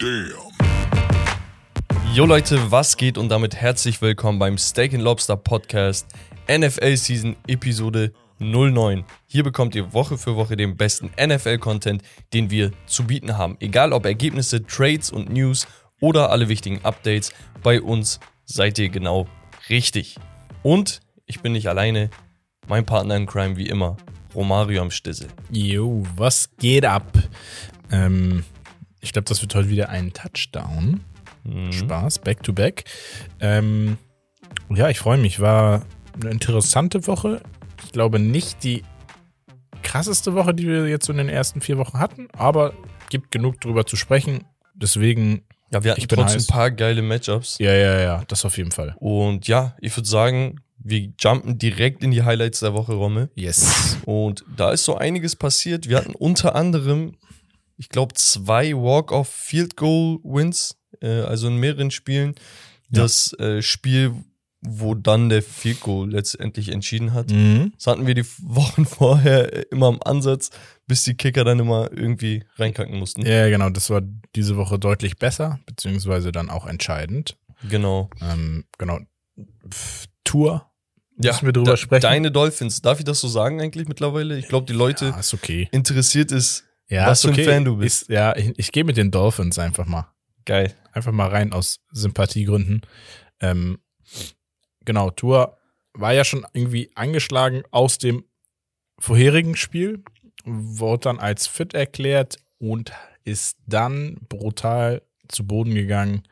[0.00, 0.32] Damn.
[2.14, 6.06] Jo Leute, was geht und damit herzlich willkommen beim Steak and Lobster Podcast
[6.48, 9.04] NFL Season Episode 09.
[9.26, 12.02] Hier bekommt ihr Woche für Woche den besten NFL-Content,
[12.32, 13.58] den wir zu bieten haben.
[13.60, 15.66] Egal ob Ergebnisse, Trades und News
[16.00, 19.28] oder alle wichtigen Updates, bei uns seid ihr genau
[19.68, 20.16] richtig.
[20.62, 22.08] Und ich bin nicht alleine,
[22.68, 23.98] mein Partner in Crime wie immer,
[24.34, 25.28] Romario am Stissel.
[25.50, 27.12] Jo, was geht ab?
[27.92, 28.44] Ähm,
[29.00, 31.00] ich glaube, das wird heute wieder ein Touchdown.
[31.70, 32.84] Spaß, back to back.
[33.40, 33.96] Ähm,
[34.68, 35.40] ja, ich freue mich.
[35.40, 35.82] War
[36.20, 37.40] eine interessante Woche.
[37.84, 38.82] Ich glaube nicht die
[39.82, 42.74] krasseste Woche, die wir jetzt so in den ersten vier Wochen hatten, aber
[43.08, 44.44] gibt genug drüber zu sprechen.
[44.74, 47.56] Deswegen, Ja, wir hatten Ich bin trotzdem ein paar geile Matchups.
[47.58, 48.94] ja, ja, ja, das auf jeden Fall.
[48.98, 53.30] Und ja, ich würde sagen, wir jumpen direkt in die Highlights der Woche, Romme.
[53.34, 53.98] Yes.
[54.04, 55.88] Und da ist so einiges passiert.
[55.88, 57.16] Wir hatten unter anderem,
[57.80, 62.34] ich glaube, zwei Walk-off-Field-Goal-Wins, äh, also in mehreren Spielen.
[62.90, 63.02] Ja.
[63.02, 64.12] Das äh, Spiel,
[64.60, 67.30] wo dann der Field Goal letztendlich entschieden hat.
[67.30, 67.72] Mhm.
[67.76, 70.50] Das hatten wir die Wochen vorher immer am Ansatz,
[70.86, 73.24] bis die Kicker dann immer irgendwie reinkacken mussten.
[73.24, 74.02] Ja, genau, das war
[74.36, 77.36] diese Woche deutlich besser, beziehungsweise dann auch entscheidend.
[77.68, 78.10] Genau.
[78.20, 78.98] Ähm, genau.
[79.70, 80.66] Pff, Tour.
[81.22, 82.02] Ja, Müssen wir drüber de- sprechen?
[82.02, 84.38] Deine Dolphins, darf ich das so sagen eigentlich mittlerweile?
[84.38, 85.68] Ich glaube, die Leute Ja, ist okay.
[85.70, 87.44] interessiert ist, Ja, was für ein okay.
[87.44, 88.02] Fan du bist.
[88.02, 90.12] Ist, ja, ich, ich gehe mit den Dolphins einfach mal.
[90.44, 90.74] Geil.
[90.92, 92.82] Einfach mal rein aus Sympathiegründen.
[93.40, 93.78] Ähm,
[94.84, 95.56] genau, Tour
[95.92, 98.24] war ja schon irgendwie angeschlagen aus dem
[98.98, 100.02] vorherigen Spiel,
[100.44, 102.92] wurde dann als fit erklärt und
[103.24, 106.24] ist dann brutal zu Boden gegangen,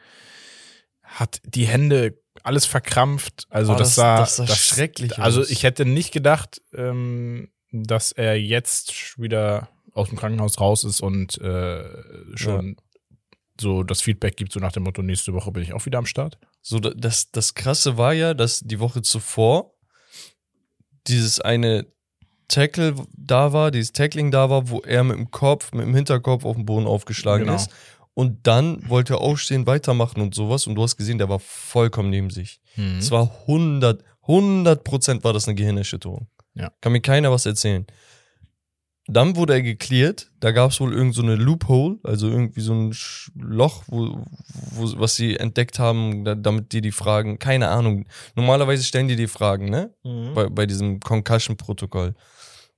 [1.02, 3.46] hat die Hände alles verkrampft.
[3.50, 8.12] Also Oh, das, das- sah, das sah schrecklich Also ich hätte nicht gedacht, ähm, dass
[8.12, 9.68] er jetzt wieder
[9.98, 11.84] aus dem Krankenhaus raus ist und äh,
[12.36, 12.76] schon
[13.60, 16.06] so das Feedback gibt, so nach dem Motto, nächste Woche bin ich auch wieder am
[16.06, 16.38] Start.
[16.62, 19.74] So, da- das, das Krasse war ja, dass die Woche zuvor
[21.06, 21.86] dieses eine
[22.48, 26.44] Tackle da war, dieses Tackling da war, wo er mit dem Kopf, mit dem Hinterkopf
[26.44, 27.56] auf den Boden aufgeschlagen Genau.
[27.56, 27.70] ist.
[28.14, 30.66] Und dann wollte er aufstehen, weitermachen und sowas.
[30.66, 32.60] Und du hast gesehen, der war vollkommen neben sich.
[32.74, 32.98] Mhm.
[32.98, 36.26] Es war 100, 100 Prozent war das eine Gehirnerschütterung.
[36.54, 36.72] Ja.
[36.80, 37.86] Kann mir keiner was erzählen.
[39.10, 40.30] Dann wurde er geklärt.
[40.38, 42.94] Da gab es wohl irgend so eine Loophole, also irgendwie so ein
[43.34, 44.22] Loch, wo,
[44.72, 48.04] wo, was sie entdeckt haben, da, damit die die Fragen, keine Ahnung.
[48.36, 49.94] Normalerweise stellen die die Fragen, ne?
[50.04, 50.34] Mhm.
[50.34, 52.14] Bei, bei diesem Concussion-Protokoll.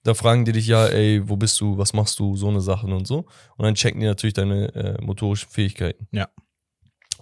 [0.04, 2.92] Da fragen die dich ja, ey, wo bist du, was machst du, so eine Sachen
[2.92, 3.26] und so.
[3.56, 6.06] Und dann checken die natürlich deine äh, motorischen Fähigkeiten.
[6.12, 6.28] Ja.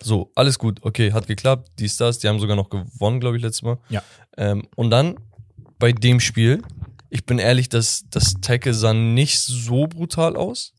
[0.00, 3.42] So, alles gut, okay, hat geklappt, dies, das, die haben sogar noch gewonnen, glaube ich,
[3.42, 3.78] letztes Mal.
[3.88, 4.02] Ja.
[4.36, 5.16] Ähm, und dann
[5.78, 6.62] bei dem Spiel,
[7.10, 10.74] ich bin ehrlich, das, das Tackle sah nicht so brutal aus,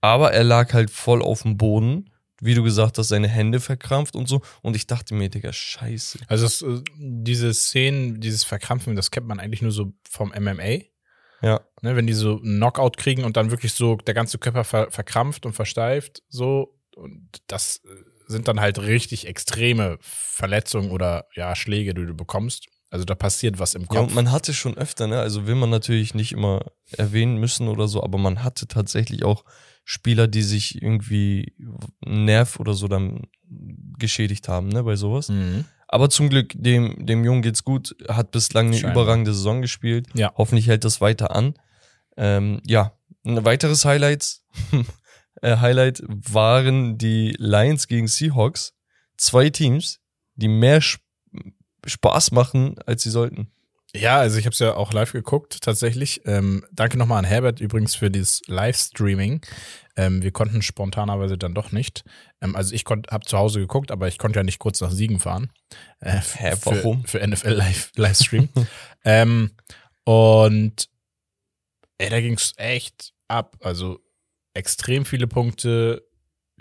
[0.00, 4.16] aber er lag halt voll auf dem Boden, wie du gesagt hast, seine Hände verkrampft
[4.16, 4.42] und so.
[4.62, 6.18] Und ich dachte mir, Digga, scheiße.
[6.26, 10.80] Also es, äh, diese Szenen, dieses Verkrampfen, das kennt man eigentlich nur so vom MMA.
[11.40, 11.60] Ja.
[11.82, 14.90] Ne, wenn die so einen Knockout kriegen und dann wirklich so der ganze Körper ver
[14.90, 16.78] verkrampft und versteift, so.
[16.96, 17.88] Und das äh,
[18.26, 22.66] sind dann halt richtig extreme Verletzungen oder ja, Schläge, die du bekommst.
[22.92, 24.12] Also da passiert was im Ja, Kopf.
[24.14, 25.18] man hatte schon öfter, ne?
[25.18, 26.60] Also will man natürlich nicht immer
[26.90, 29.44] erwähnen müssen oder so, aber man hatte tatsächlich auch
[29.84, 31.54] Spieler, die sich irgendwie
[32.04, 33.22] einen Nerv oder so dann
[33.98, 35.30] geschädigt haben, ne, bei sowas.
[35.30, 35.64] Mhm.
[35.88, 39.02] Aber zum Glück, dem, dem Jungen geht's gut, hat bislang eine Scheinbar.
[39.04, 40.06] überragende Saison gespielt.
[40.14, 40.32] Ja.
[40.36, 41.54] Hoffentlich hält das weiter an.
[42.18, 42.92] Ähm, ja,
[43.24, 44.44] ein weiteres Highlights,
[45.42, 48.74] äh, Highlight waren die Lions gegen Seahawks.
[49.16, 50.00] Zwei Teams,
[50.34, 51.00] die mehr Sp
[51.86, 53.48] Spaß machen, als sie sollten.
[53.94, 56.22] Ja, also ich habe es ja auch live geguckt, tatsächlich.
[56.24, 59.42] Ähm, danke nochmal an Herbert übrigens für dieses Livestreaming.
[59.96, 62.02] Ähm, wir konnten spontanerweise dann doch nicht.
[62.40, 65.20] Ähm, also ich habe zu Hause geguckt, aber ich konnte ja nicht kurz nach Siegen
[65.20, 65.50] fahren.
[66.00, 67.04] Äh, Hä, warum?
[67.04, 68.48] Für, für NFL Live, Livestream.
[69.04, 69.50] ähm,
[70.04, 70.88] und
[71.98, 73.58] ey, da ging's echt ab.
[73.60, 74.00] Also
[74.54, 76.02] extrem viele Punkte,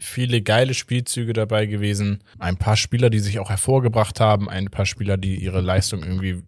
[0.04, 2.24] viele geile Spielzüge dabei gewesen.
[2.40, 6.42] Ein paar Spieler, die sich auch hervorgebracht haben, ein paar Spieler, die ihre Leistung irgendwie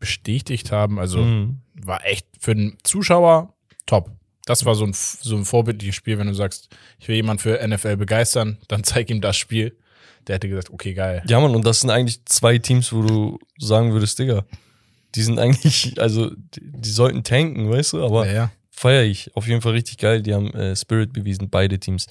[0.00, 0.98] bestätigt haben.
[0.98, 1.58] Also Mhm.
[1.74, 3.54] war echt für den Zuschauer
[3.86, 4.10] top.
[4.46, 7.60] Das war so ein, so ein vorbildliches Spiel, wenn du sagst, ich will jemanden für
[7.66, 9.76] NFL begeistern, dann zeig ihm das Spiel.
[10.26, 11.22] Der hätte gesagt, okay, geil.
[11.28, 14.44] Ja, Mann, und das sind eigentlich zwei Teams, wo du sagen würdest, Digga,
[15.14, 18.50] die sind eigentlich, also, die, die sollten tanken, weißt du, aber Ja, ja.
[18.70, 19.34] feier ich.
[19.36, 20.22] Auf jeden Fall richtig geil.
[20.22, 22.06] Die haben äh, Spirit bewiesen, beide Teams.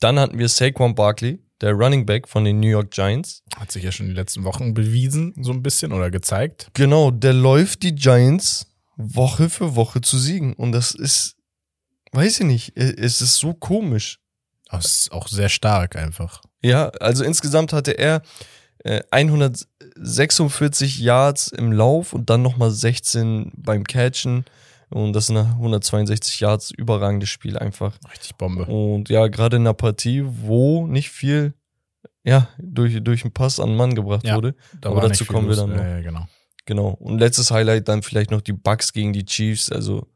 [0.00, 3.42] Dann hatten wir Saquon Barkley, der Running Back von den New York Giants.
[3.56, 6.70] Hat sich ja schon die letzten Wochen bewiesen, so ein bisschen oder gezeigt.
[6.74, 10.52] Genau, der läuft die Giants Woche für Woche zu siegen.
[10.54, 11.36] Und das ist,
[12.12, 14.20] weiß ich nicht, äh, es ist so komisch.
[14.70, 16.42] Das ist auch sehr stark einfach.
[16.62, 18.22] Ja, also insgesamt hatte er
[18.78, 24.44] äh, 146 Yards im Lauf und dann nochmal 16 beim Catchen.
[24.94, 27.98] Und das sind 162 Yards, überragendes Spiel einfach.
[28.12, 28.64] Richtig Bombe.
[28.66, 31.54] Und ja, gerade in einer Partie, wo nicht viel
[32.22, 34.54] ja, durch, durch einen Pass an den Mann gebracht Ja, wurde.
[34.80, 35.66] Da Aber dazu kommen wir los.
[35.66, 35.82] dann noch.
[35.82, 36.26] Ja, ja, genau.
[36.64, 36.88] Genau.
[36.88, 40.06] Und letztes Highlight dann vielleicht noch die Bucks gegen die Chiefs, also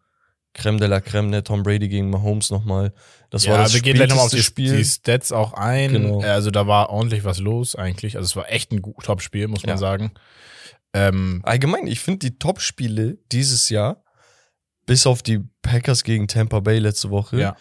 [0.54, 1.42] Creme de la Creme, ne?
[1.44, 2.94] Tom Brady gegen Mahomes nochmal.
[3.30, 4.74] Das ja, war das wir gehen gleich nochmal auf die, Spiel.
[4.76, 5.92] die Stats auch ein.
[5.92, 6.22] Genau.
[6.22, 8.16] Äh, Also da war ordentlich was los eigentlich.
[8.16, 9.76] Also es war echt ein Top-Spiel, muss man Ja.
[9.76, 10.12] sagen.
[10.94, 14.02] Ähm, Allgemein, ich finde die Top-Spiele dieses Jahr,
[14.88, 17.56] bis auf die Packers gegen Tampa Bay letzte Woche, ja.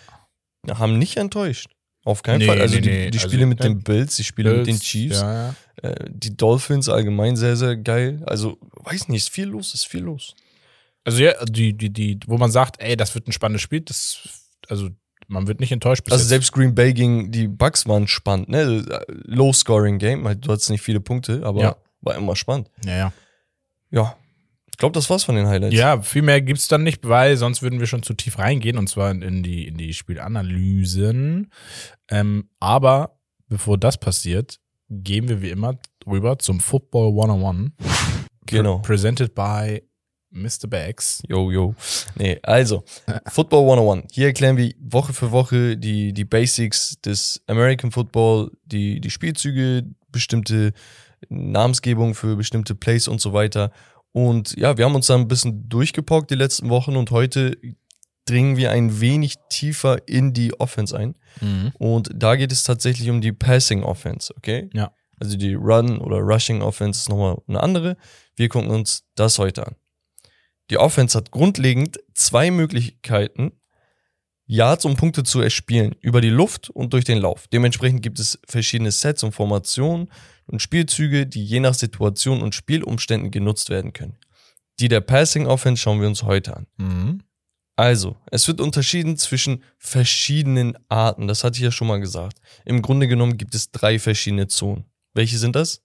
[0.79, 1.69] haben nicht enttäuscht.
[2.03, 2.62] Auf keinen Nee, Fall.
[2.62, 3.12] Also nee, die, nee.
[3.12, 5.47] die Also, Spiele mit äh, den Bills, die Spiele mit den Bills, Chiefs, Ja,
[5.83, 5.89] ja.
[5.89, 8.24] äh, die Dolphins allgemein sehr, sehr geil.
[8.25, 10.33] Also, weiß nicht, ist viel los, ist viel los.
[11.03, 14.19] Also ja, die, die, die, wo man sagt, ey, das wird ein spannendes Spiel, das,
[14.68, 14.89] also
[15.29, 16.29] man wird nicht enttäuscht Also jetzt.
[16.29, 18.85] selbst Green Bay gegen die Bucks waren spannend, ne?
[19.25, 21.75] Low-Scoring-Game, halt, du hattest nicht viele Punkte, aber Ja.
[22.01, 22.69] war immer spannend.
[22.85, 23.13] Ja, ja.
[23.91, 24.18] Ja.
[24.77, 25.75] Ich glaube, das war's von den Highlights.
[25.75, 28.88] Ja, viel mehr gibt's dann nicht, weil sonst würden wir schon zu tief reingehen und
[28.88, 31.51] zwar in, die, in die Spielanalysen.
[32.12, 37.71] Ähm, aber bevor das passiert, gehen wir wie immer rüber zum Football 101.
[38.45, 38.77] Genau.
[38.77, 39.81] Pre presented by
[40.29, 40.68] Mr.
[40.68, 41.24] Bags.
[41.27, 41.74] Yo, yo.
[42.13, 42.83] Nee, also,
[43.31, 44.13] Football 101.
[44.13, 49.88] Hier erklären wir Woche für Woche die, die Basics des American Football, die, die Spielzüge,
[50.12, 50.74] bestimmte
[51.29, 53.71] Namensgebung für bestimmte Plays und so weiter.
[54.18, 57.56] Und ja, wir haben uns da ein bisschen durchgepockt die letzten Wochen und heute
[58.25, 61.14] dringen wir ein wenig tiefer in die Offense ein.
[61.78, 64.72] Und da geht es tatsächlich um die Passing Offense, okay?
[64.74, 64.92] Ja.
[65.19, 67.96] Also die Run- oder Rushing Offense ist nochmal eine andere.
[68.36, 69.75] Wir gucken uns das heute an.
[70.72, 73.52] Die Offense hat grundlegend zwei Möglichkeiten,
[74.48, 75.96] Yards und Punkte zu erspielen.
[76.02, 77.48] Über die Luft und durch den Lauf.
[77.50, 80.10] Dementsprechend gibt es verschiedene Sets und Formationen
[80.48, 84.18] und Spielzüge, die je nach Situation und Spielumständen genutzt werden können.
[84.80, 86.68] Die der Passing Offense schauen wir uns heute an.
[86.78, 87.24] Mhm.
[87.76, 91.28] Also, es wird unterschieden zwischen verschiedenen Arten.
[91.28, 92.40] Das hatte ich ja schon mal gesagt.
[92.66, 94.86] Im Grunde genommen gibt es drei verschiedene Zonen.
[95.14, 95.84] Welche sind das?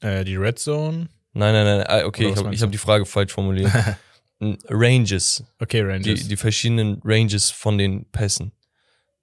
[0.00, 1.08] Äh, die Red Zone.
[1.32, 1.86] Nein, nein, nein.
[1.86, 3.70] ah, Okay, ich habe hab die Frage falsch formuliert.
[4.68, 5.44] Ranges.
[5.60, 6.20] Okay, Rangers.
[6.22, 8.52] Die, die verschiedenen Ranges von den Pässen.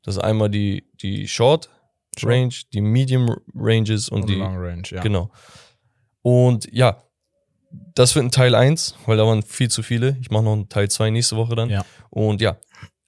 [0.03, 1.69] Das ist einmal die, die Short
[2.19, 2.33] Short.
[2.33, 4.35] Range, die Medium Ranges und, und die.
[4.35, 5.01] Long Range, ja.
[5.01, 5.31] Genau.
[6.21, 7.01] Und ja,
[7.95, 10.17] das wird ein Teil 1, weil da waren viel zu viele.
[10.21, 11.69] Ich mache noch einen Teil 2 nächste Woche dann.
[11.69, 11.85] Ja.
[12.09, 12.57] Und ja,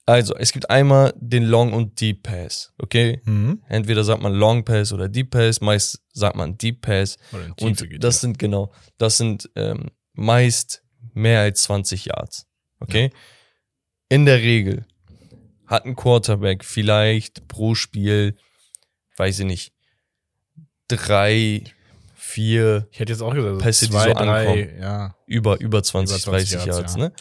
[0.06, 3.20] also es gibt einmal den Long und Deep Pass, okay?
[3.24, 3.62] Mhm.
[3.68, 7.16] Entweder sagt man Long Pass oder Deep Pass, meist sagt man Deep Pass.
[7.60, 8.20] Und das ja.
[8.20, 10.82] sind genau, das sind ähm, meist
[11.14, 12.48] mehr als 20 Yards,
[12.80, 13.10] okay?
[14.08, 14.84] In der Regel
[15.66, 18.36] hat ein Quarterback vielleicht pro Spiel,
[19.20, 19.72] weiß ich nicht,
[20.88, 21.62] drei,
[22.14, 24.80] vier, Ich hätte jetzt auch gesagt, so Pässe, die zwei, so drei, ankommen.
[24.80, 25.14] ja.
[25.26, 27.00] über, über 20, Über 20 30 Yards, ja.
[27.00, 27.12] ne?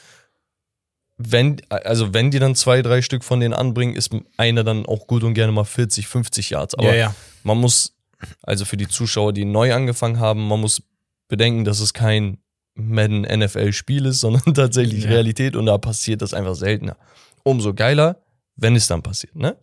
[1.17, 5.05] Wenn, also wenn die dann zwei, drei Stück von denen anbringen, ist einer dann auch
[5.07, 6.75] gut und gerne mal 40, 50 Yards.
[6.75, 7.13] Aber ja,
[7.43, 7.97] man muss,
[8.43, 10.81] also für die Zuschauer, die neu angefangen haben, man muss
[11.27, 12.37] bedenken, dass es kein
[12.75, 15.05] Madden NFL-Spiel ist, sondern tatsächlich.
[15.05, 16.95] Realität und da passiert das einfach seltener.
[17.43, 18.23] Umso geiler,
[18.55, 19.57] wenn es dann passiert, ne?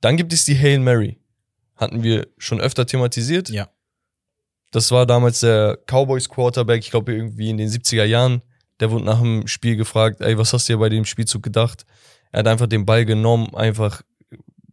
[0.00, 1.18] Dann gibt es die Hail Mary.
[1.76, 3.48] Hatten wir schon öfter thematisiert.
[3.48, 3.68] Ja.
[4.70, 8.42] Das war damals der Cowboys Quarterback, ich glaube irgendwie in den 70er Jahren.
[8.80, 11.86] Der wurde nach dem Spiel gefragt, ey, was hast du dir bei dem Spielzug gedacht?
[12.32, 14.02] Er hat einfach den Ball genommen, einfach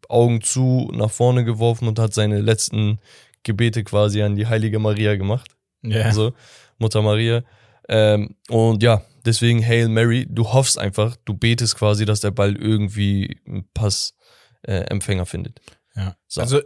[0.09, 2.99] Augen zu, nach vorne geworfen und hat seine letzten
[3.43, 5.55] Gebete quasi an die heilige Maria gemacht.
[5.81, 6.03] Ja.
[6.03, 6.33] Also
[6.77, 7.43] Mutter Maria.
[7.89, 12.55] Ähm, und ja, deswegen Hail Mary, du hoffst einfach, du betest quasi, dass der Ball
[12.55, 15.61] irgendwie einen Passempfänger äh, findet.
[15.95, 16.15] Ja.
[16.27, 16.41] So.
[16.41, 16.61] Also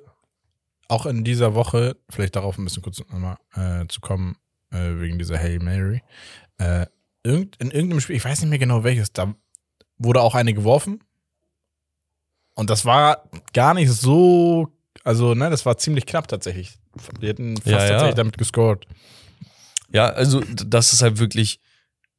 [0.87, 4.37] auch in dieser Woche, vielleicht darauf ein bisschen kurz nochmal äh, zu kommen,
[4.71, 6.01] äh, wegen dieser Hail Mary.
[6.57, 6.85] Äh,
[7.23, 9.35] irgend, in irgendeinem Spiel, ich weiß nicht mehr genau welches, da
[9.97, 11.03] wurde auch eine geworfen.
[12.55, 14.69] Und das war gar nicht so,
[15.03, 16.79] also, ne, das war ziemlich knapp tatsächlich.
[17.21, 17.89] Die hätten fast Ja, ja.
[17.89, 18.87] tatsächlich damit gescored.
[19.91, 21.59] Ja, also das ist halt wirklich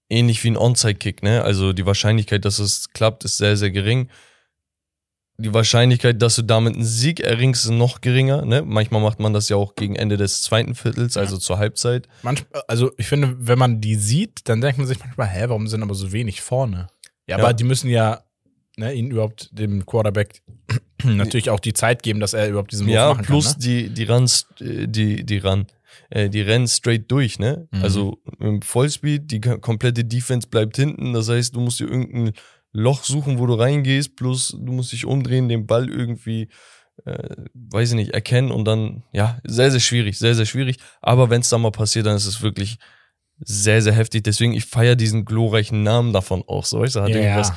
[0.08, 1.42] ähnlich wie ein Onside-Kick, ne?
[1.42, 4.08] Also die Wahrscheinlichkeit, dass es klappt, ist sehr, sehr gering.
[5.40, 8.62] Die Wahrscheinlichkeit, dass du damit einen Sieg erringst, ist noch geringer, ne?
[8.66, 12.08] Manchmal macht man das ja auch gegen Ende des zweiten Viertels, also zur Halbzeit.
[12.22, 15.68] Manchmal, also ich finde, wenn man die sieht, dann denkt man sich manchmal, hä, warum
[15.68, 16.88] sind aber so wenig vorne?
[17.28, 17.44] Ja, Ja.
[17.44, 18.24] aber die müssen ja
[18.76, 20.42] ne, ihnen überhaupt dem Quarterback
[21.04, 23.60] natürlich auch die Zeit geben, dass er überhaupt diesen Wurf Ja, machen plus kann.
[23.60, 23.64] Ne?
[23.64, 24.28] die, die ran,
[24.58, 25.66] die, die ran,
[26.10, 27.68] äh, die rennen straight durch, ne?
[27.70, 27.82] Mhm.
[27.84, 32.32] Also im Vollspeed, die ko- komplette Defense bleibt hinten, das heißt, du musst dir irgendeinen
[32.78, 36.48] Loch suchen, wo du reingehst, plus du musst dich umdrehen, den Ball irgendwie,
[37.04, 40.78] äh, weiß ich nicht, erkennen und dann, ja, sehr, sehr schwierig, sehr, sehr schwierig.
[41.00, 42.78] Aber wenn es dann mal passiert, dann ist es wirklich
[43.40, 44.24] sehr, sehr heftig.
[44.24, 46.82] Deswegen, ich feiere diesen glorreichen Namen davon auch so.
[46.84, 47.16] Du, hat Ja.
[47.20, 47.52] irgendwas,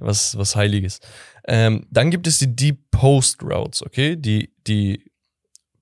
[0.00, 1.00] was, was Heiliges.
[1.46, 4.16] Ähm, dann gibt es die Deep Post Routes, okay?
[4.16, 5.10] Die, die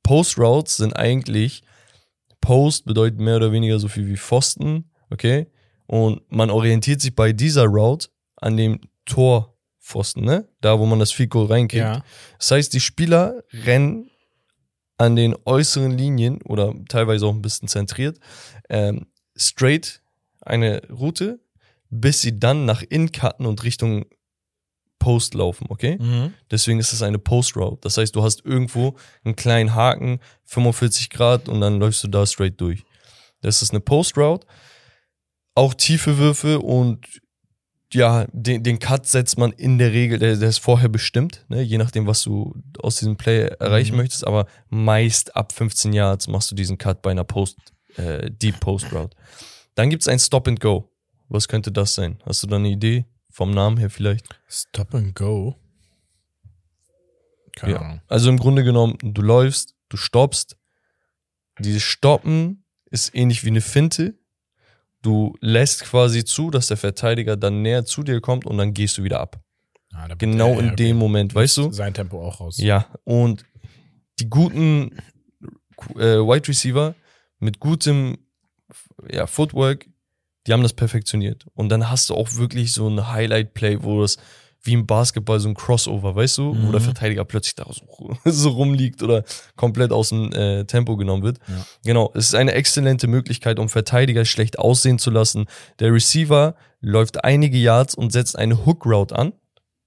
[0.02, 1.62] Post Routes sind eigentlich,
[2.40, 5.46] Post bedeutet mehr oder weniger so viel wie Pfosten, okay?
[5.86, 8.08] Und man orientiert sich bei dieser Route
[8.40, 10.48] an dem Torpfosten, ne?
[10.60, 11.82] Da, wo man das Field Goal reinkickt.
[11.82, 12.04] Ja.
[12.38, 14.10] Das heißt, die Spieler rennen
[14.98, 18.18] an den äußeren Linien oder teilweise auch ein bisschen zentriert,
[18.68, 20.02] ähm, straight
[20.42, 21.40] eine Route,
[21.88, 24.04] bis sie dann nach innen cutten und Richtung
[24.98, 25.96] Post laufen, okay?
[25.98, 26.34] Mhm.
[26.50, 27.78] Deswegen ist es eine Post Route.
[27.80, 32.26] Das heißt, du hast irgendwo einen kleinen Haken, 45 Grad und dann läufst du da
[32.26, 32.84] straight durch.
[33.40, 34.46] Das ist eine Post Route.
[35.54, 37.06] Auch tiefe Würfe und
[37.92, 41.60] ja, den, den Cut setzt man in der Regel, der, der ist vorher bestimmt, ne?
[41.62, 43.98] je nachdem, was du aus diesem Play erreichen Mhm.
[43.98, 47.58] möchtest, aber meist ab 15 Yards machst du diesen Cut bei einer Post,
[47.96, 49.16] äh, Deep Post Route.
[49.74, 50.88] Dann gibt es ein Stop and Go.
[51.28, 52.18] Was könnte das sein?
[52.26, 53.06] Hast du da eine Idee?
[53.30, 54.26] Vom Namen her vielleicht?
[54.48, 55.56] Stop and go.
[57.56, 57.78] Keine Ja.
[57.80, 58.00] Ahnung.
[58.08, 60.56] Also im Grunde genommen, du läufst, du stoppst.
[61.58, 64.14] Dieses Stoppen ist ähnlich wie eine Finte.
[65.02, 68.98] Du lässt quasi zu, dass der Verteidiger dann näher zu dir kommt und dann gehst
[68.98, 69.40] du wieder ab.
[69.92, 71.70] Ah, da- Genau in dem Moment, weißt du?
[71.72, 72.58] Sein Tempo auch raus.
[72.58, 73.44] Ja, und
[74.18, 74.90] die guten
[75.96, 76.94] äh, Wide Receiver
[77.38, 78.18] mit gutem
[79.10, 79.86] ja, Footwork,
[80.46, 81.46] die haben das perfektioniert.
[81.54, 84.18] Und dann hast du auch wirklich so ein Highlight-Play, wo das
[84.62, 86.72] wie im Basketball so ein Crossover, weißt du, wo Mhm.
[86.72, 89.24] der Verteidiger plötzlich da so, so rumliegt oder
[89.56, 91.38] komplett aus dem äh, Tempo genommen wird.
[91.48, 91.66] Ja.
[91.84, 95.46] Genau, es ist eine exzellente Möglichkeit, um Verteidiger schlecht aussehen zu lassen.
[95.78, 99.32] Der Receiver läuft einige Yards und setzt eine Hook Route an,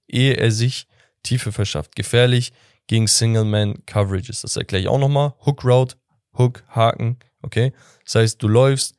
[0.08, 0.86] ehe er sich
[1.22, 1.94] Tiefe verschafft.
[1.96, 2.52] Gefährlich
[2.86, 4.42] gegen Single-Man-Coverages.
[4.42, 5.34] Das erkläre ich auch nochmal.
[5.46, 5.96] Hook Route,
[6.36, 7.72] Hook, Haken, okay?
[8.04, 8.96] Das heißt, du läufst,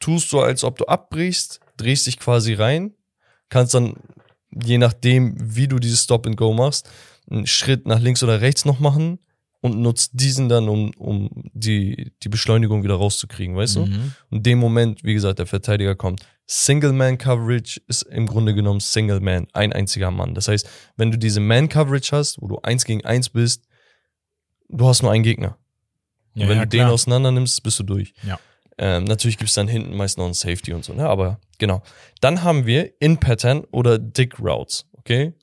[0.00, 2.94] tust so, als ob du abbrichst, drehst dich quasi rein,
[3.50, 3.94] kannst dann,
[4.50, 6.88] je nachdem, wie du dieses Stop and Go machst,
[7.30, 9.18] einen Schritt nach links oder rechts noch machen
[9.60, 13.86] und nutzt diesen dann, um, um die, die Beschleunigung wieder rauszukriegen, weißt du?
[13.86, 14.12] Mhm.
[14.30, 16.22] Und in dem Moment, wie gesagt, der Verteidiger kommt.
[16.46, 20.34] Single-Man-Coverage ist im Grunde genommen Single-Man, ein einziger Mann.
[20.34, 23.68] Das heißt, wenn du diese Man-Coverage hast, wo du eins gegen eins bist,
[24.68, 25.58] du hast nur einen Gegner.
[26.34, 26.92] Ja, und wenn ja, du den klar.
[26.92, 28.14] auseinander nimmst, bist du durch.
[28.26, 28.38] Ja.
[28.82, 31.06] Ähm, natürlich gibt es dann hinten meist noch einen Safety und so, ne?
[31.06, 31.82] Aber genau.
[32.22, 35.34] Dann haben wir In-Pattern oder Dick Routes, okay?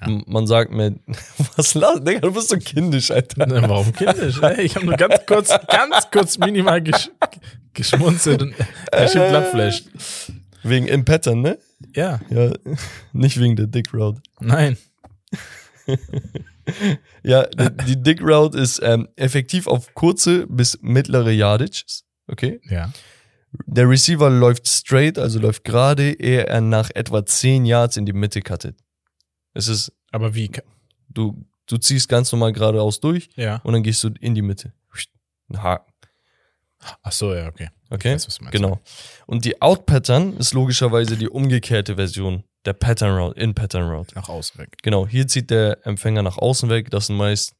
[0.00, 0.08] Ja.
[0.26, 0.98] Man sagt mir,
[1.56, 3.46] was las, Digga, du bist so kindisch, Alter.
[3.46, 4.42] Na, Warum kindisch?
[4.42, 7.10] Ey, Ich habe nur ganz kurz, ganz kurz minimal gesch
[7.74, 8.54] geschmunzelt und
[8.90, 9.84] er schiebt Blattflash.
[10.64, 11.58] Wegen In-Pattern, ne?
[11.94, 12.50] Ja, Ja,
[13.12, 14.20] nicht wegen der Dick Route.
[14.40, 14.76] nein.
[17.24, 22.04] Ja, die, die Dick Route ist ähm, effektiv auf kurze bis mittlere Yardages.
[22.28, 22.60] Okay.
[22.64, 22.92] Ja.
[23.66, 28.12] Der Receiver läuft straight, also läuft gerade, ehe er nach etwa 10 Yards in die
[28.14, 28.78] Mitte cuttet.
[29.54, 30.50] Es ist, Aber wie?
[31.10, 33.56] du, du ziehst ganz normal geradeaus durch Ja.
[33.64, 34.72] und dann gehst du in die Mitte.
[35.50, 35.92] Ein Haken.
[37.02, 37.68] Ach so, ja, okay.
[37.90, 38.14] Okay?
[38.14, 38.80] weiß, genau.
[39.26, 44.14] Und die Out-Pattern ist logischerweise die umgekehrte Version der Pattern Route, In-Pattern Route.
[44.14, 44.76] Nach außen weg.
[44.82, 46.90] Genau, hier zieht der Empfänger nach außen weg.
[46.90, 47.54] Das sind meist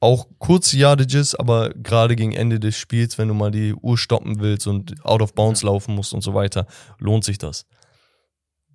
[0.00, 4.40] auch kurze Yardages, aber gerade gegen Ende des Spiels, wenn du mal die Uhr stoppen
[4.40, 6.66] willst und out of bounds laufen musst und so weiter,
[6.98, 7.66] lohnt sich das.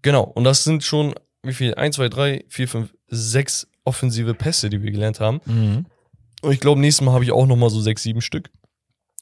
[0.03, 1.73] Genau, und das sind schon, wie viel?
[1.73, 5.41] 1, 2, 3, 4, 5, 6 offensive Pässe, die wir gelernt haben.
[5.45, 5.85] Mhm.
[6.41, 8.51] Und ich glaube, nächstes Mal habe ich auch nochmal so 6, 7 Stück.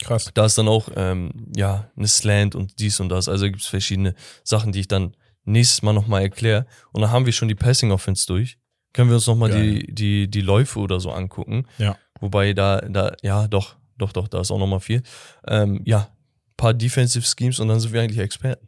[0.02, 0.30] Krass.
[0.34, 3.30] Da ist dann auch, ähm, ja, eine Slant und dies und das.
[3.30, 6.66] Also gibt es verschiedene Sachen, die ich dann nächstes Mal nochmal erkläre.
[6.92, 8.58] Und dann haben wir schon die Passing Offense durch.
[8.94, 11.66] Können wir uns nochmal die, die, die Läufe oder so angucken.
[11.78, 11.98] Ja.
[12.22, 15.02] Wobei da, da, ja, doch, doch, doch, da ist auch nochmal viel.
[15.48, 16.10] Ähm, ja,
[16.58, 18.68] paar Defensive Schemes und dann sind wir eigentlich Experten.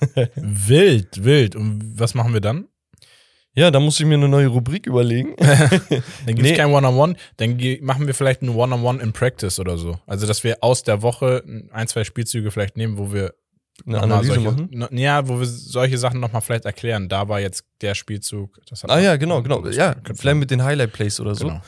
[0.36, 1.56] Wild, wild.
[1.56, 2.66] Und was machen wir dann?
[3.54, 5.34] Ja, da muss ich mir eine neue Rubrik überlegen.
[5.38, 5.78] Dann
[6.26, 6.54] gibt es Nee.
[6.54, 9.98] kein One-on-One, dann ge- machen wir vielleicht ein One-on-One in Practice oder so.
[10.06, 13.34] Also, dass wir aus der Woche ein, zwei Spielzüge vielleicht nehmen, wo wir
[13.86, 14.68] Eine Analyse solche, machen.
[14.72, 17.08] No, ja, wo wir solche Sachen nochmal vielleicht erklären.
[17.08, 18.60] Da war jetzt der Spielzug.
[18.88, 19.66] Ah ja, genau, genau.
[19.68, 21.48] Ja, vielleicht mit den Highlight Plays oder so.
[21.48, 21.60] Genau.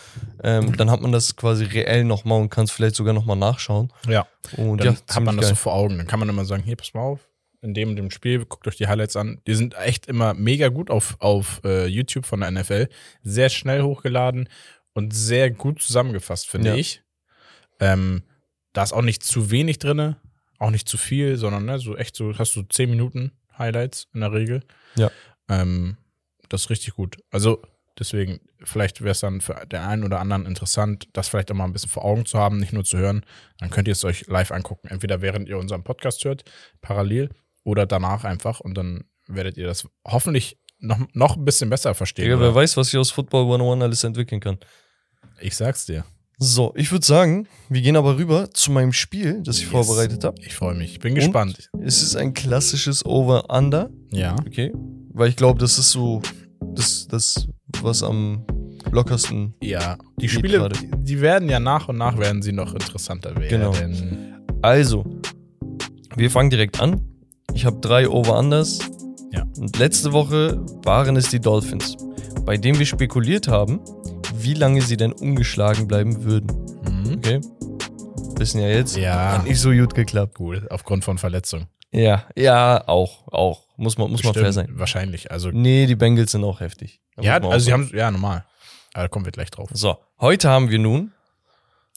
[0.43, 3.93] Ähm, dann hat man das quasi reell nochmal und kann es vielleicht sogar nochmal nachschauen.
[4.09, 5.57] Ja, Und dann ja, hat man das so geil.
[5.57, 5.99] vor Augen.
[5.99, 7.21] Dann kann man immer sagen, hier, pass mal auf,
[7.63, 9.41] in dem und dem Spiel, guckt euch die Highlights an.
[9.47, 12.89] Die sind echt immer mega gut auf, auf äh, YouTube von der NFL.
[13.23, 14.49] Sehr schnell hochgeladen
[14.93, 16.75] und sehr gut zusammengefasst, finde Ja.
[16.77, 17.03] ich.
[17.81, 18.23] Ähm,
[18.73, 20.17] da ist auch nicht zu wenig drinne,
[20.59, 24.21] auch nicht zu viel, sondern ne, so echt so, hast du 10 Minuten Highlights in
[24.21, 24.63] der Regel.
[24.97, 25.11] Ja.
[25.49, 25.97] Ähm,
[26.49, 27.17] das ist richtig gut.
[27.31, 27.63] Also
[27.99, 31.65] deswegen, vielleicht wäre es dann für den einen oder anderen interessant, das vielleicht auch mal
[31.65, 33.25] ein bisschen vor Augen zu haben, nicht nur zu hören.
[33.59, 34.89] Dann könnt ihr es euch live angucken.
[34.89, 36.45] Entweder während ihr unseren Podcast hört,
[36.81, 37.31] parallel,
[37.65, 38.61] oder danach einfach.
[38.61, 42.33] Und dann werdet ihr das hoffentlich noch, noch ein bisschen besser verstehen.
[42.33, 42.41] Oder?
[42.41, 44.59] wer weiß, was ich aus Football 101 alles entwickeln kann.
[45.41, 46.05] Ich sag's dir.
[46.39, 49.71] So, ich würde sagen, wir gehen aber rüber zu meinem Spiel, das ich Yes.
[49.71, 50.37] vorbereitet habe.
[50.45, 50.93] Ich freue mich.
[50.93, 51.71] Ich bin gespannt.
[51.81, 54.35] Es ist ein klassisches Over-Under, Ja.
[54.47, 54.73] okay?
[55.13, 56.21] Weil ich glaube, das ist so
[56.61, 57.47] das, das,
[57.83, 58.45] was am
[58.91, 59.55] lockersten.
[59.63, 59.97] Ja.
[60.21, 60.77] Die Spiele, gerade.
[60.79, 63.49] die, die werden ja nach und nach werden sie noch interessanter werden.
[63.49, 63.73] Genau.
[64.61, 65.05] Also,
[66.17, 67.01] wir fangen direkt an.
[67.55, 68.81] Ich habe drei Over-Unders.
[69.33, 69.45] Ja.
[69.59, 71.97] Und letzte Woche waren es die Dolphins,
[72.45, 73.81] bei denen wir spekuliert haben,
[74.45, 76.49] wie lange sie denn ungeschlagen bleiben würden.
[76.85, 77.15] Mhm.
[77.17, 77.41] Okay?
[78.37, 78.97] Wissen ja jetzt.
[78.97, 79.39] Ja.
[79.39, 80.35] Hat nicht so gut geklappt.
[80.35, 81.67] Gut, aufgrund von Verletzung.
[81.91, 83.65] Ja, ja, auch, auch.
[83.77, 84.79] Muss man, muss man fair Bestimmt, sein.
[84.79, 85.31] Wahrscheinlich.
[85.31, 87.01] Also, Nee, die Bengals sind auch heftig.
[87.17, 88.45] Da ja, also sie haben, ja, normal.
[88.93, 89.69] Aber da kommen wir gleich drauf.
[89.73, 91.13] So, heute haben wir nun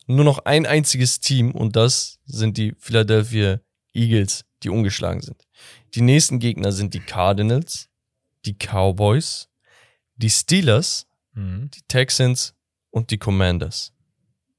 [0.05, 3.59] nur noch ein einziges Team und das sind die Philadelphia
[3.93, 5.43] Eagles, die ungeschlagen sind.
[5.95, 7.89] Die nächsten Gegner sind die Cardinals,
[8.45, 9.49] die Cowboys,
[10.15, 11.06] die Steelers,
[11.37, 11.69] Mhm.
[11.71, 12.55] die Texans
[12.89, 13.93] und die Commanders.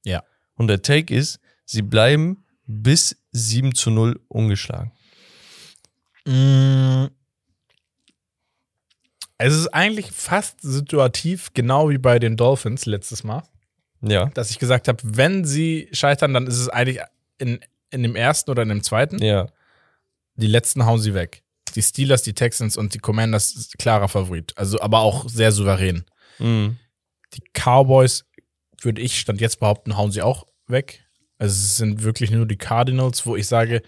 [0.04, 0.22] Ja.
[0.54, 4.92] Und der Take ist, sie bleiben bis 7 zu 0 ungeschlagen.
[6.24, 7.06] Mm.
[9.38, 13.42] Es ist eigentlich fast situativ, genau wie bei den Dolphins letztes Mal,
[14.02, 14.26] Ja.
[14.34, 17.00] dass ich gesagt habe, wenn sie scheitern, dann ist es eigentlich
[17.38, 19.22] in, in dem ersten oder in dem zweiten.
[19.22, 19.46] Ja.
[20.34, 21.42] Die letzten hauen sie weg.
[21.74, 24.52] Die Steelers, die Texans und die Commanders klarer Favorit.
[24.56, 26.04] Also, aber auch sehr souverän.
[26.38, 26.78] Mhm.
[27.34, 28.24] Die Cowboys,
[28.80, 31.04] würde ich stand jetzt behaupten, hauen sie auch weg.
[31.38, 33.82] Also es sind wirklich nur die Cardinals, wo ich sage,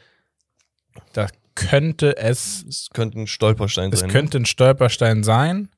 [1.13, 4.07] da könnte es, Es könnte ein Stolperstein es sein.
[4.09, 4.13] ne?
[4.13, 5.69] könnte ein Stolperstein sein.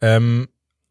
[0.00, 0.48] Ähm,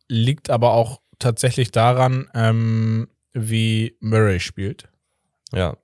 [0.07, 4.89] liegt aber auch tatsächlich daran, ähm, wie Murray spielt.
[5.51, 5.77] Ja.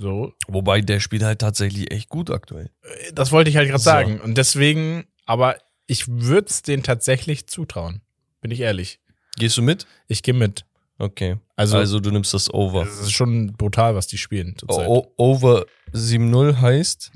[0.00, 2.70] So, Wobei der spielt halt tatsächlich echt gut aktuell.
[3.12, 3.90] das wollte ich halt gerade So.
[3.90, 4.20] sagen.
[4.20, 8.00] Und deswegen, aber ich würde es denen tatsächlich zutrauen.
[8.40, 9.00] Bin ich ehrlich.
[9.36, 9.86] Gehst du mit?
[10.08, 10.64] Ich gehe mit.
[10.98, 11.38] Okay.
[11.56, 12.82] Also, Also, du nimmst das Over.
[12.82, 14.88] es ist schon brutal, was die spielen zurzeit.
[14.88, 17.12] O over 7-0 heißt,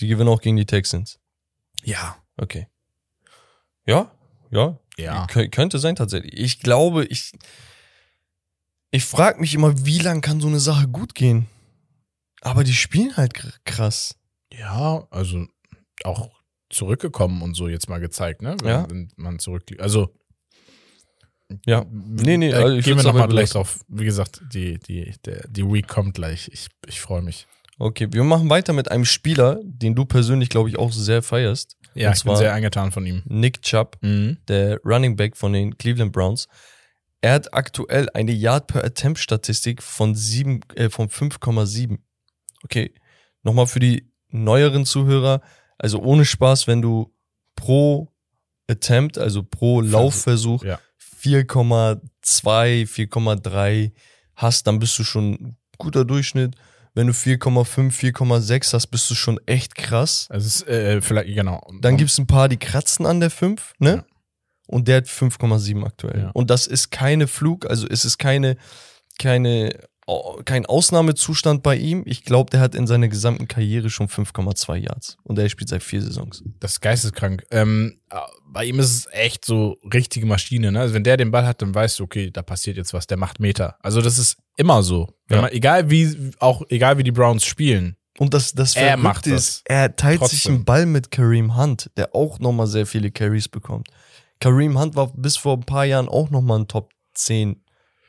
[0.00, 1.18] die gewinnen auch gegen die Texans.
[1.82, 2.16] Ja.
[2.36, 2.66] Okay.
[3.86, 4.10] Ja,
[4.50, 4.78] ja.
[4.96, 5.26] Ja.
[5.26, 6.34] Kö- könnte sein tatsächlich.
[6.38, 7.32] Ich glaube, ich.
[8.90, 11.46] Ich frage mich immer, wie lang kann so eine Sache gut gehen?
[12.40, 14.16] Aber die spielen halt kr- krass.
[14.52, 15.46] Ja, also
[16.04, 16.30] auch
[16.70, 18.56] zurückgekommen und so jetzt mal gezeigt, ne?
[18.62, 18.88] Wenn, Ja.
[18.88, 19.82] wenn man zurückliegt.
[19.82, 20.14] Also
[21.66, 21.86] Ja.
[21.90, 23.80] Nee, nee, also ich gehen wir nochmal gleich drauf.
[23.88, 26.50] Wie gesagt, die, die, der, die Week kommt gleich.
[26.52, 27.46] Ich, ich freue mich.
[27.78, 31.76] Okay, wir machen weiter mit einem Spieler, den du persönlich, glaube ich, auch sehr feierst.
[31.94, 33.22] Ja, ich bin sehr angetan von ihm.
[33.24, 33.96] Nick Chubb.
[34.02, 34.38] Mhm.
[34.48, 36.48] der Running Back von den Cleveland Browns.
[37.20, 40.12] Er hat aktuell eine Yard per Attempt Statistik von,
[40.74, 41.98] äh, von 5,7.
[42.64, 42.92] Okay,
[43.42, 45.40] nochmal für die neueren Zuhörer,
[45.78, 47.12] also ohne Spaß, wenn du
[47.56, 48.12] pro
[48.68, 50.78] Attempt, also pro Laufversuch ja.
[51.22, 52.00] 4,2,
[52.86, 53.92] 4,3
[54.36, 56.54] hast, dann bist du schon ein guter Durchschnitt.
[56.94, 60.26] Wenn du 4,5, 4,6 hast, bist du schon echt krass.
[60.30, 61.60] Also ist, äh, vielleicht, genau.
[61.80, 63.90] Dann gibt es ein paar, die kratzen an der 5, ne?
[63.90, 64.04] Ja.
[64.66, 66.20] Und der hat 5,7 aktuell.
[66.22, 66.30] Ja.
[66.30, 68.56] Und das ist keine Flug, also es ist keine,
[69.18, 69.70] keine,
[70.44, 72.02] kein Ausnahmezustand bei ihm.
[72.06, 75.16] Ich glaube, der hat in seiner gesamten Karriere schon 5,2 Yards.
[75.22, 76.42] Und er spielt seit vier Saisons.
[76.60, 77.44] Das ist geisteskrank.
[77.50, 78.16] Ähm, äh,
[78.46, 80.80] bei ihm ist es echt so richtige Maschine, ne?
[80.80, 83.18] Also wenn der den Ball hat, dann weißt du, okay, da passiert jetzt was, der
[83.18, 83.76] macht Meter.
[83.82, 85.08] Also das ist immer so.
[85.30, 85.42] Ja.
[85.42, 87.96] man, egal wie, auch egal wie die Browns spielen.
[88.18, 89.32] Und das, das Er macht das.
[89.32, 90.54] ist, er teilt sich Trotzdem.
[90.56, 93.88] einen Ball mit Kareem Hunt, der auch nochmal sehr viele Carries bekommt.
[94.40, 97.62] Kareem Hunt war bis vor ein paar Jahren auch nochmal ein Top 10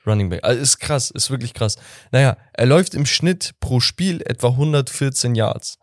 [0.09, 0.43] Running Back.
[0.43, 1.77] Also ist krass, ist wirklich krass.
[2.11, 5.77] Naja, er läuft im Schnitt pro Spiel etwa 114 Yards,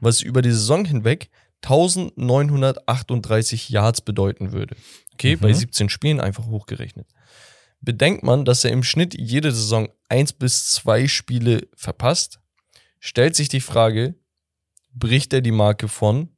[0.00, 1.30] was über die Saison hinweg
[1.62, 4.76] 1938 Yards bedeuten würde.
[5.14, 5.40] Okay, Mhm.
[5.40, 7.06] bei 17 Spielen einfach hochgerechnet.
[7.80, 12.38] Bedenkt man, dass er im Schnitt jede Saison eins bis zwei Spiele verpasst,
[13.00, 14.14] stellt sich die Frage,
[14.94, 16.28] bricht er die Marke von,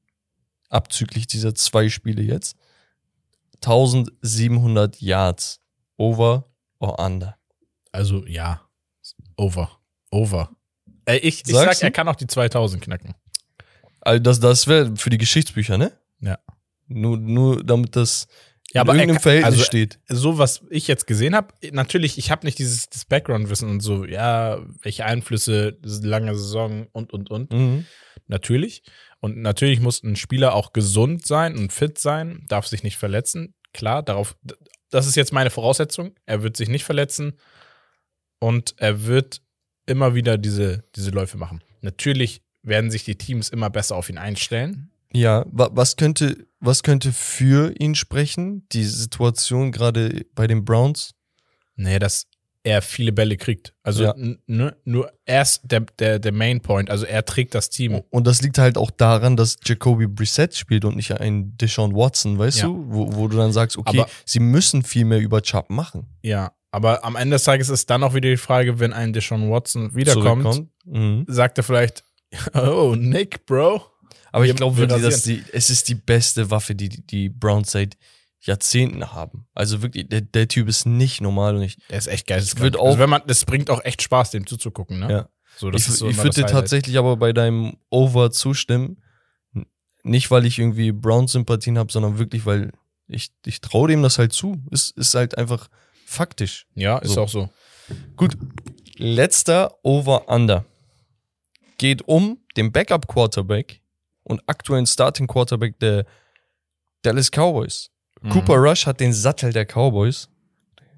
[0.70, 2.56] abzüglich dieser zwei Spiele jetzt,
[3.64, 5.60] 1700 Yards,
[5.96, 6.52] over
[6.84, 7.36] or under.
[7.92, 8.60] Also ja,
[9.36, 9.70] over,
[10.10, 10.50] over.
[11.06, 13.14] Äh, ich, ich Sagst sag, er kann auch die 2000 knacken.
[14.00, 15.92] Also das, das wäre für die Geschichtsbücher, ne?
[16.20, 16.38] Ja.
[16.86, 18.26] Nur, nur damit das
[18.72, 20.00] ja, aber irgendeinem er, Verhältnis also, steht.
[20.08, 24.60] So, was ich jetzt gesehen habe, natürlich, ich habe nicht dieses Background-Wissen und so, ja,
[24.82, 27.52] welche Einflüsse, lange Saison und, und, und.
[27.52, 27.86] Mhm.
[28.26, 28.82] Natürlich.
[29.20, 33.54] Und natürlich muss ein Spieler auch gesund sein und fit sein, darf sich nicht verletzen.
[33.72, 34.36] Klar, darauf,
[34.94, 36.14] das ist jetzt meine Voraussetzung.
[36.24, 37.32] Er wird sich nicht verletzen
[38.38, 39.42] und er wird
[39.86, 41.64] immer wieder diese, diese Läufe machen.
[41.80, 44.90] Natürlich werden sich die Teams immer besser auf ihn einstellen.
[45.12, 48.66] Ja, wa was könnte, was könnte für ihn sprechen?
[48.70, 51.14] Die Situation gerade bei den Browns?
[51.74, 52.26] Nee, dass
[52.64, 53.74] er viele Bälle kriegt.
[53.82, 54.14] Also Ja.
[54.16, 56.90] ne, nur er ist der, der, der Main Point.
[56.90, 58.00] Also er trägt das Team.
[58.10, 62.38] Und das liegt halt auch daran, dass Jacoby Brissett spielt und nicht ein Deshaun Watson,
[62.38, 62.66] weißt Ja.
[62.66, 62.84] du?
[62.88, 66.06] Wo, wo du dann sagst, okay, Aber- sie müssen viel mehr über Chubb machen.
[66.22, 69.50] Ja, aber am Ende des Tages ist dann auch wieder die Frage, wenn ein Deshaun
[69.50, 70.66] Watson wiederkommt.
[70.86, 71.24] Mhm.
[71.28, 72.02] sagt er vielleicht,
[72.54, 73.82] oh, Nick, Bro.
[74.32, 77.28] Aber ich glaube wir wirklich, dass die, es ist die beste Waffe, die die- die
[77.28, 77.96] Browns seit
[78.46, 79.46] Jahrzehnten haben.
[79.54, 82.40] Also wirklich, der, der Typ ist nicht normal und ich, Der ist echt geil.
[82.40, 85.10] Das, wird auch- also wenn man, das bringt auch echt Spaß, dem zuzugucken, ne?
[85.10, 85.28] Ja.
[85.56, 89.00] So, das ich, so ich würde dir tatsächlich aber bei deinem Over zustimmen.
[90.02, 92.72] Nicht, weil ich irgendwie Browns-Sympathien habe, sondern wirklich, weil
[93.06, 94.62] ich, ich traue dem das halt zu.
[94.70, 95.68] Ist, ist halt einfach
[96.04, 96.66] faktisch.
[96.74, 97.22] Ja, ist So.
[97.22, 97.48] auch so.
[98.16, 98.36] Gut,
[98.96, 100.64] letzter Over-Under
[101.78, 103.80] geht um den Backup-Quarterback
[104.24, 106.04] und aktuellen Starting-Quarterback der
[107.02, 107.90] Dallas Cowboys.
[108.24, 108.30] Mhm.
[108.30, 110.28] Cooper Rush hat den Sattel der Cowboys.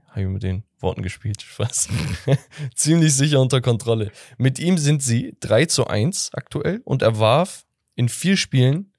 [0.09, 1.89] Habe ich mit den Worten gespielt, Spaß.
[2.75, 4.12] Ziemlich sicher unter Kontrolle.
[4.39, 8.93] Mit ihm sind sie 3 zu 1 aktuell und er warf in vier Spielen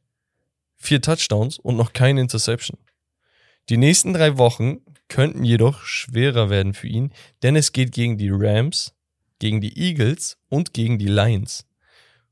[0.76, 2.78] vier Touchdowns und noch keine Interception.
[3.70, 7.12] Die nächsten drei Wochen könnten jedoch schwerer werden für ihn,
[7.44, 8.94] denn es geht gegen die Rams,
[9.40, 11.66] gegen die Eagles und gegen die Lions.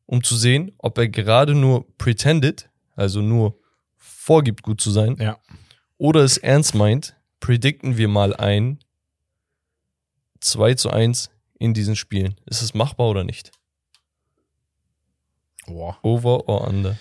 [0.05, 3.58] Um zu sehen, ob er gerade nur pretended, also nur
[3.97, 5.39] vorgibt, gut zu sein, Ja.
[5.97, 8.79] Oder es ernst meint, predikten wir mal ein
[10.39, 11.29] 2 zu 1
[11.60, 12.36] in diesen Spielen.
[12.45, 13.51] Ist es machbar oder nicht?
[15.65, 15.97] Boah.
[16.03, 16.97] Over or under?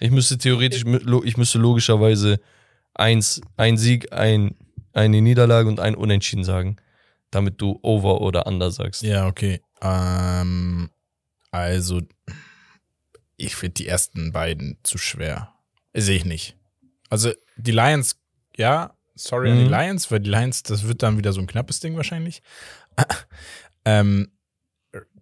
[0.00, 0.84] Ich müsste theoretisch,
[1.24, 2.40] ich müsste logischerweise
[2.94, 4.54] eins, ein Sieg, ein,
[4.92, 6.76] eine Niederlage und ein Unentschieden sagen,
[7.30, 9.02] damit du over oder under sagst.
[9.02, 9.60] Ja, okay.
[9.80, 10.90] Ähm,
[11.50, 12.02] also,
[13.36, 15.54] ich finde die ersten beiden zu schwer.
[15.94, 16.56] Sehe ich nicht.
[17.08, 18.16] Also, die Lions,
[18.56, 19.70] ja, sorry an die Mhm.
[19.70, 22.42] Lions, weil die Lions, das wird dann wieder so ein knappes Ding wahrscheinlich.
[23.84, 24.30] ähm,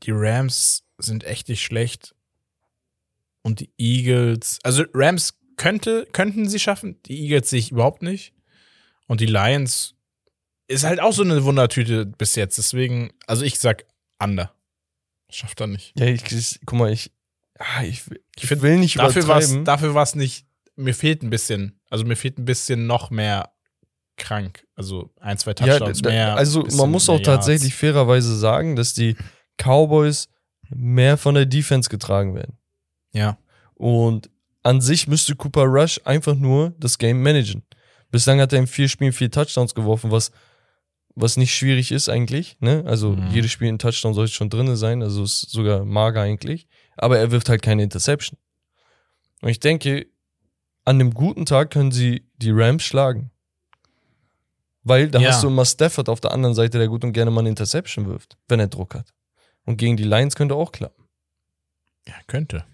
[0.03, 2.15] die Rams sind echt nicht schlecht.
[3.43, 8.33] Und die Eagles, also Rams könnte, könnten sie schaffen, die Eagles sehe ich überhaupt nicht.
[9.07, 9.95] Und die Lions
[10.67, 12.57] ist halt auch so eine Wundertüte bis jetzt.
[12.57, 13.85] Deswegen, also ich sag
[14.19, 14.55] under.
[15.29, 15.93] Schafft er nicht.
[15.99, 17.13] Ja, ich, ich guck mal, ich,
[17.59, 18.03] ah, ich,
[18.37, 19.65] ich find, will nicht Dafür war übertreiben.
[19.67, 23.51] dafür war's nicht, mir fehlt ein bisschen, also mir fehlt ein bisschen noch mehr
[24.17, 24.67] krank.
[24.75, 26.37] Also ein, zwei Ja, Touchdowns da- mehr.
[26.37, 29.17] also man muss auch tatsächlich fairerweise sagen, dass die
[29.57, 30.29] Cowboys
[30.71, 32.59] mehr von der Defense getragen werden.
[33.13, 33.39] Yards.
[33.39, 33.39] Ja.
[33.75, 34.31] Und
[34.63, 37.63] an sich müsste Cooper Rush einfach nur das Game managen.
[38.11, 40.31] Bislang hat er in vier Spielen vier Touchdowns geworfen, was,
[41.17, 42.57] was nicht schwierig ist eigentlich.
[42.61, 42.83] Ne?
[42.87, 43.31] Also Mhm.
[43.31, 46.67] jedes Spiel ein Touchdown sollte schon drin sein, also ist sogar mager eigentlich.
[46.97, 48.39] Aber er wirft halt keine Interception.
[49.43, 50.07] Und ich denke,
[50.85, 53.31] an einem guten Tag können sie die Rams schlagen.
[54.83, 55.31] Weil da Ja.
[55.31, 58.07] hast du immer Stafford auf der anderen Seite, der gut und gerne mal eine Interception
[58.07, 59.15] wirft, wenn er Druck hat.
[59.65, 61.03] Und gegen die Lions könnte auch klappen.
[62.07, 62.65] ja, könnte.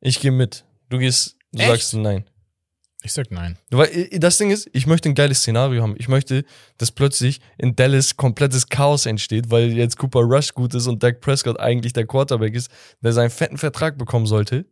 [0.00, 0.64] Ich gehe mit.
[0.88, 1.68] Du gehst, du Echt?
[1.68, 2.24] sagst nein.
[3.02, 3.58] Ich sag nein.
[3.70, 5.94] Weil das Ding ist, ich möchte ein geiles Szenario haben.
[5.98, 6.44] Ich möchte,
[6.78, 11.20] dass plötzlich in Dallas komplettes Chaos entsteht, weil jetzt Cooper Rush gut ist und Dak
[11.20, 12.70] Prescott eigentlich der Quarterback ist,
[13.02, 14.64] der seinen fetten Vertrag bekommen sollte.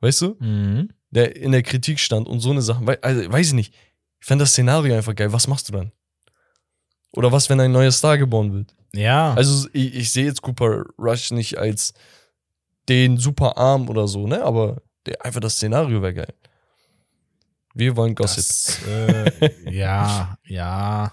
[0.00, 0.36] Weißt du?
[0.38, 0.90] Mhm.
[1.10, 2.98] Der in der Kritik stand und so eine Sache.
[3.02, 3.74] Also, weiß ich nicht.
[4.20, 5.32] Ich fände das Szenario einfach geil.
[5.32, 5.92] Was machst du dann?
[7.12, 8.74] Oder was, wenn ein neuer Star geboren wird?
[8.94, 9.34] Ja.
[9.34, 11.94] Also, ich, ich sehe jetzt Cooper Rush nicht als
[12.88, 14.42] den super Arm oder so, ne?
[14.42, 16.34] Aber der, einfach das Szenario wäre geil.
[17.74, 18.38] Wir wollen Gossip.
[18.38, 21.12] Das, äh, ja, ja,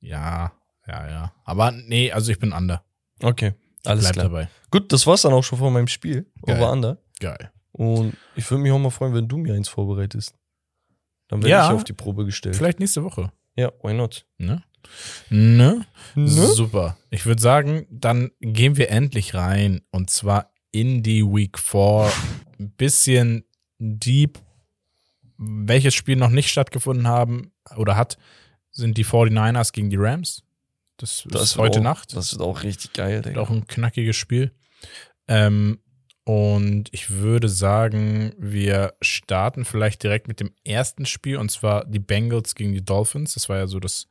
[0.00, 0.52] ja,
[0.86, 1.32] ja, ja.
[1.44, 2.82] Aber nee, also ich bin under.
[3.22, 4.24] Okay, alles Bleib klar.
[4.24, 4.48] dabei.
[4.70, 6.26] Gut, das war's dann auch schon von meinem Spiel.
[6.46, 6.56] Geil.
[6.56, 6.98] Over Under.
[7.20, 7.52] Geil.
[7.78, 10.34] Und ich würde mich auch mal freuen, wenn du mir eins vorbereitest.
[11.28, 11.66] Dann werde Ja.
[11.68, 12.56] ich auf die Probe gestellt.
[12.56, 13.32] Vielleicht nächste Woche.
[13.56, 14.26] Ja, why not?
[14.38, 14.62] Ne?
[15.30, 15.84] Ne?
[16.14, 16.28] Ne?
[16.28, 16.96] Super.
[17.10, 22.10] Ich würde sagen, dann gehen wir endlich rein und zwar in die Week 4.
[22.58, 23.44] Ein bisschen
[23.78, 24.38] deep.
[25.36, 28.18] Welches Spiel noch nicht stattgefunden haben oder hat,
[28.72, 30.42] sind die 49ers gegen die Rams.
[30.96, 32.16] Das, Das ist wird heute auch, Nacht.
[32.16, 33.40] Das wird auch richtig geil, Wird Digga.
[33.40, 34.52] auch ein knackiges Spiel.
[35.28, 35.78] Ähm,
[36.28, 42.00] Und ich würde sagen, wir starten vielleicht direkt mit dem ersten Spiel und zwar die
[42.00, 43.32] Bengals gegen die Dolphins.
[43.32, 44.08] Das war ja so das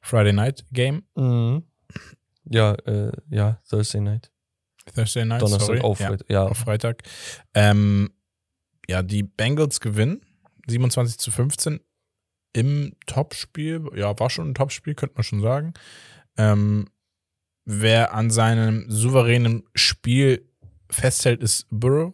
[0.00, 1.04] Friday Night Game.
[1.14, 1.62] Mhm.
[2.46, 4.32] Ja, äh, ja, Thursday Night.
[4.92, 5.80] Thursday Night, Donnerstag sorry.
[5.82, 6.30] auf, ja, Freitag.
[6.30, 7.02] Ja, auf Freitag.
[7.54, 8.10] Ähm,
[8.88, 10.20] ja, die Bengals gewinnen
[10.66, 11.78] 27 zu 15
[12.54, 13.88] im Topspiel.
[13.94, 15.74] Ja, war schon ein Topspiel, könnte man schon sagen.
[16.36, 16.88] Ähm,
[17.64, 20.48] wer an seinem souveränen Spiel
[20.92, 22.12] festhält, ist Burrow.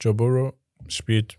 [0.00, 0.54] Joe Burrow
[0.88, 1.36] spielt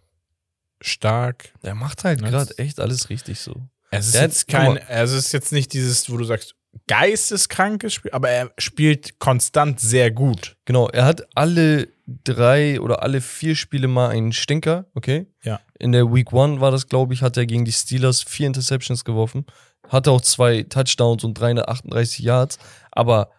[0.82, 1.54] stark.
[1.64, 3.68] der macht halt gerade echt alles richtig so.
[3.90, 6.56] Es ist Der jetzt kein, also es ist jetzt nicht dieses, wo du sagst,
[6.88, 10.58] geisteskrankes Spiel, aber er spielt konstant sehr gut.
[10.66, 15.28] Genau, er hat alle drei oder alle vier Spiele mal einen Stinker, okay?
[15.44, 15.60] Ja.
[15.80, 19.06] In der Week One war das, glaube ich, hat er gegen die Steelers vier Interceptions
[19.06, 19.46] geworfen.
[19.90, 22.60] Hatte auch zwei Touchdowns und 338 Yards.
[22.92, 23.32] Aber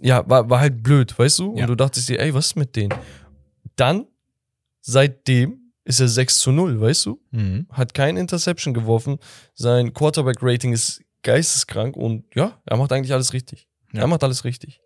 [0.00, 1.54] ja, war, war halt blöd, weißt du?
[1.56, 1.62] Ja.
[1.64, 2.94] Und du dachtest dir, ey, was ist mit denen?
[3.76, 4.06] Dann,
[4.80, 7.20] seitdem, ist er 6 zu 0, weißt du?
[7.70, 9.18] Hat kein Interception geworfen.
[9.54, 13.68] Sein Quarterback-Rating ist geisteskrank und ja, er macht eigentlich alles richtig.
[13.92, 14.00] Ja.
[14.00, 14.80] Er macht alles richtig.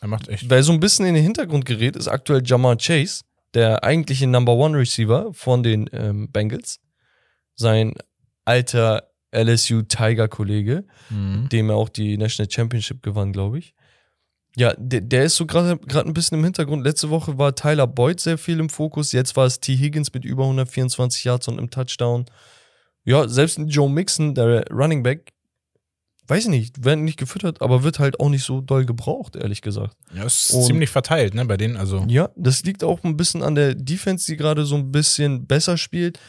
[0.00, 0.50] Er macht echt.
[0.50, 3.22] Wer so ein bisschen in den Hintergrund gerät, ist aktuell Jamar Chase,
[3.54, 6.80] der eigentliche Number One Receiver von den ähm, Bengals.
[7.54, 7.94] Sein
[8.44, 11.48] alter LSU Tiger-Kollege, Mhm.
[11.50, 13.74] dem er auch die National Championship gewann, glaube ich.
[14.56, 16.84] Ja, der, der ist so gerade ein bisschen im Hintergrund.
[16.84, 19.12] Letzte Woche war Tyler Boyd sehr viel im Fokus.
[19.12, 19.74] Jetzt war es T.
[19.76, 22.26] Higgins mit über 124 Yards und einem Touchdown.
[23.04, 25.32] Ja, selbst ein Joe Mixon, der Running Back,
[26.28, 29.62] weiß ich nicht, werden nicht gefüttert, aber wird halt auch nicht so doll gebraucht, ehrlich
[29.62, 29.96] gesagt.
[30.14, 31.76] Ja, ist Und- ziemlich verteilt, ne, bei denen.
[31.78, 35.46] Also, Ja, das liegt auch ein bisschen an der Defense, die gerade so ein bisschen
[35.46, 36.20] besser spielt.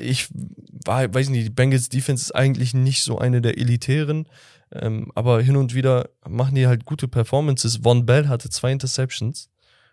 [0.00, 0.28] Ich
[0.84, 4.26] war, weiß nicht, die Bengals Defense ist eigentlich nicht so eine der elitären,
[4.74, 7.78] ähm, aber hin und wieder machen die halt gute Performances.
[7.82, 9.50] Von Bell hatte zwei Interceptions,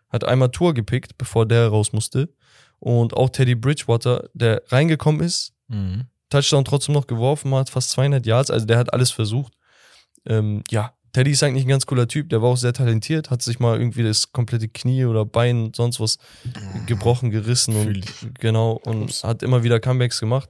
[0.10, 2.30] hat einmal Tour gepickt, bevor der raus musste.
[2.80, 6.06] Und auch Teddy Bridgewater, der reingekommen ist, mhm.
[6.30, 9.54] Touchdown trotzdem noch geworfen hat, fast 200 Yards, also der hat alles versucht.
[10.26, 13.42] Ähm, ja, Teddy ist eigentlich ein ganz cooler Typ, der war auch sehr talentiert, hat
[13.42, 16.18] sich mal irgendwie das komplette Knie oder Bein und sonst was
[16.86, 20.50] gebrochen, gerissen und genau und hat immer wieder Comebacks gemacht.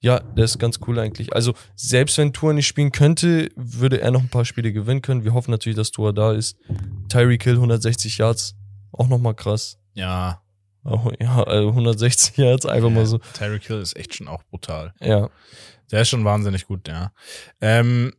[0.00, 1.32] Ja, der ist ganz cool eigentlich.
[1.34, 5.24] Also, selbst wenn Tour nicht spielen könnte, würde er noch ein paar Spiele gewinnen können.
[5.24, 6.56] Wir hoffen natürlich, dass Tour da ist.
[7.08, 8.54] Tyreek Hill 160 Yards,
[8.92, 9.78] auch nochmal krass.
[9.94, 10.42] Ja.
[10.84, 13.18] Oh, ja, also 160 Yards, einfach mal so.
[13.34, 14.94] Tyreek Hill ist echt schon auch brutal.
[15.00, 15.30] Ja,
[15.90, 17.10] Der ist schon wahnsinnig gut, ja.
[17.60, 18.12] Ähm,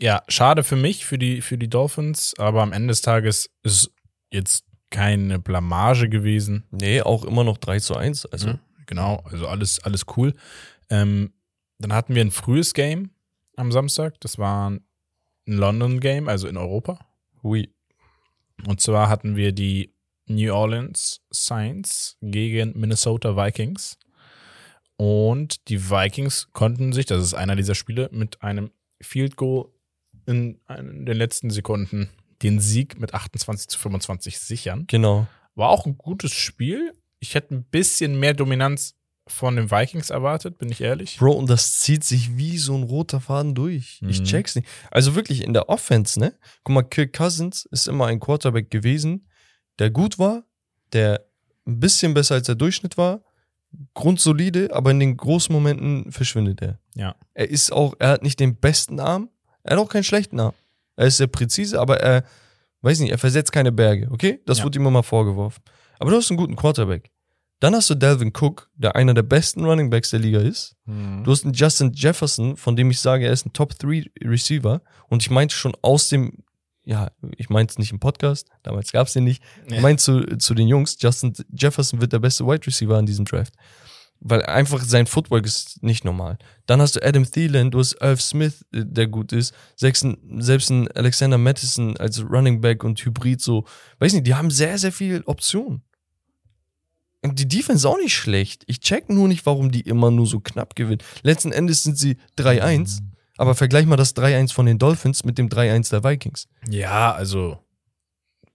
[0.00, 3.92] ja, schade für mich, für die, für die Dolphins, aber am Ende des Tages ist
[4.32, 6.64] jetzt keine Blamage gewesen.
[6.70, 8.26] nee, auch immer noch 3 zu 1.
[8.26, 10.34] Also, Also, genau, also alles, alles cool.
[10.92, 11.32] Ähm,
[11.78, 13.10] dann hatten wir ein frühes Game
[13.56, 14.20] am Samstag.
[14.20, 14.84] Das war ein
[15.46, 17.00] London-Game, also in Europa.
[17.42, 17.74] oui.
[18.64, 19.92] Und zwar hatten wir die
[20.26, 23.98] New Orleans Saints gegen Minnesota Vikings.
[24.96, 29.70] Und die Vikings konnten sich, das ist einer dieser Spiele, mit einem Field Goal
[30.26, 32.10] in, in den letzten Sekunden
[32.42, 34.84] den Sieg mit 28 zu 25 sichern.
[34.86, 35.26] Genau.
[35.56, 36.92] War auch ein gutes Spiel.
[37.18, 38.94] Ich hätte ein bisschen mehr Dominanz
[39.28, 41.18] von den Vikings erwartet, bin ich ehrlich.
[41.18, 44.00] Bro, und das zieht sich wie so ein roter Faden durch.
[44.08, 44.24] Ich Mhm.
[44.24, 44.66] check's nicht.
[44.90, 46.34] Also wirklich in der Offense, ne?
[46.64, 49.28] Guck mal, Kirk Cousins ist immer ein Quarterback gewesen,
[49.78, 50.42] der gut war,
[50.92, 51.24] der
[51.66, 53.22] ein bisschen besser als der Durchschnitt war,
[53.94, 56.78] grundsolide, aber in den großen Momenten verschwindet er.
[56.94, 57.14] Ja.
[57.34, 59.30] Er ist auch, er hat nicht den besten Arm,
[59.62, 60.54] er hat auch keinen schlechten Arm.
[60.96, 62.24] Er ist sehr präzise, aber er,
[62.82, 64.40] weiß nicht, er versetzt keine Berge, okay?
[64.46, 64.64] Das Ja.
[64.64, 65.62] wurde ihm immer vorgeworfen.
[65.98, 67.10] Aber du hast einen guten Quarterback.
[67.62, 70.74] Dann hast du Delvin Cook, der einer der besten Running Backs der Liga ist.
[70.84, 74.82] Du hast einen Justin Jefferson, von dem ich sage, er ist ein Top 3 Receiver.
[75.08, 76.38] Und ich meinte schon aus dem,
[76.84, 79.44] ja, ich meinte es nicht im Podcast, damals gab es den nicht.
[79.66, 79.80] Ich Ja.
[79.80, 83.54] meinte zu, zu den Jungs, Justin Jefferson wird der beste Wide Receiver an diesem Draft.
[84.18, 86.38] Weil einfach sein Footwork ist nicht normal.
[86.66, 89.54] Dann hast du Adam Thielen, du hast Irv Smith, äh, der gut ist.
[89.76, 93.66] Selbst ein, selbst ein Alexander Madison als Running Back und Hybrid so.
[94.00, 95.82] Weiß nicht, die haben sehr, sehr viele Optionen.
[97.24, 98.64] Die Defense ist auch nicht schlecht.
[98.66, 101.02] Ich check nur nicht, warum die immer nur so knapp gewinnen.
[101.22, 103.00] Letzten Endes sind sie 3-1.
[103.38, 106.48] Aber vergleich mal das 3-1 von den Dolphins mit dem 3-1 der Vikings.
[106.68, 107.58] Ja, also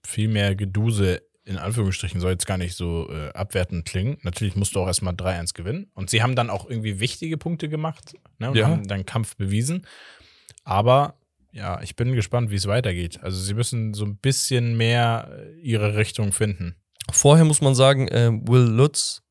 [0.04, 4.18] viel mehr Geduse in Anführungsstrichen soll jetzt gar nicht so äh, abwertend klingen.
[4.22, 5.90] Natürlich musst du auch erstmal 3-1 gewinnen.
[5.94, 8.66] Und sie haben dann auch irgendwie wichtige Punkte gemacht ne, und Ja.
[8.68, 9.86] haben dann Kampf bewiesen.
[10.64, 11.14] Aber
[11.50, 13.20] ja, ich bin gespannt, wie es weitergeht.
[13.22, 16.76] Also sie müssen so ein bisschen mehr äh, ihre Richtung finden.
[17.10, 19.22] Vorher muss man sagen, äh, Will Lutz,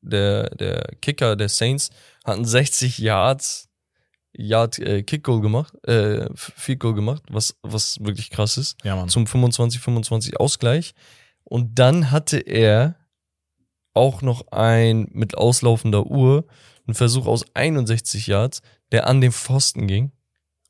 [0.00, 1.90] der, der Kicker der Saints,
[2.24, 3.68] hat einen 60 Yards
[4.36, 8.76] Yard äh, Kick Goal gemacht, äh, Field Goal gemacht, was, was wirklich krass ist.
[8.84, 9.08] Ja, Mann.
[9.08, 10.94] Zum 25-25 Ausgleich.
[11.44, 12.96] Und dann hatte er
[13.92, 16.46] auch noch ein mit auslaufender Uhr,
[16.86, 20.10] einen Versuch aus 61 Yards, der an den Pfosten ging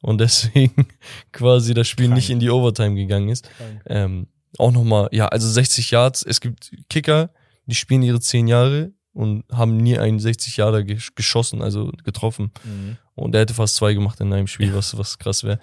[0.03, 0.87] und deswegen
[1.33, 2.17] quasi das Spiel Krank.
[2.17, 3.49] nicht in die Overtime gegangen ist.
[3.87, 4.27] Ähm,
[4.59, 6.23] auch nochmal, ja, also 60 Yards.
[6.23, 7.31] Es gibt Kicker,
[7.67, 12.53] die spielen ihre 10 Jahre und haben nie einen 60 Jahre gesch- geschossen, also getroffen.
[12.65, 12.97] Mhm.
[13.15, 15.59] Und er hätte fast zwei gemacht in einem Spiel, was, was krass wäre.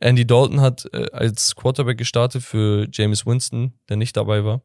[0.00, 4.62] Andy Dalton hat äh, als Quarterback gestartet für James Winston, der nicht dabei war.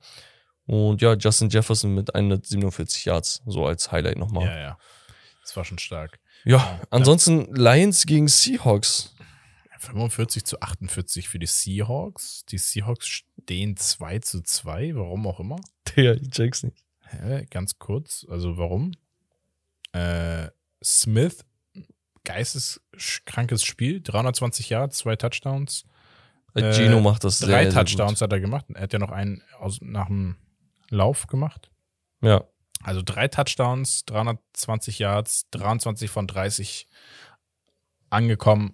[0.65, 4.45] Und ja, Justin Jefferson mit 147 Yards, so als Highlight nochmal.
[4.45, 4.77] Ja, ja.
[5.41, 6.19] Das war schon stark.
[6.45, 9.13] Ja, ansonsten Lions gegen Seahawks.
[9.79, 12.45] 45 zu 48 für die Seahawks.
[12.45, 15.57] Die Seahawks stehen 2 zu 2, warum auch immer.
[15.95, 16.83] Digga, ich check's nicht.
[17.09, 18.91] Hä, ganz kurz, also warum?
[19.93, 20.49] Äh,
[20.83, 21.45] Smith,
[22.25, 25.85] geisteskrankes Spiel, 320 Yards, zwei Touchdowns.
[26.53, 28.65] Äh, Gino macht das sehr, Drei sehr Touchdowns hat er gemacht.
[28.73, 30.35] Er hat ja noch einen aus, nach dem
[30.89, 31.71] Lauf gemacht.
[32.21, 32.43] Ja,
[32.83, 36.87] Also drei Touchdowns, 320 Yards, 23 von 30
[38.09, 38.73] angekommen.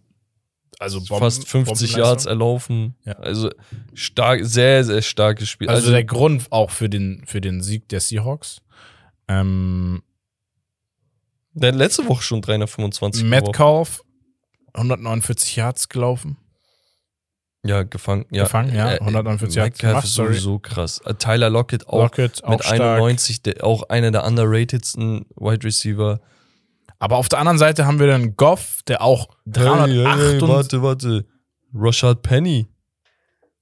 [0.79, 1.99] Also Bomben- fast 50 Bombenleistung.
[2.03, 2.95] Yards erlaufen.
[3.05, 3.13] Ja.
[3.13, 3.49] Also
[3.93, 5.69] stark, sehr, sehr starkes Spiel.
[5.69, 8.61] Also, der Grund auch für den, für den Sieg der Seahawks.
[9.27, 10.01] Ähm,
[11.53, 13.45] der hat letzte Woche schon 325 geworfen.
[13.45, 14.01] Metcalf,
[14.73, 16.37] 149 Yards gelaufen.
[17.65, 18.25] Ja, gefangen.
[18.31, 18.43] Ja.
[18.43, 20.99] Gefangen, ja, Äh, 149 Yards Metcalf ist sowieso krass.
[21.05, 22.79] Äh, Tyler Lockett auch Lockett auch mit stark.
[22.99, 26.19] 91, der, auch einer der underratedsten Wide Receiver.
[27.03, 31.25] Aber auf der anderen Seite haben wir dann Goff, der auch 308 und warte, warte.
[31.73, 32.65] Rashad Penny.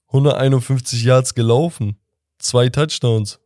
[0.06, 1.98] 151 Yards gelaufen.
[2.38, 3.40] Zwei Touchdowns.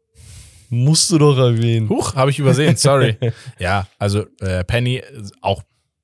[0.69, 1.89] Musst du doch erwähnen.
[1.89, 3.17] Huch, habe ich übersehen, sorry.
[3.59, 5.03] ja, also äh, Penny
[5.41, 5.63] auch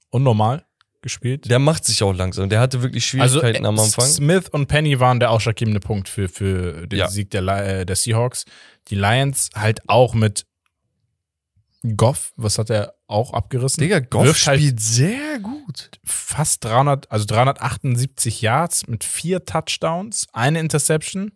[0.09, 0.65] unnormal
[1.03, 1.51] gespielt.
[1.51, 2.49] Der macht sich auch langsam.
[2.49, 4.07] Der hatte wirklich Schwierigkeiten äh, am Anfang.
[4.07, 7.09] Smith und Penny waren der ausschlaggebende Punkt für, für den Ja.
[7.09, 8.47] Sieg der, äh, der Seahawks.
[8.89, 10.47] Die Lions halt auch mit
[11.97, 13.81] Goff, was hat er auch abgerissen?
[13.81, 15.91] Digga, Goff halt spielt sehr gut.
[16.05, 21.33] fast 300, also 378 Yards mit vier Touchdowns, eine Interception.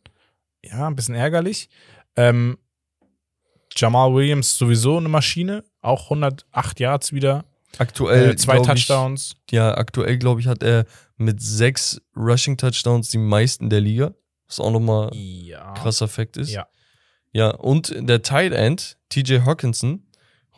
[0.64, 1.68] Ja, ein bisschen ärgerlich.
[2.16, 2.58] Ähm,
[3.76, 7.44] Jamal Williams sowieso eine Maschine, auch 108 Yards wieder,
[7.78, 9.36] Aktuell äh, zwei glaub ich, Touchdowns.
[9.50, 10.86] Ja, aktuell glaube ich hat er
[11.16, 14.14] mit sechs Rushing Touchdowns die meisten der Liga.
[14.46, 15.74] Was auch nochmal Ja.
[15.74, 16.50] krasser Fakt ist.
[16.50, 16.66] Ja.
[17.32, 20.06] Ja, und der Tight End, TJ Hawkinson,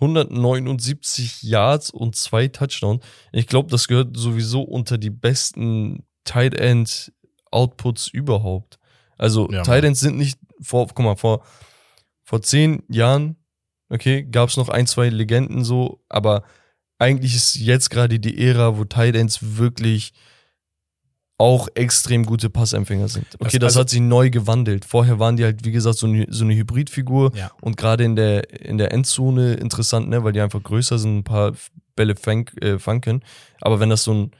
[0.00, 3.04] 179 Yards und zwei Touchdowns.
[3.32, 7.12] Ich glaube, das gehört sowieso unter die besten Tight End
[7.50, 8.78] Outputs überhaupt.
[9.16, 9.84] Also Ja, Tight.
[9.84, 11.44] Ends sind nicht vor, guck mal, vor,
[12.22, 13.36] vor zehn Jahren,
[13.88, 16.44] okay, gab es noch ein, zwei Legenden so, aber
[16.98, 20.12] eigentlich ist jetzt gerade die Ära, wo Tight Ends wirklich
[21.40, 23.26] auch extrem gute Passempfänger sind.
[23.38, 24.84] Okay, das, also- hat sich neu gewandelt.
[24.84, 27.50] Vorher waren die halt, wie gesagt, so eine, so eine Hybridfigur Ja.
[27.60, 31.24] und gerade in der, in der Endzone interessant, ne, weil die einfach größer sind, ein
[31.24, 31.52] paar
[31.94, 33.22] Bälle fang, äh, fangen können.
[33.60, 34.30] Aber wenn das so ein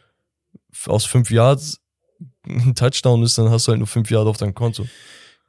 [0.87, 1.81] aus fünf Yards
[2.47, 4.87] ein Touchdown ist, dann hast du halt nur fünf Yards auf deinem Konto.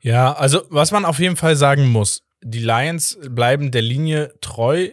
[0.01, 4.89] Ja, also was man auf jeden Fall sagen muss, die Lions bleiben der Linie treu,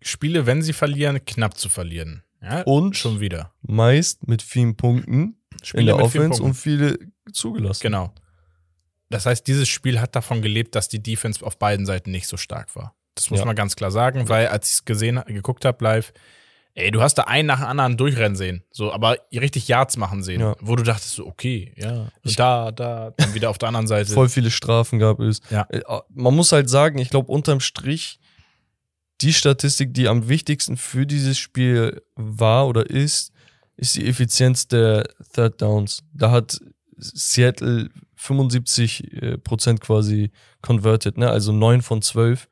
[0.00, 2.22] Spiele, wenn sie verlieren, knapp zu verlieren.
[2.40, 3.52] Ja, Und schon wieder.
[3.62, 6.98] meist mit vielen Punkten Spiele in der Offense und viele
[7.32, 7.82] zugelassen.
[7.82, 8.12] Genau.
[9.10, 12.36] Das heißt, dieses Spiel hat davon gelebt, dass die Defense auf beiden Seiten nicht so
[12.36, 12.94] stark war.
[13.14, 13.46] Das muss Ja.
[13.46, 16.12] man ganz klar sagen, weil als ich es gesehen, geguckt habe live,
[16.74, 20.22] ey, du hast da einen nach dem anderen durchrennen sehen, so, aber richtig Yards machen
[20.22, 20.54] sehen, Ja.
[20.60, 24.12] wo du dachtest so, okay, ja, und da, da, dann wieder auf der anderen Seite.
[24.12, 25.40] Voll viele Strafen gab es.
[25.50, 25.66] Ja.
[25.70, 28.20] Äh, Man muss halt sagen, ich glaube, unterm Strich,
[29.20, 33.32] die Statistik, die am wichtigsten für dieses Spiel war oder ist,
[33.78, 36.02] ist die Effizienz der Third Downs.
[36.12, 36.60] Da hat
[36.98, 40.30] Seattle 75 äh, Prozent quasi
[40.62, 41.30] converted, ne?
[41.30, 42.48] also 9 von 12.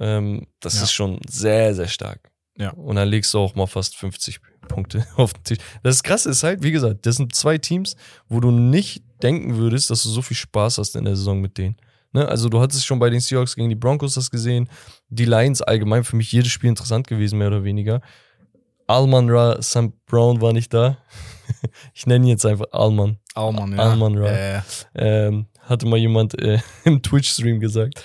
[0.00, 0.82] Ähm, das Ja.
[0.84, 2.30] ist schon sehr, sehr stark.
[2.56, 2.70] Ja.
[2.70, 5.58] Und dann legst du auch mal fast 50 Punkte auf den Tisch.
[5.82, 7.96] Das Krasse ist halt, wie gesagt, das sind zwei Teams,
[8.28, 11.58] wo du nicht denken würdest, dass du so viel Spaß hast in der Saison mit
[11.58, 11.76] denen.
[12.12, 12.26] Ne?
[12.26, 14.68] Also du hattest schon bei den Seahawks gegen die Broncos das gesehen.
[15.08, 18.00] Die Lions allgemein für mich jedes Spiel interessant gewesen, mehr oder weniger.
[18.88, 20.98] Alman Ra, Sam Brown war nicht da.
[21.94, 23.18] ich nenne ihn jetzt einfach Alman.
[23.34, 23.78] Alman, ja.
[23.78, 24.28] Alman Ra.
[24.28, 24.60] Äh,
[24.94, 28.02] Ähm, hatte mal jemand äh, im Twitch-Stream gesagt.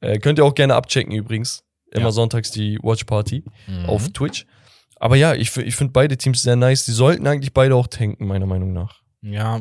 [0.00, 1.64] Äh, könnt ihr auch gerne abchecken übrigens.
[1.90, 2.12] Immer Ja.
[2.12, 3.86] sonntags die Watch Party mhm.
[3.86, 4.46] auf Twitch.
[4.96, 6.84] Aber ja, ich, ich finde beide Teams sehr nice.
[6.84, 9.00] Die sollten eigentlich beide auch tanken, meiner Meinung nach.
[9.22, 9.60] Ja,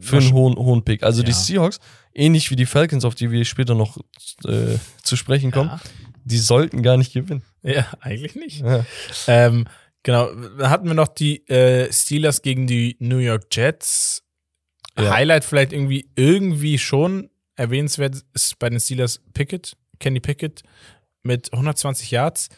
[0.00, 1.02] Für einen hohen, hohen Pick.
[1.02, 1.36] Also die Ja.
[1.36, 1.80] Seahawks,
[2.12, 3.96] ähnlich wie die Falcons, auf die wir später noch
[4.44, 5.80] äh, zu sprechen kommen, ja.
[6.24, 7.42] die sollten gar nicht gewinnen.
[7.62, 8.60] ja, eigentlich nicht.
[8.60, 8.84] Ja.
[9.26, 9.66] Ähm,
[10.04, 14.22] genau, dann hatten wir noch die äh, Steelers gegen die New York Jets.
[14.96, 15.10] Ja.
[15.12, 20.62] Highlight vielleicht irgendwie, irgendwie schon erwähnenswert ist bei den Steelers Pickett, Kenny Pickett
[21.24, 22.48] mit 120 Yards,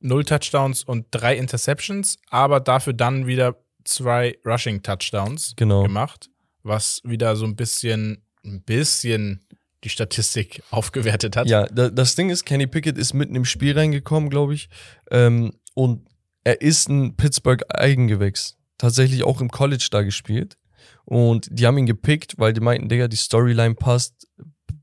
[0.00, 5.82] null Touchdowns und drei Interceptions, aber dafür dann wieder zwei Rushing Touchdowns Genau.
[5.84, 6.30] gemacht,
[6.62, 9.46] was wieder so ein bisschen, ein bisschen
[9.84, 11.46] die Statistik aufgewertet hat.
[11.48, 14.68] Ja, da, das Ding ist, Kenny Pickett ist mitten im Spiel reingekommen, glaube ich.
[15.10, 16.08] Ähm, und
[16.44, 18.56] er ist ein Pittsburgh-Eigengewächs.
[18.78, 20.56] Tatsächlich auch im College da gespielt.
[21.04, 24.26] Und die haben ihn gepickt, weil die meinten, Digga, die Storyline passt.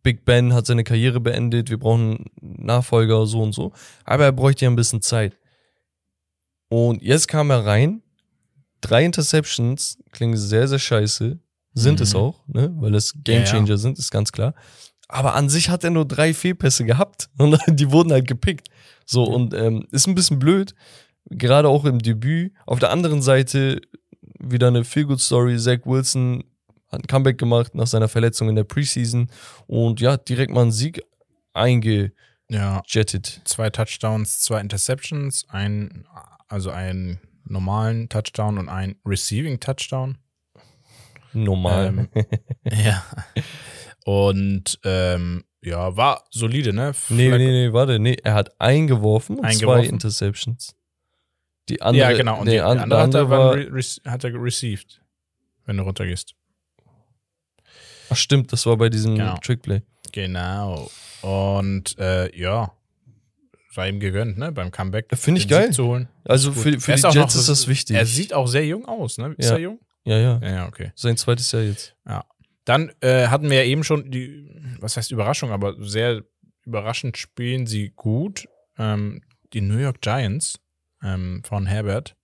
[0.03, 3.71] Big Ben hat seine Karriere beendet, wir brauchen einen Nachfolger, so und so.
[4.03, 5.37] Aber er bräuchte ja ein bisschen Zeit.
[6.69, 8.01] Und jetzt kam er rein.
[8.81, 11.39] Drei Interceptions, klingen sehr, sehr scheiße.
[11.73, 12.03] Sind Mhm.
[12.03, 12.71] es auch, ne?
[12.77, 13.39] Weil es Ja, ja.
[13.39, 14.55] Gamechanger sind, ist ganz klar.
[15.07, 18.69] Aber an sich hat er nur drei Fehlpässe gehabt und die wurden halt gepickt.
[19.05, 20.73] So, und ähm, ist ein bisschen blöd,
[21.29, 22.53] gerade auch im Debüt.
[22.65, 23.81] Auf der anderen Seite
[24.39, 25.57] wieder eine Feel-Good-Story.
[25.57, 26.43] Zach Wilson
[26.89, 29.29] hat ein Comeback gemacht nach seiner Verletzung in der Preseason
[29.67, 31.01] und ja, direkt mal einen Sieg
[31.53, 32.13] eingejettet.
[32.49, 32.81] Ja,
[33.45, 36.05] zwei Touchdowns, zwei Interceptions, ein,
[36.47, 40.17] also einen normalen Touchdown und ein Receiving Touchdown.
[41.33, 41.87] Normal.
[42.13, 42.25] Ähm,
[42.83, 43.03] ja.
[44.05, 46.93] Und ähm, ja, war solide, ne?
[47.09, 49.89] nee, Flacco- nee, nee, warte, nee, er hat eingeworfen und zwei Eingeworfen?
[49.93, 50.75] Interceptions.
[51.71, 52.39] Die andere, ja, genau.
[52.39, 55.01] Und nee, die, an- die andere hat er, re hat er received,
[55.65, 56.35] wenn du runtergehst.
[58.09, 59.37] ach stimmt, das war bei diesem Genau.
[59.37, 59.81] Trickplay.
[60.11, 60.89] Genau.
[61.21, 62.71] Und äh, ja,
[63.73, 64.51] sei ihm gegönnt, ne?
[64.51, 65.07] Beim Comeback.
[65.15, 65.71] Finde ich geil.
[65.71, 66.09] Zu holen.
[66.25, 67.95] Also für, für die Jets noch- ist das wichtig.
[67.95, 69.33] Er sieht auch sehr jung aus, ne?
[69.37, 69.55] Ist Ja.
[69.55, 69.79] er jung?
[70.03, 70.91] ja, ja, Ja, ja, okay.
[70.95, 71.95] sein zweites Jahr jetzt.
[72.65, 74.49] Dann äh, hatten wir ja eben schon die,
[74.79, 76.23] was heißt Überraschung, aber sehr
[76.65, 78.47] überraschend spielen sie gut.
[78.77, 79.21] Ähm,
[79.53, 80.59] die New York Giants
[81.03, 82.15] ähm, von Herbert.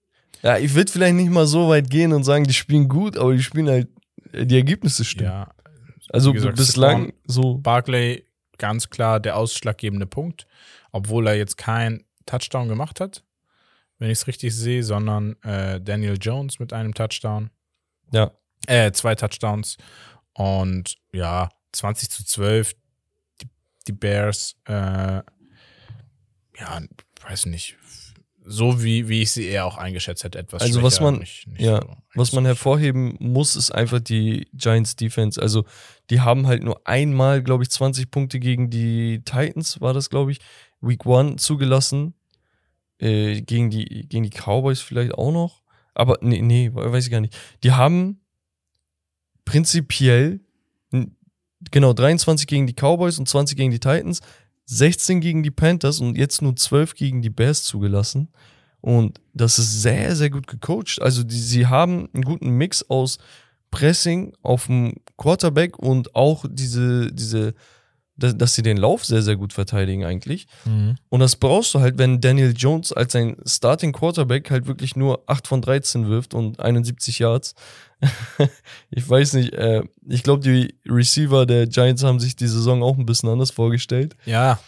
[0.44, 3.34] Ja, ich würde vielleicht nicht mal so weit gehen und sagen, die spielen gut, aber
[3.34, 3.90] die spielen halt,
[4.34, 5.32] die Ergebnisse stimmen.
[5.32, 5.52] Ja,
[6.10, 7.58] also gesagt, bislang so.
[7.58, 8.24] Barclay
[8.58, 10.48] ganz klar der ausschlaggebende Punkt,
[10.92, 13.24] obwohl er jetzt keinen Touchdown gemacht hat,
[14.00, 17.50] wenn ich es richtig sehe, sondern äh, Daniel Jones mit einem Touchdown.
[18.12, 18.32] Ja.
[18.68, 19.78] Äh, zwei Touchdowns.
[20.34, 22.76] Und ja, 20 zu 12.
[23.42, 23.50] Die,
[23.88, 25.22] die Bears, äh,
[26.60, 26.82] ja,
[27.28, 27.78] weiß nicht.
[28.50, 31.60] So wie, wie ich sie eher auch eingeschätzt hätte, etwas Also was man- nicht, nicht
[31.62, 35.42] ja, so, Was man hervorheben muss, ist einfach die Giants Defense.
[35.42, 35.66] Also
[36.10, 40.32] die haben halt nur einmal, glaube ich, 20 Punkte gegen die Titans, war das, glaube
[40.32, 40.40] ich,
[40.80, 42.14] Week One zugelassen.
[43.00, 45.62] Äh, gegen, die, gegen die Cowboys vielleicht auch noch.
[45.94, 47.36] Aber nee, nee, weiß ich gar nicht.
[47.64, 48.22] Die haben
[49.46, 50.40] prinzipiell,
[51.72, 54.22] genau, 23 gegen die Cowboys und 20 gegen die Titans,
[54.68, 58.30] 16 gegen die Panthers und jetzt nur 12 gegen die Bears zugelassen.
[58.82, 61.02] Und das ist sehr, sehr gut gecoacht.
[61.02, 63.18] Also die, sie haben einen guten Mix aus
[63.72, 67.54] Pressing auf dem Quarterback und auch diese, diese,
[68.18, 70.48] dass, dass sie den Lauf sehr, sehr gut verteidigen eigentlich.
[70.66, 70.96] Mhm.
[71.10, 75.24] Und das brauchst du halt, wenn Daniel Jones als sein Starting Quarterback halt wirklich nur
[75.28, 77.56] 8 von 13 wirft und 71 Yards.
[78.92, 82.98] ich weiß nicht, äh, ich glaube, die Receiver der Giants haben sich die Saison auch
[82.98, 84.16] ein bisschen anders vorgestellt.
[84.26, 84.60] Ja,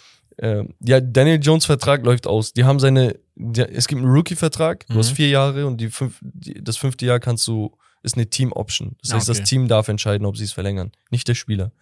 [0.42, 2.54] Ähm, ja, Daniel Jones Vertrag läuft aus.
[2.54, 4.98] Die haben seine, die, es gibt einen Rookie-Vertrag, du Mhm.
[5.00, 8.96] hast vier Jahre und die fünf, die, das fünfte Jahr kannst du, ist eine Team-Option.
[9.02, 9.40] Das Ah, heißt, okay.
[9.40, 11.74] das Team darf entscheiden, ob sie es verlängern, nicht der Spieler.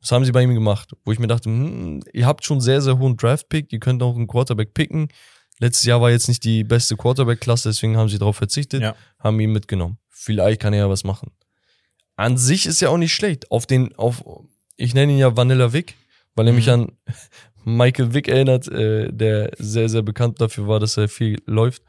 [0.00, 2.82] Das haben sie bei ihm gemacht, wo ich mir dachte, hm, ihr habt schon sehr,
[2.82, 5.06] sehr hohen Draft-Pick, ihr könnt auch einen Quarterback picken.
[5.60, 8.96] Letztes Jahr war jetzt nicht die beste Quarterback-Klasse, deswegen haben sie darauf verzichtet, Ja.
[9.20, 9.98] haben ihn mitgenommen.
[10.22, 11.30] Vielleicht kann er ja was machen.
[12.16, 13.50] An sich ist ja auch nicht schlecht.
[13.50, 14.22] Auf den, auf,
[14.76, 15.94] ich nenne ihn ja Vanilla Vic,
[16.34, 16.72] weil er mich Mhm.
[16.72, 16.92] an
[17.64, 21.82] Michael Vick erinnert, äh, der sehr, sehr bekannt dafür war, dass er viel läuft.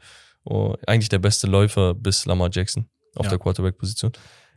[0.44, 3.30] Oh, eigentlich der beste Läufer bis Lamar Jackson auf Ja.
[3.30, 4.12] der Quarterback-Position.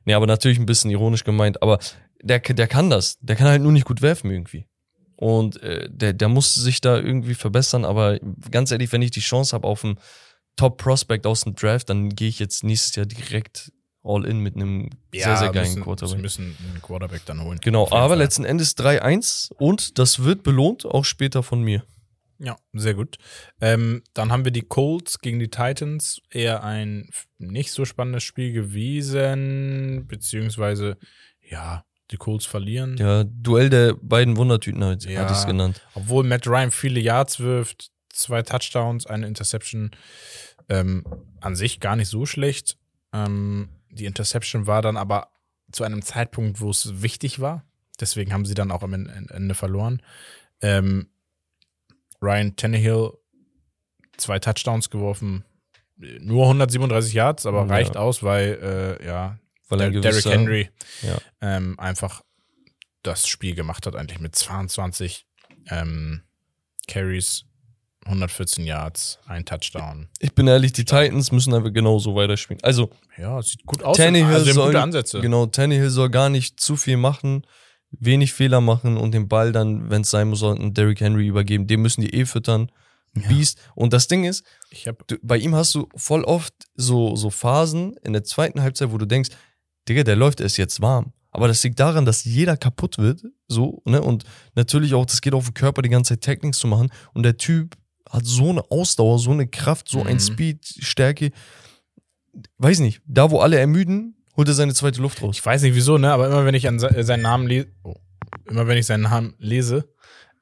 [0.06, 1.80] Nee, aber natürlich ein bisschen ironisch gemeint, aber
[2.22, 3.18] der, der kann das.
[3.20, 4.66] Der kann halt nur nicht gut werfen irgendwie.
[5.18, 8.20] Und äh, der, der muss sich da irgendwie verbessern, aber
[8.52, 9.98] ganz ehrlich, wenn ich die Chance habe auf einen
[10.56, 13.72] Top-Prospect aus dem Draft, dann gehe ich jetzt nächstes Jahr direkt
[14.04, 16.16] all in mit einem sehr, sehr geilen müssen, Quarterback.
[16.16, 17.60] Sie müssen einen Quarterback dann holen.
[17.62, 18.18] Genau, aber Fall.
[18.20, 21.84] letzten Endes 3-1 und das wird belohnt, auch später von mir.
[22.38, 23.18] Ja, sehr gut.
[23.62, 26.20] Ähm, dann haben wir die Colts gegen die Titans.
[26.30, 30.98] Eher ein nicht so spannendes Spiel gewesen, beziehungsweise,
[31.42, 32.98] ja, die Colts verlieren.
[32.98, 35.22] Ja, Duell der beiden Wundertüten halt, Ja.
[35.22, 35.82] hatte ich es genannt.
[35.96, 39.92] Obwohl Matt Ryan viele Yards wirft, zwei Touchdowns, eine Interception.
[40.70, 41.06] Ähm,
[41.42, 42.78] an sich gar nicht so schlecht.
[43.14, 45.30] Ähm, die Interception war dann aber
[45.72, 47.64] zu einem Zeitpunkt, wo es wichtig war.
[48.00, 50.02] Deswegen haben sie dann auch am En- Ende verloren.
[50.62, 51.10] Ähm,
[52.22, 53.12] Ryan Tannehill
[54.18, 55.46] zwei Touchdowns geworfen,
[55.98, 57.68] nur 137 Yards, aber Ja.
[57.68, 60.70] reicht aus, weil äh, ja Weil Der- Derrick gewisser- Henry
[61.02, 61.18] Ja.
[61.42, 62.22] ähm, einfach
[63.04, 65.26] das Spiel gemacht hat, eigentlich mit 22
[65.70, 66.22] ähm,
[66.88, 67.46] Carries,
[68.06, 70.08] 114 Yards, ein Touchdown.
[70.20, 72.64] Ich bin ehrlich, die Titans müssen einfach genauso weiterspielen.
[72.64, 73.98] Also, Ja, sieht gut aus.
[73.98, 75.22] Tannehill also, soll, gute Ansätze.
[75.22, 77.46] Genau, Tannehill soll gar nicht zu viel machen,
[77.92, 81.66] wenig Fehler machen und den Ball dann, wenn es sein muss, an Derrick Henry übergeben.
[81.66, 82.72] Den müssen die eh füttern.
[83.30, 83.58] Beast.
[83.76, 84.44] Und das Ding ist,
[85.08, 88.98] du, bei ihm hast du voll oft so, so Phasen in der zweiten Halbzeit, wo
[88.98, 89.30] du denkst,
[89.88, 91.14] Digga, der läuft erst jetzt warm.
[91.32, 94.02] Aber das liegt daran, dass jeder kaputt wird, so, ne?
[94.02, 94.24] Und
[94.56, 96.90] natürlich auch, das geht auf den Körper, die ganze Zeit Techniques zu machen.
[97.14, 97.76] Und der Typ
[98.10, 100.20] hat so eine Ausdauer, so eine Kraft, so ein Mhm.
[100.20, 101.32] Speed, Stärke.
[102.58, 105.38] Weiß nicht, da wo alle ermüden, holt er seine zweite Luft raus.
[105.38, 106.12] Ich weiß nicht wieso, ne?
[106.12, 107.96] Aber immer wenn ich an se- seinen Namen lese, oh,
[108.50, 109.90] immer wenn ich seinen Namen lese,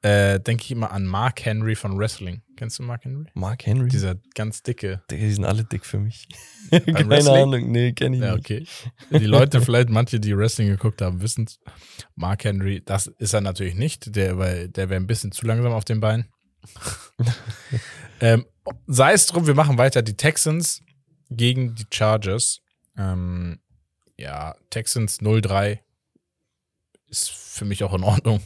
[0.02, 2.42] äh, denke ich immer an Mark Henry von Wrestling.
[2.56, 3.26] Kennst du Mark Henry?
[3.34, 3.88] Mark Henry.
[3.88, 5.02] Dieser ganz dicke.
[5.10, 6.28] Die sind alle dick für mich.
[6.70, 7.34] Keine Wrestling?
[7.42, 8.44] Ahnung, nee, kenn ich Ja, nicht.
[8.44, 8.66] okay.
[9.10, 11.58] Die Leute, vielleicht manche, die Wrestling geguckt haben, wissen es.
[12.16, 14.14] Mark Henry, das ist er natürlich nicht.
[14.14, 16.26] Der, weil der wäre ein bisschen zu langsam auf den Beinen.
[18.20, 18.46] ähm,
[18.86, 20.02] sei es drum, wir machen weiter.
[20.02, 20.82] Die Texans
[21.30, 22.60] gegen die Chargers.
[22.96, 23.60] Ähm,
[24.16, 25.80] ja, Texans 0-3
[27.08, 28.40] ist für mich auch in Ordnung.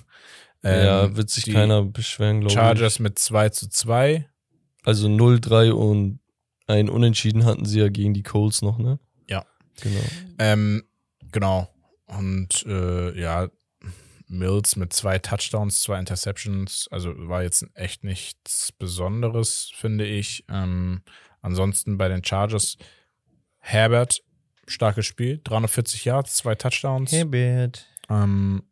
[0.63, 2.59] Ähm, ja, wird sich keiner beschweren, glaube ich.
[2.59, 4.29] Chargers mit 2 zu 2.
[4.85, 6.21] Also 0-3 und
[6.67, 8.99] ein Unentschieden hatten sie ja gegen die Colts noch, ne?
[9.29, 9.45] Ja.
[9.81, 10.01] Genau.
[10.39, 10.85] Ähm,
[11.33, 11.69] genau.
[12.07, 13.49] Und äh, ja,
[14.29, 16.89] Mills mit zwei Touchdowns, zwei Interceptions.
[16.91, 20.45] Also war jetzt echt nichts Besonderes, finde ich.
[20.49, 21.03] Ähm,
[21.41, 22.77] ansonsten bei den Chargers
[23.59, 24.23] Herbert,
[24.67, 27.13] starkes Spiel, 340 Yards, zwei Touchdowns.
[27.13, 27.87] Herbert.
[28.09, 28.63] Ähm,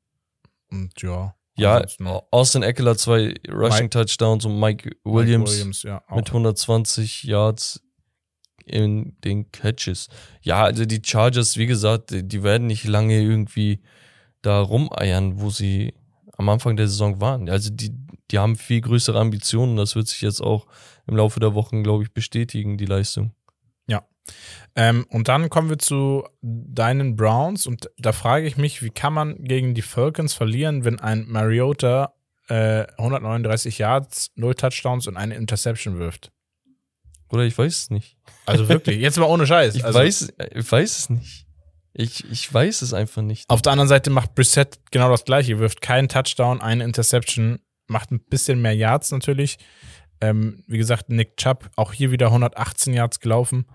[0.70, 1.34] und ja.
[1.59, 1.82] Ja,
[2.30, 7.82] Austin Eckler zwei Rushing Mike- Touchdowns und Mike Mike Williams, Williams ja, mit 120 Yards
[8.66, 10.09] in den Catches.
[10.42, 13.80] Ja, also die Chargers, wie gesagt, die die werden nicht lange irgendwie
[14.47, 15.94] da rumeiern, wo sie
[16.36, 17.49] am Anfang der Saison waren.
[17.49, 17.92] Also die,
[18.30, 19.76] die haben viel größere Ambitionen.
[19.76, 20.66] Das wird sich jetzt auch
[21.07, 23.32] im Laufe der Wochen, glaube ich, bestätigen, die Leistung.
[24.74, 29.12] Ähm, und dann kommen wir zu deinen Browns und da frage ich mich, wie kann
[29.12, 32.14] man gegen die Falcons verlieren, wenn ein Mariota
[32.49, 36.30] äh, 139 Yards, 0 Touchdowns und eine Interception wirft?
[37.30, 38.16] Oder ich weiß es nicht.
[38.44, 39.74] Also wirklich, jetzt mal ohne Scheiß.
[39.76, 41.45] Ich, also, weiß, ich weiß es nicht.
[41.99, 43.49] Ich, ich weiß es einfach nicht.
[43.49, 48.11] Auf der anderen Seite macht Brissett genau das gleiche, wirft keinen Touchdown, eine Interception, macht
[48.11, 49.57] ein bisschen mehr Yards natürlich.
[50.20, 53.66] Ähm, wie gesagt, Nick Chubb auch hier wieder 118 Yards gelaufen.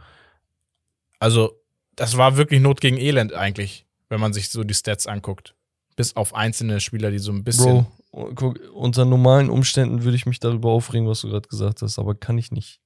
[1.17, 1.59] Also,
[1.95, 5.55] das war wirklich Not gegen Elend eigentlich, wenn man sich so die Stats anguckt.
[5.95, 7.88] Bis auf einzelne Spieler, die so ein bisschen.
[8.11, 11.97] Bro, guck, unter normalen Umständen würde ich mich darüber aufregen, was du gerade gesagt hast,
[11.97, 12.82] aber kann ich nicht.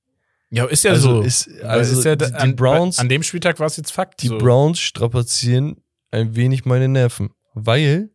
[0.56, 1.22] Ja, ist ja Also so.
[1.22, 4.22] ist- also ist ja die- an, Browns- An dem Spieltag war es jetzt Fakt.
[4.24, 4.38] Die so.
[4.38, 5.78] Browns strapazieren
[6.12, 8.10] ein wenig meine Nerven, weil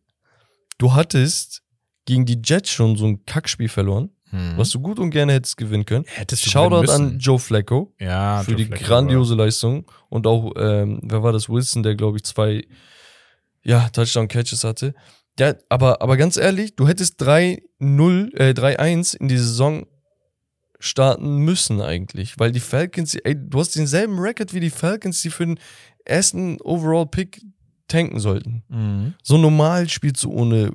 [0.77, 1.61] du hattest
[2.05, 4.53] gegen die Jets schon so ein Kackspiel verloren, Hm.
[4.57, 6.05] was du gut und gerne hättest gewinnen können.
[6.07, 7.19] hättest du Shoutout an.
[7.19, 11.47] Joe Flacco ja, für Joe die Flacco grandiose Leistung und auch, ähm, wer war das,
[11.49, 12.65] Wilson, der glaube ich zwei
[13.63, 14.95] ja, Touchdown-Catches hatte.
[15.39, 19.85] Ja, aber, aber ganz ehrlich, du hättest 3-0, äh, 3-1 in die Saison
[20.81, 25.29] starten müssen eigentlich, weil die Falcons, ey, du hast denselben Record wie die Falcons, die
[25.29, 25.59] für den
[26.03, 27.41] ersten Overall-Pick
[27.87, 28.63] tanken sollten.
[28.67, 29.13] Mhm.
[29.23, 30.71] So normal spielst du ohne äh,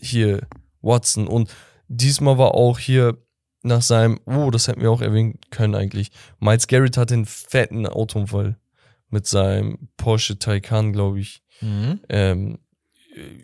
[0.00, 0.46] hier
[0.80, 1.50] Watson und
[1.88, 3.18] diesmal war auch hier
[3.62, 6.10] nach seinem, oh, das hätten wir auch erwähnen können eigentlich.
[6.38, 8.56] Miles Garrett hatte einen fetten Autounfall
[9.10, 11.42] mit seinem Porsche Taycan, glaube ich.
[11.60, 12.00] Mhm.
[12.08, 12.58] Ähm,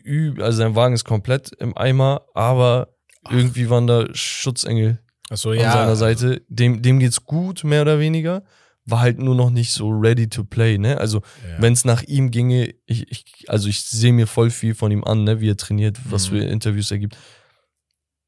[0.07, 2.95] ü- also sein Wagen ist komplett im Eimer, aber
[3.29, 5.01] irgendwie waren da Schutzengel
[5.31, 5.73] Achso, an ja.
[5.73, 6.43] seiner Seite.
[6.49, 8.45] Dem, dem geht's gut, mehr oder weniger.
[8.89, 10.99] War halt nur noch nicht so ready to play, ne?
[10.99, 11.61] Also, Ja.
[11.61, 15.03] wenn es nach ihm ginge, ich, ich, also ich sehe mir voll viel von ihm
[15.03, 16.37] an, ne, wie er trainiert, was Mhm.
[16.37, 17.17] für Interviews er gibt.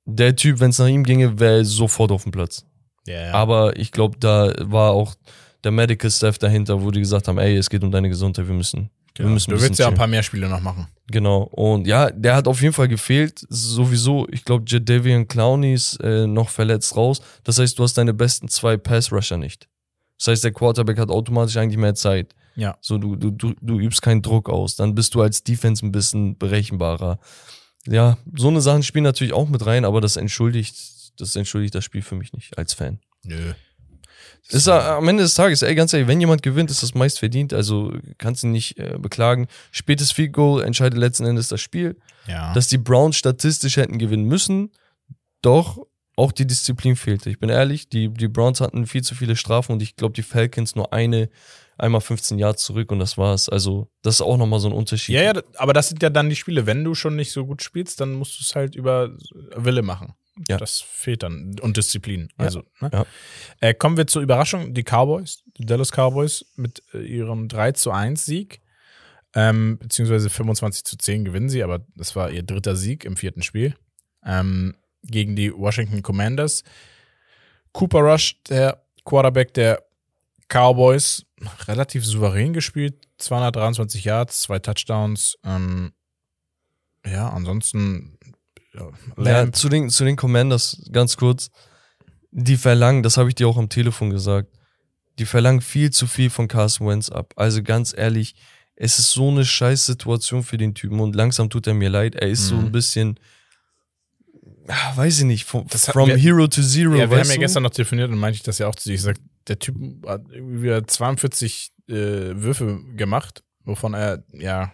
[0.05, 2.65] Der Typ, wenn es nach ihm ginge, wäre sofort auf dem Platz.
[3.07, 3.33] ja, ja.
[3.33, 5.15] Aber ich glaube, da war auch
[5.65, 8.55] der Medical Staff dahinter, wo die gesagt haben, ey, es geht um deine Gesundheit, wir
[8.55, 10.87] müssen, wir Ja, müssen ein du willst ja ein paar mehr Spiele noch machen.
[11.11, 11.43] Genau.
[11.43, 13.45] Und ja, der hat auf jeden Fall gefehlt.
[13.49, 17.21] Sowieso, ich glaube, Jadavian Clowney ist äh, noch verletzt raus.
[17.45, 19.69] Das heißt, du hast deine besten zwei Pass-Rusher nicht.
[20.19, 22.35] Das heißt, der Quarterback hat automatisch eigentlich mehr Zeit.
[22.57, 22.77] Ja.
[22.81, 24.77] So, du, du, du, du übst keinen Druck aus.
[24.77, 27.19] Dann bist du als Defense ein bisschen berechenbarer.
[27.87, 30.77] Ja, so eine Sachen spielen natürlich auch mit rein, aber das entschuldigt,
[31.19, 32.99] das entschuldigt das Spiel für mich nicht als Fan.
[33.23, 33.53] Nö.
[34.51, 37.19] Ist ja am Ende des Tages, ey, ganz ehrlich, wenn jemand gewinnt, ist das meist
[37.19, 37.53] verdient.
[37.53, 39.47] Also kannst du nicht äh, beklagen.
[39.73, 41.97] Spätes Field Goal entscheidet letzten Endes das Spiel.
[42.27, 42.53] Ja.
[42.55, 44.71] Dass die Browns statistisch hätten gewinnen müssen,
[45.43, 45.79] doch
[46.17, 47.31] auch die Disziplin fehlte.
[47.31, 50.23] Ich bin ehrlich, die, die Browns hatten viel zu viele Strafen und ich glaube, die
[50.23, 51.29] Falcons nur eine
[51.79, 53.49] einmal 15 Yards zurück und das war's.
[53.49, 55.15] Also, das ist auch nochmal so ein Unterschied.
[55.15, 56.67] Ja, ja, aber das sind ja dann die Spiele.
[56.67, 59.11] Wenn du schon nicht so gut spielst, dann musst du es halt über
[59.55, 60.15] Wille machen.
[60.49, 60.57] Ja.
[60.57, 61.59] Das fehlt dann.
[61.61, 62.29] Und Disziplin.
[62.39, 62.45] Ja.
[62.45, 62.91] Also, ne?
[62.93, 63.07] Ja.
[63.61, 64.75] Äh, kommen wir zur Überraschung.
[64.75, 68.61] Die Cowboys, die Dallas Cowboys mit äh, ihrem 3 zu 1 Sieg.
[69.35, 73.43] Ähm, beziehungsweise 25 zu 10 gewinnen sie, aber das war ihr dritter Sieg im vierten
[73.43, 73.75] Spiel.
[74.25, 76.65] Ähm, gegen die Washington Commanders.
[77.73, 79.85] Cooper Rush, der Quarterback der
[80.49, 81.27] Cowboys,
[81.67, 83.07] relativ souverän gespielt.
[83.19, 85.39] 223 Yards, zwei Touchdowns.
[85.45, 85.93] Ähm,
[87.05, 88.18] ja, ansonsten
[89.19, 91.51] ja, zu den, zu den Commanders, ganz kurz.
[92.31, 94.49] Die verlangen, das habe ich dir auch am Telefon gesagt,
[95.19, 97.33] die verlangen viel zu viel von Carson Wentz ab.
[97.37, 98.35] Also ganz ehrlich,
[98.77, 102.15] es ist so eine scheiß Situation für den Typen und langsam tut er mir leid.
[102.15, 102.67] Er ist so Mhm.
[102.67, 103.19] ein bisschen,
[104.69, 106.95] ah, weiß ich nicht, from, from wir- Hero to Zero.
[106.95, 107.41] ja, wir haben ja du?
[107.41, 108.95] gestern noch telefoniert und meinte ich das ja auch zu dir.
[108.95, 109.17] Ich sag,
[109.49, 109.77] der Typ
[110.07, 111.93] hat irgendwie wieder 42 äh,
[112.37, 114.73] Würfe gemacht, wovon er ja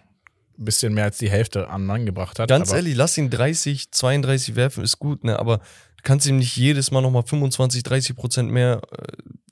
[0.57, 2.49] ein bisschen mehr als die Hälfte an Mann gebracht hat.
[2.49, 5.37] Ganz ehrlich, lass ihn 30, 32 werfen, ist gut, ne?
[5.39, 9.05] Aber du kannst ihm nicht jedes Mal nochmal 25, 30 Prozent mehr äh,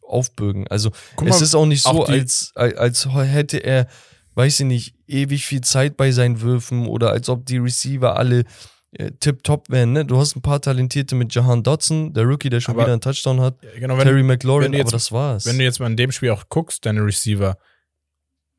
[0.08, 0.68] aufbürgen.
[0.68, 3.88] Also Guck es mal, ist auch nicht so, auch als, als hätte er,
[4.36, 8.44] weiß ich nicht, ewig viel Zeit bei seinen Würfen oder als ob die Receiver alle
[8.92, 9.94] äh, tip-top wären.
[9.94, 10.06] Ne?
[10.06, 13.02] Du hast ein paar Talentierte mit Jahan Dotson, der Rookie, der schon Aber wieder einen
[13.02, 15.46] Touchdown hat, genau, wenn, Terry McLaurin, jetzt- aber das war's.
[15.46, 17.58] wenn du jetzt mal in dem Spiel auch guckst, deine Receiver,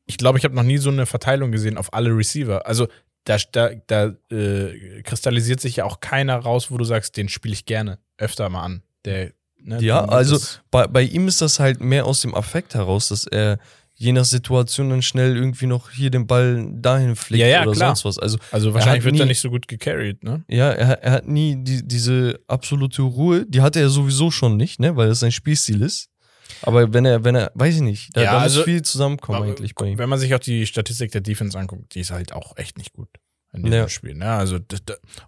[0.05, 2.65] ich glaube, ich habe noch nie so eine Verteilung gesehen auf alle Receiver.
[2.67, 2.87] Also
[3.23, 7.53] da, da, da äh, kristallisiert sich ja auch keiner raus, wo du sagst, den spiele
[7.53, 8.83] ich gerne öfter mal an.
[9.05, 9.31] Der,
[9.61, 10.39] ne, Ja, also-
[10.71, 13.57] bei, bei ihm ist das halt mehr aus dem Affekt heraus, dass er
[13.97, 17.71] je nach Situation dann schnell irgendwie noch hier den Ball dahin fliegt Ja, ja, oder
[17.71, 17.95] klar.
[17.95, 18.19] sonst was.
[18.19, 20.43] Also also er wahrscheinlich hat wird er nie- nicht so gut gecarried, ne?
[20.49, 24.79] Ja, er, er hat nie die, diese absolute Ruhe, die hatte er sowieso schon nicht,
[24.81, 26.09] ne, weil das sein Spielstil ist.
[26.61, 29.37] Aber wenn er, wenn er, weiß ich nicht, da, Ja, da also- muss viel zusammenkommen
[29.37, 29.97] Aber eigentlich bei ihm.
[29.97, 32.93] Wenn man sich auch die Statistik der Defense anguckt, die ist halt auch echt nicht
[32.93, 33.09] gut
[33.53, 33.89] in diesem Ja.
[33.89, 34.15] Spiel.
[34.15, 34.25] Ne?
[34.31, 34.59] Also,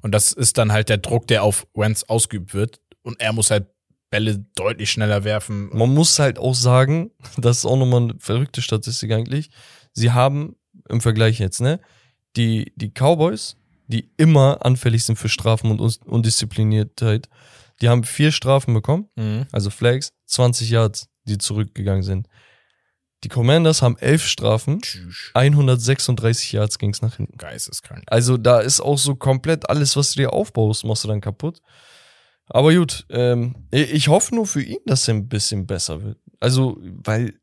[0.01, 2.81] und das ist dann halt der Druck, der auf Wentz ausgeübt wird.
[3.01, 3.67] Und er muss halt
[4.09, 5.69] Bälle deutlich schneller werfen.
[5.73, 9.49] Man muss halt auch sagen, das ist auch nochmal eine verrückte Statistik eigentlich.
[9.93, 10.55] Sie haben
[10.89, 11.79] im Vergleich jetzt, ne,
[12.35, 13.57] die, die Cowboys,
[13.87, 17.29] die immer anfällig sind für Strafen und Undiszipliniertheit,
[17.81, 19.45] die haben vier Strafen bekommen, Mhm.
[19.51, 22.27] also Flags, 20 Yards, die zurückgegangen sind.
[23.23, 24.79] Die Commanders haben elf Strafen,
[25.33, 27.37] 136 Yards ging es nach hinten.
[27.37, 28.03] Geisteskrank.
[28.07, 31.61] Also da ist auch so komplett alles, was du dir aufbaust, machst du dann kaputt.
[32.49, 36.17] Aber gut, ähm, ich hoffe nur für ihn, dass er ein bisschen besser wird.
[36.39, 37.33] Also, weil,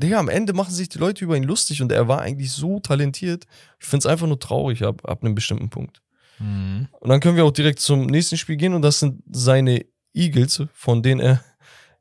[0.00, 2.78] Digga, am Ende machen sich die Leute über ihn lustig und er war eigentlich so
[2.78, 3.46] talentiert.
[3.80, 6.02] Ich finde es einfach nur traurig ab, ab einem bestimmten Punkt.
[6.38, 6.88] Mhm.
[7.00, 10.62] Und dann können wir auch direkt zum nächsten Spiel gehen und das sind seine Eagles,
[10.72, 11.44] von denen er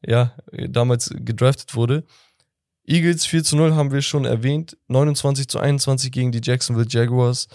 [0.06, 0.34] ja
[0.70, 2.04] damals gedraftet wurde.
[2.86, 7.48] Eagles 4 zu 0 haben wir schon erwähnt, 29 zu 21 gegen die Jacksonville Jaguars.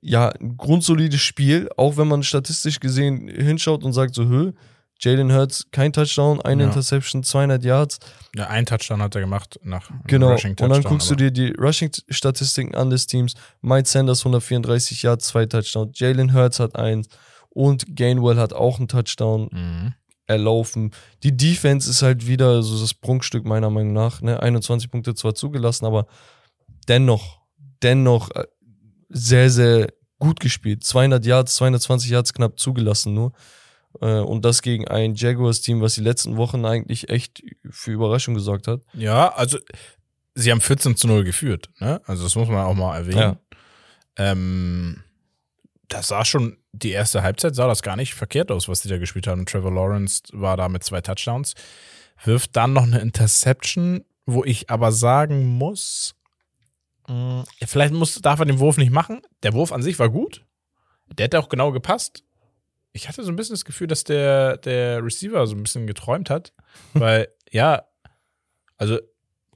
[0.00, 4.52] Ja, ein grundsolides Spiel, auch wenn man statistisch gesehen hinschaut und sagt so, hö,
[5.00, 6.68] Jalen Hurts, kein Touchdown, eine Ja.
[6.68, 7.98] Interception, 200 Yards.
[8.36, 10.30] Ja, ein Touchdown hat er gemacht nach Genau.
[10.32, 13.34] Rushing Und dann Touchdown, guckst du aber- dir die Rushing-Statistiken an des Teams.
[13.60, 15.98] Mike Sanders 134 Yards, zwei Touchdowns.
[15.98, 17.08] Jalen Hurts hat eins.
[17.50, 19.94] Und Gainwell hat auch einen Touchdown Mhm.
[20.26, 20.92] Erlaufen.
[21.22, 24.22] Die Defense ist halt wieder so das Prunkstück meiner Meinung nach.
[24.22, 24.42] Ne?
[24.42, 26.06] 21 Punkte zwar zugelassen, aber
[26.88, 27.40] dennoch,
[27.82, 28.44] dennoch äh,
[29.08, 30.84] sehr, sehr gut gespielt.
[30.84, 33.32] 200 Yards, 220 Yards knapp zugelassen nur.
[34.00, 38.66] Äh, Und das gegen ein Jaguars-Team, was die letzten Wochen eigentlich echt für Überraschung gesorgt
[38.66, 38.80] hat.
[38.94, 39.58] Ja, also
[40.34, 41.68] sie haben 14 zu 0 geführt.
[41.80, 42.00] Ne?
[42.06, 43.18] Also das muss man auch mal erwähnen.
[43.18, 43.36] Ja.
[44.16, 45.02] Ähm,
[45.88, 48.98] das sah schon, die erste Halbzeit sah das gar nicht verkehrt aus, was die da
[48.98, 49.46] gespielt haben.
[49.46, 51.54] Trevor Lawrence war da mit zwei Touchdowns,
[52.24, 56.14] wirft dann noch eine Interception, wo ich aber sagen muss,
[57.08, 59.22] mh, vielleicht muss, darf er den Wurf nicht machen.
[59.42, 60.44] Der Wurf an sich war gut.
[61.16, 62.24] Der hätte auch genau gepasst.
[62.92, 66.30] Ich hatte so ein bisschen das Gefühl, dass der, der Receiver so ein bisschen geträumt
[66.30, 66.52] hat,
[66.92, 67.84] weil, ja,
[68.76, 68.98] also,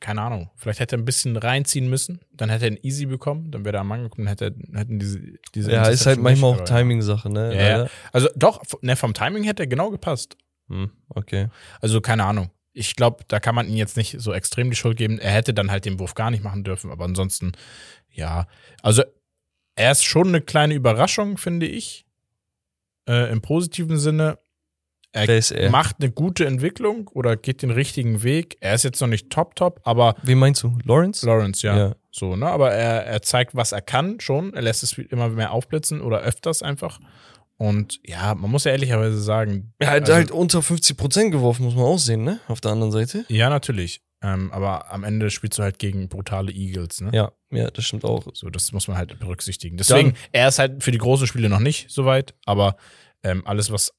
[0.01, 3.51] keine Ahnung, vielleicht hätte er ein bisschen reinziehen müssen, dann hätte er einen Easy bekommen,
[3.51, 5.21] dann wäre er am Mann gekommen, hätte er, hätten diese,
[5.55, 7.55] diese Ja, ist halt manchmal nicht, auch Timing-Sache, ne?
[7.55, 7.87] Ja, ja.
[8.13, 10.37] Also doch, ne, vom Timing hätte er genau gepasst.
[10.69, 11.49] Hm, okay.
[11.81, 12.51] Also keine Ahnung.
[12.73, 15.19] Ich glaube, da kann man ihm jetzt nicht so extrem die Schuld geben.
[15.19, 17.53] Er hätte dann halt den Wurf gar nicht machen dürfen, aber ansonsten,
[18.11, 18.47] ja.
[18.83, 19.03] Also
[19.75, 22.07] er ist schon eine kleine Überraschung, finde ich.
[23.09, 24.39] Äh, Im positiven Sinne.
[25.27, 25.71] Er er?
[25.71, 28.57] macht eine gute Entwicklung oder geht den richtigen Weg.
[28.61, 30.77] Er ist jetzt noch nicht top, top, aber Wen meinst du?
[30.85, 31.27] Lawrence?
[31.27, 31.77] Lawrence, ja.
[31.77, 31.95] Ja.
[32.11, 32.47] So, ne?
[32.47, 34.55] Aber er, er zeigt, was er kann schon.
[34.55, 37.01] Er lässt es immer mehr aufblitzen oder öfters einfach.
[37.57, 39.73] Und ja, man muss ja ehrlicherweise sagen.
[39.79, 42.41] Er hat also- halt unter 50% geworfen, muss man auch sehen, ne?
[42.47, 43.25] Auf der anderen Seite.
[43.29, 44.01] Ja, natürlich.
[44.23, 47.11] Ähm, aber am Ende spielst du halt gegen brutale Eagles, ne?
[47.13, 48.27] Ja, ja, das stimmt auch.
[48.33, 49.77] So, das muss man halt berücksichtigen.
[49.77, 52.77] Deswegen, er ist halt für die großen Spiele noch nicht so weit, aber
[53.23, 53.95] ähm, alles, was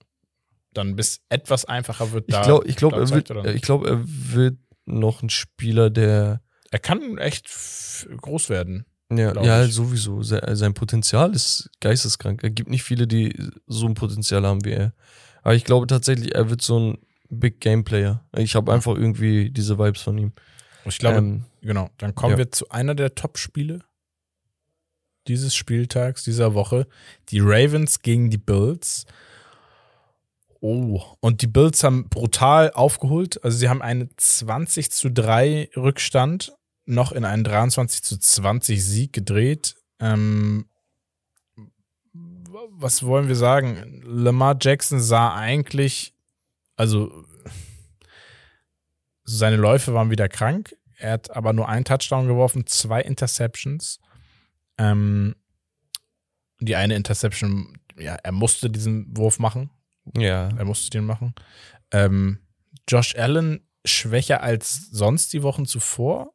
[0.73, 4.57] dann bis etwas einfacher wird, Ich glaube, ich glaub, er, wird, ich glaub, er wird
[4.85, 6.41] noch ein Spieler, der.
[6.71, 7.49] Er kann echt
[8.21, 8.85] groß werden.
[9.11, 10.21] Ja, ja sowieso.
[10.21, 12.43] Sein Potenzial ist geisteskrank.
[12.43, 13.33] Er gibt nicht viele, die
[13.65, 14.93] so ein Potenzial haben wie er.
[15.41, 16.97] Aber ich glaube tatsächlich, er wird so ein
[17.29, 18.23] Big Game Player.
[18.37, 20.33] Ich habe einfach irgendwie diese Vibes von ihm.
[20.85, 21.89] Ich glaube, ähm, genau.
[21.97, 22.37] Dann kommen ja.
[22.37, 23.81] wir zu einer der Top-Spiele
[25.27, 26.87] dieses Spieltags, dieser Woche.
[27.29, 29.05] Die Ravens gegen die Bills.
[30.61, 33.43] Oh, und die Bills haben brutal aufgeholt.
[33.43, 36.53] Also sie haben einen 20 zu 3 Rückstand
[36.85, 39.75] noch in einen 23 zu 20 Sieg gedreht.
[39.99, 40.65] Ähm,
[42.71, 44.01] was wollen wir sagen?
[44.03, 46.13] Lamar Jackson sah eigentlich,
[46.75, 47.25] also
[49.23, 50.75] seine Läufe waren wieder krank.
[50.97, 53.99] Er hat aber nur einen Touchdown geworfen, zwei Interceptions.
[54.77, 55.35] Ähm,
[56.59, 59.69] die eine Interception, ja, er musste diesen Wurf machen.
[60.15, 60.49] Ja.
[60.49, 61.33] Er musste den machen.
[61.91, 62.39] Ähm,
[62.87, 66.33] Josh Allen schwächer als sonst die Wochen zuvor.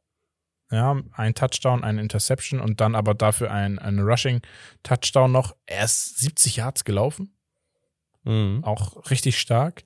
[0.71, 5.55] Ja, ein Touchdown, eine Interception und dann aber dafür ein, ein Rushing-Touchdown noch.
[5.67, 7.37] Er ist 70 Yards gelaufen.
[8.25, 8.65] Mhm.
[8.65, 9.85] Auch richtig stark.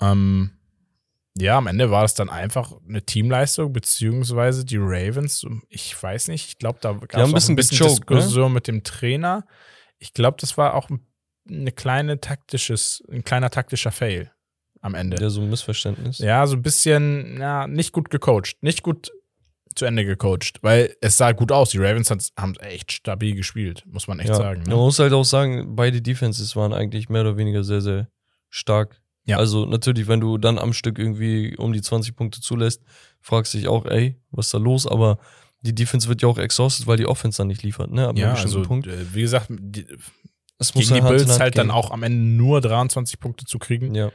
[0.00, 0.52] Ähm,
[1.38, 6.48] ja, am Ende war es dann einfach eine Teamleistung, beziehungsweise die Ravens, ich weiß nicht,
[6.48, 8.16] ich glaube, da gab es ein bisschen, ein bisschen gechoked, ne?
[8.16, 8.54] Diskussion ne?
[8.54, 9.46] mit dem Trainer.
[9.98, 10.88] Ich glaube, das war auch
[11.48, 14.30] eine kleine taktisches, ein kleiner taktischer Fail
[14.80, 15.20] am Ende.
[15.20, 16.18] Ja, so ein Missverständnis.
[16.18, 19.10] Ja, so ein bisschen, ja, nicht gut gecoacht, nicht gut
[19.74, 21.70] zu Ende gecoacht, weil es sah gut aus.
[21.70, 24.34] Die Ravens haben echt stabil gespielt, muss man echt ja.
[24.34, 24.62] sagen.
[24.62, 24.70] Ne?
[24.70, 28.08] Man muss halt auch sagen, beide Defenses waren eigentlich mehr oder weniger sehr, sehr
[28.48, 29.00] stark.
[29.24, 29.38] Ja.
[29.38, 32.82] Also natürlich, wenn du dann am Stück irgendwie um die 20 Punkte zulässt,
[33.20, 34.86] fragst du dich auch, ey, was ist da los?
[34.86, 35.18] Aber
[35.60, 38.08] die Defense wird ja auch exhausted, weil die Offense dann nicht liefert, ne?
[38.08, 38.86] Ab ja, also, Punkt.
[38.86, 39.86] Äh, wie gesagt, die,
[40.58, 41.68] es gegen die Bills halt gehen.
[41.68, 43.94] dann auch am Ende nur 23 Punkte zu kriegen.
[43.94, 44.10] Ja.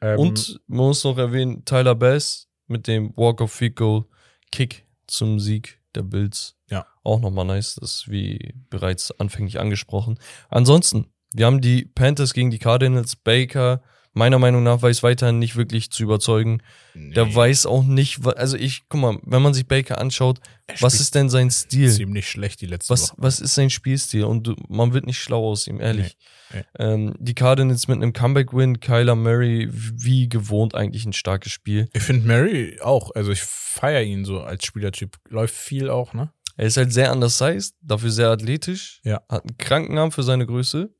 [0.00, 4.04] Ähm, Und man muss noch erwähnen, Tyler Bass mit dem Walk of Field Goal
[4.52, 6.56] Kick zum Sieg der Bills.
[6.68, 6.86] Ja.
[7.02, 10.18] Auch nochmal nice, das ist wie bereits anfänglich angesprochen.
[10.48, 13.82] Ansonsten, wir haben die Panthers gegen die Cardinals, Baker,
[14.12, 16.62] meiner Meinung nach weiß weiterhin nicht wirklich zu überzeugen.
[16.94, 17.12] Nee.
[17.14, 20.40] Der weiß auch nicht, also ich, guck mal, wenn man sich Baker anschaut,
[20.80, 21.90] was ist denn sein Stil?
[21.90, 23.16] Ziemlich schlecht die letzte was, Woche.
[23.18, 24.24] Was ist sein Spielstil?
[24.24, 26.16] Und man wird nicht schlau aus ihm, ehrlich.
[26.52, 26.58] Nee.
[26.58, 26.64] Nee.
[26.78, 31.88] Ähm, die Cardinals mit einem Comeback-Win, Kyler Murray, wie gewohnt eigentlich ein starkes Spiel.
[31.92, 35.16] Ich finde Murray auch, also ich feiere ihn so als Spielertyp.
[35.28, 36.32] Läuft viel auch, ne?
[36.56, 39.20] Er ist halt sehr undersized, dafür sehr athletisch, ja.
[39.28, 40.90] hat einen Krankenarm für seine Größe.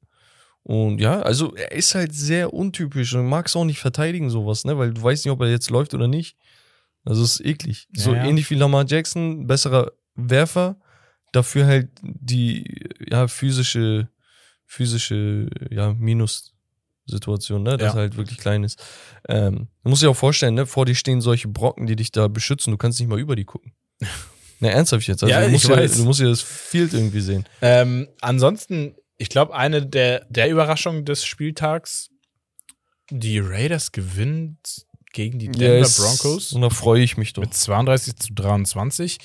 [0.62, 4.64] Und ja, also er ist halt sehr untypisch und mag es auch nicht verteidigen, sowas,
[4.64, 4.76] ne?
[4.76, 6.36] Weil du weißt nicht, ob er jetzt läuft oder nicht.
[7.06, 7.88] Also es ist eklig.
[7.94, 8.24] Ja, so ja.
[8.24, 10.76] ähnlich wie Lamar Jackson, besserer Werfer,
[11.32, 14.08] dafür halt die ja, physische,
[14.66, 17.76] physische, ja, Minus-Situation, ne?
[17.76, 18.00] Das ja.
[18.00, 18.82] halt wirklich klein ist.
[19.28, 20.66] Ähm, du musst dir auch vorstellen, ne?
[20.66, 22.72] Vor dir stehen solche Brocken, die dich da beschützen.
[22.72, 23.72] Du kannst nicht mal über die gucken.
[24.60, 25.22] Na, ernsthaft jetzt.
[25.22, 27.44] Also ja, du, musst ja, du musst ja das Field irgendwie sehen.
[27.60, 32.10] Ähm, ansonsten ich glaube, eine der, der Überraschungen des Spieltags,
[33.10, 34.85] die Raiders gewinnt
[35.16, 35.96] gegen die Denver yes.
[35.96, 36.52] Broncos.
[36.52, 37.42] Und da freue ich mich doch.
[37.42, 39.18] Mit 32 zu 23.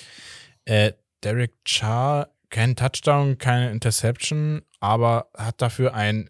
[0.63, 6.29] Äh, Derek Carr, kein Touchdown, keine Interception, aber hat dafür ein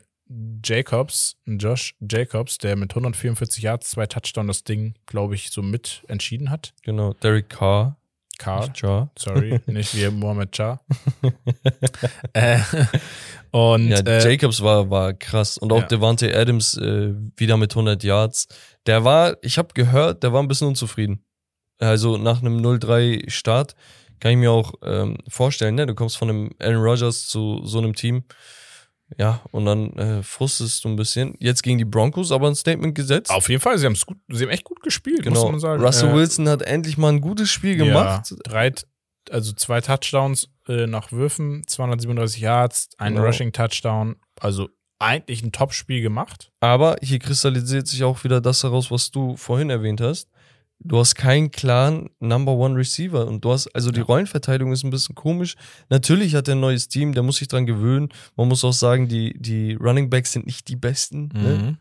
[0.64, 6.04] Jacobs, Josh Jacobs, der mit 144 Yards, zwei Touchdowns das Ding, glaube ich, so mit
[6.08, 6.74] entschieden hat.
[6.82, 7.98] Genau, Derek Carr.
[8.46, 9.12] Nicht Char.
[9.18, 10.84] Sorry, nicht wie Mohamed Char.
[12.34, 12.60] äh,
[13.52, 15.58] und ja, äh, Jacobs war, war krass.
[15.58, 15.88] Und auch ja.
[15.88, 18.48] Devante Adams äh, wieder mit 100 Yards.
[18.86, 21.24] Der war, ich habe gehört, der war ein bisschen unzufrieden.
[21.80, 23.76] Also nach einem 0-3 Start
[24.20, 25.88] kann ich mir auch ähm, vorstellen, ne?
[25.88, 28.24] du kommst von einem Aaron Rodgers zu so einem Team
[29.18, 31.36] ja, und dann äh, frustest du ein bisschen.
[31.40, 33.32] Jetzt gegen die Broncos aber ein Statement gesetzt.
[33.32, 35.44] Auf jeden Fall, sie, gut, sie haben echt gut gespielt, genau.
[35.44, 35.84] muss man sagen.
[35.84, 38.32] Russell äh, Wilson hat endlich mal ein gutes Spiel gemacht.
[38.32, 38.74] Ja, drei,
[39.30, 43.26] also zwei Touchdowns äh, nach Würfen, 237 Yards, ein genau.
[43.26, 44.16] Rushing-Touchdown.
[44.40, 46.52] Also eigentlich ein Top-Spiel gemacht.
[46.60, 50.31] Aber hier kristallisiert sich auch wieder das heraus, was du vorhin erwähnt hast
[50.84, 54.90] du hast keinen klaren Number One Receiver und du hast, also die Rollenverteilung ist ein
[54.90, 55.56] bisschen komisch.
[55.90, 58.10] Natürlich hat er ein neues Team, der muss sich dran gewöhnen.
[58.36, 61.30] Man muss auch sagen, die, die Running Backs sind nicht die besten.
[61.34, 61.40] Ne?
[61.40, 61.46] Mhm.
[61.46, 61.78] Ne?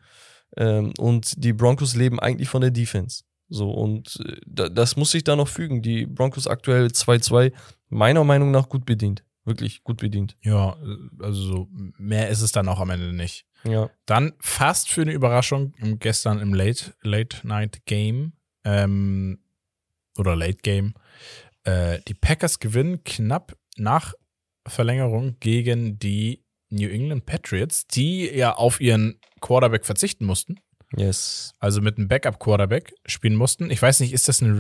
[0.57, 3.25] Ähm, und die Broncos leben eigentlich von der Defense.
[3.49, 5.83] So, und äh, das muss sich da noch fügen.
[5.83, 7.53] Die Broncos aktuell 2-2,
[7.89, 9.25] meiner Meinung nach gut bedient.
[9.45, 10.37] Wirklich gut bedient.
[10.43, 10.77] Ja,
[11.19, 13.47] also so mehr ist es dann auch am Ende nicht.
[13.65, 13.91] Ja.
[14.07, 18.33] Dann fast für eine Überraschung gestern im Late, Late Night Game
[18.65, 19.39] ähm,
[20.19, 20.95] oder Late Game.
[21.65, 24.15] Äh, die Packers gewinnen knapp nach
[24.67, 30.61] Verlängerung gegen die New England Patriots, die ja auf ihren Quarterback verzichten mussten.
[30.97, 31.53] Yes.
[31.61, 33.71] Also mit einem Backup-Quarterback spielen mussten.
[33.71, 34.53] Ich weiß nicht, ist das ein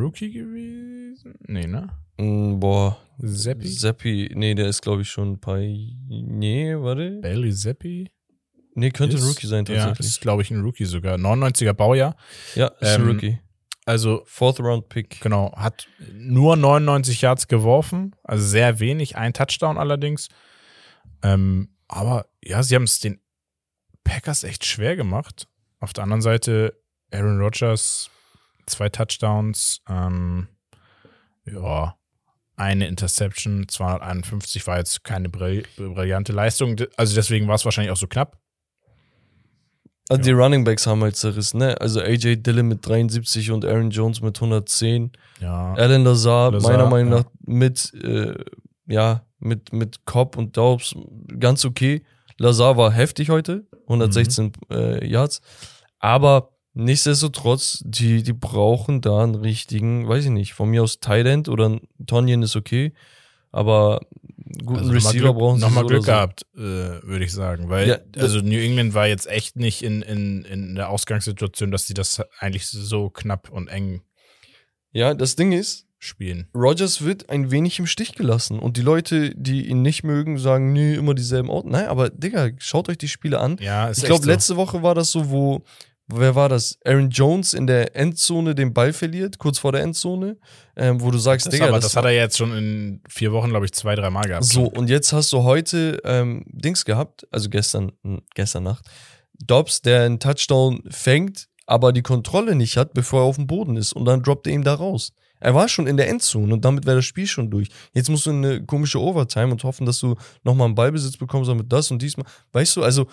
[0.00, 1.34] Rookie gewesen?
[1.46, 1.88] Nee, ne?
[2.18, 2.98] Mm, boah.
[3.18, 3.66] Seppi?
[3.66, 5.58] Seppi, nee, der ist glaube ich schon ein paar.
[5.58, 7.18] Nee, warte.
[7.20, 8.10] Bailey Seppi?
[8.76, 10.06] Nee, könnte ein Ist- Rookie sein Ja, tatsächlich.
[10.06, 11.16] ist glaube ich ein Rookie sogar.
[11.18, 12.14] 99er Baujahr.
[12.54, 13.38] Ja, ist Ähm, ein Rookie.
[13.86, 15.20] Also Fourth Round Pick.
[15.20, 20.28] Genau, hat nur 99 Yards geworfen, also sehr wenig, ein Touchdown allerdings.
[21.22, 23.20] Ähm, aber ja, sie haben es den
[24.04, 25.46] Packers echt schwer gemacht.
[25.80, 26.74] Auf der anderen Seite
[27.12, 28.10] Aaron Rodgers,
[28.66, 30.48] zwei Touchdowns, ähm,
[31.44, 31.96] ja,
[32.56, 37.96] eine Interception, 251 war jetzt keine brill brillante Leistung, also deswegen war es wahrscheinlich auch
[37.96, 38.38] so knapp.
[40.08, 41.80] Also die Running Backs haben halt zerrissen, ne?
[41.80, 45.10] Also AJ Dillon mit 73 und Aaron Jones mit 110.
[45.40, 47.18] Ja, Alan Lazar, Lazar, meiner Meinung ja.
[47.20, 48.34] nach mit, äh,
[48.86, 50.94] ja, mit, mit Cobb und Daubs
[51.40, 52.02] ganz okay.
[52.38, 54.52] Lazar war heftig heute, 116 Mhm.
[54.70, 55.40] äh, Yards.
[55.98, 61.48] Aber nichtsdestotrotz, die, die brauchen da einen richtigen, weiß ich nicht, von mir aus Thailand
[61.48, 62.92] oder Tonyan ist okay.
[63.50, 64.00] Aber
[64.64, 66.06] guten Also Receiver Glück, brauchen sie nochmal so Glück so.
[66.12, 67.68] gehabt, äh, würde ich sagen.
[67.68, 71.86] Weil, Ja, also New England war jetzt echt nicht in, in, in der Ausgangssituation, dass
[71.86, 74.02] sie das eigentlich so knapp und eng
[74.92, 76.48] Ja, das Ding ist, spielen.
[76.54, 78.58] Rogers wird ein wenig im Stich gelassen.
[78.58, 81.68] Und die Leute, die ihn nicht mögen, sagen, nee, immer dieselben Orte.
[81.70, 83.56] Nein, aber Digga, schaut euch die Spiele an.
[83.60, 84.30] Ja, Ich glaube, so.
[84.30, 85.62] letzte Woche war das so, wo,
[86.08, 86.78] wer war das?
[86.84, 90.36] Aaron Jones in der Endzone den Ball verliert, kurz vor der Endzone,
[90.76, 93.32] ähm, wo du sagst, das, Digga, aber das, das, hat er jetzt schon in vier
[93.32, 94.44] Wochen, glaube ich, zwei, drei Mal gehabt.
[94.44, 97.92] so, und jetzt hast du heute ähm, Dings gehabt, also gestern,
[98.34, 98.84] gestern Nacht,
[99.38, 103.76] Dobbs, der einen Touchdown fängt, aber die Kontrolle nicht hat, bevor er auf dem Boden
[103.76, 105.12] ist und dann droppt er ihn da raus.
[105.40, 107.68] Er war schon in der Endzone und damit wäre das Spiel schon durch.
[107.92, 110.14] Jetzt musst du in eine komische Overtime und hoffen, dass du
[110.44, 112.26] nochmal einen Ballbesitz bekommst, damit das und diesmal.
[112.52, 113.06] Weißt du, also.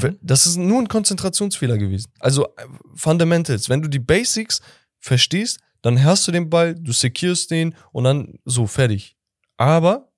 [0.00, 2.10] We- Das ist nur ein Konzentrationsfehler gewesen.
[2.18, 3.68] Also äh, Fundamentals.
[3.68, 4.60] Wenn du die Basics
[4.98, 9.16] verstehst, dann hast du den Ball, du securest den und dann so fertig.
[9.56, 10.10] Aber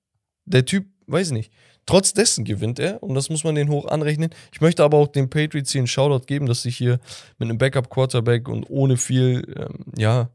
[0.45, 1.51] der Typ, weiß ich nicht.
[1.85, 4.29] Trotz dessen gewinnt er und das muss man den hoch anrechnen.
[4.53, 6.99] Ich möchte aber auch den Patriots hier einen Shoutout geben, dass sich hier
[7.37, 10.29] mit einem Backup-Quarterback und ohne viel, ähm, ja,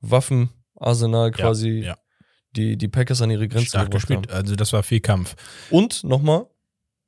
[0.00, 1.96] Waffenarsenal quasi ja.
[2.56, 4.22] Die, die Packers an ihre Grenzen Stark gebracht haben.
[4.22, 4.32] gespielt.
[4.32, 5.36] Also das war viel Kampf.
[5.70, 6.46] Und nochmal,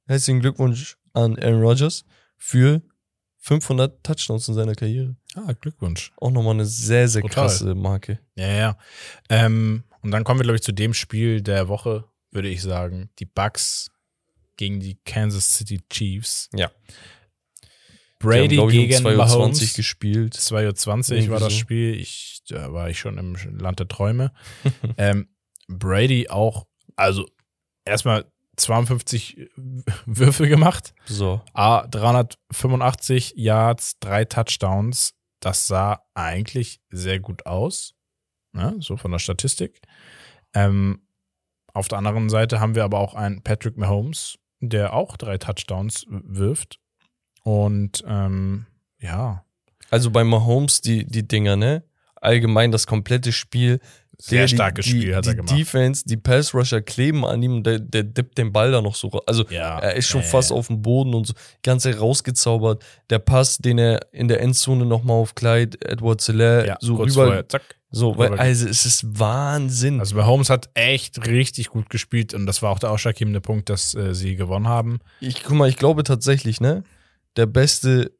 [0.06, 2.04] herzlichen Glückwunsch an Aaron Rodgers
[2.36, 2.82] für
[3.38, 5.16] 500 Touchdowns in seiner Karriere.
[5.34, 6.12] Ah, Glückwunsch.
[6.18, 7.46] Auch nochmal eine sehr, sehr Total.
[7.46, 8.20] krasse Marke.
[8.34, 8.78] Ja, ja.
[9.30, 13.10] Ähm, und dann kommen wir, glaube ich, zu dem Spiel der Woche, würde ich sagen.
[13.18, 13.90] Die Bucks
[14.56, 16.50] gegen die Kansas City Chiefs.
[16.54, 16.70] Ja.
[18.20, 19.74] Brady haben, ich, um gegen 22 Mahomes.
[19.74, 20.34] gespielt.
[20.34, 21.54] 2.20 Uhr war das.
[21.54, 21.94] Spiel.
[21.94, 24.32] Ich, da war ich schon im Land der Träume.
[24.96, 25.28] ähm,
[25.68, 26.66] Brady auch,
[26.96, 27.26] also
[27.84, 29.48] erstmal 52
[30.06, 30.94] Würfe gemacht.
[31.06, 31.40] So.
[31.54, 35.14] A, 385 Yards, drei Touchdowns.
[35.40, 37.94] Das sah eigentlich sehr gut aus.
[38.52, 38.76] Ne?
[38.80, 39.80] So von der Statistik.
[40.52, 41.06] Ähm,
[41.72, 46.04] auf der anderen Seite haben wir aber auch einen Patrick Mahomes, der auch drei Touchdowns
[46.08, 46.80] wirft.
[47.42, 48.66] Und ähm,
[49.00, 49.44] ja,
[49.90, 51.82] Also bei Mahomes die, die Dinger, ne?
[52.20, 53.80] Allgemein das komplette Spiel.
[54.18, 55.58] sehr Der- die- starkes die, Spiel hat die er gemacht.
[55.58, 59.08] Defense, die Pass-Rusher kleben an ihm und der, der dippt den Ball da noch so
[59.08, 59.22] raus.
[59.26, 61.32] Also ja, er ist schon ja, fast auf dem Boden und so.
[61.62, 62.84] Ganze rausgezaubert.
[63.08, 67.12] Der Pass, den er in der Endzone nochmal auf Clyde Edward Zeller ja, so kurz
[67.12, 67.24] rüber.
[67.26, 67.62] vorher, zack.
[67.92, 69.98] So, weil, also es ist Wahnsinn.
[69.98, 73.94] Also Mahomes hat echt richtig gut gespielt und das war auch der ausschlaggebende Punkt, dass
[73.96, 75.00] äh, sie gewonnen haben.
[75.20, 76.84] ich guck mal, ich glaube tatsächlich, ne?
[77.36, 78.12] Der beste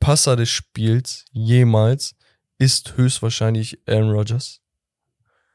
[0.00, 2.14] Passer des Spiels jemals
[2.58, 4.60] ist höchstwahrscheinlich Aaron Rodgers.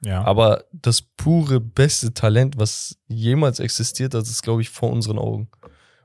[0.04, 0.24] Ja.
[0.24, 5.50] Aber das pure beste Talent, was jemals existiert hat, ist, glaube ich, vor unseren Augen.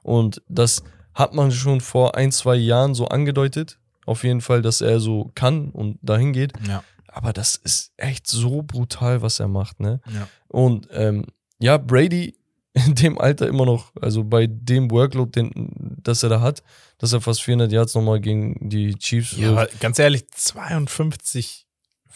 [0.02, 0.82] Und das
[1.14, 3.78] hat man schon vor ein, zwei Jahren so angedeutet.
[4.04, 6.52] Auf jeden Fall, dass er so kann und dahin geht.
[6.66, 6.82] ja.
[7.08, 10.02] Aber das ist echt so brutal, was er macht, ne?
[10.12, 10.28] Ja.
[10.48, 11.24] Und ähm,
[11.58, 12.36] ja, Brady
[12.86, 16.62] in dem Alter immer noch, also bei dem Workload, den, das er da hat,
[16.98, 19.58] dass er fast 400 Yards nochmal gegen die Chiefs Ja, wirft.
[19.58, 21.66] aber ganz ehrlich, 52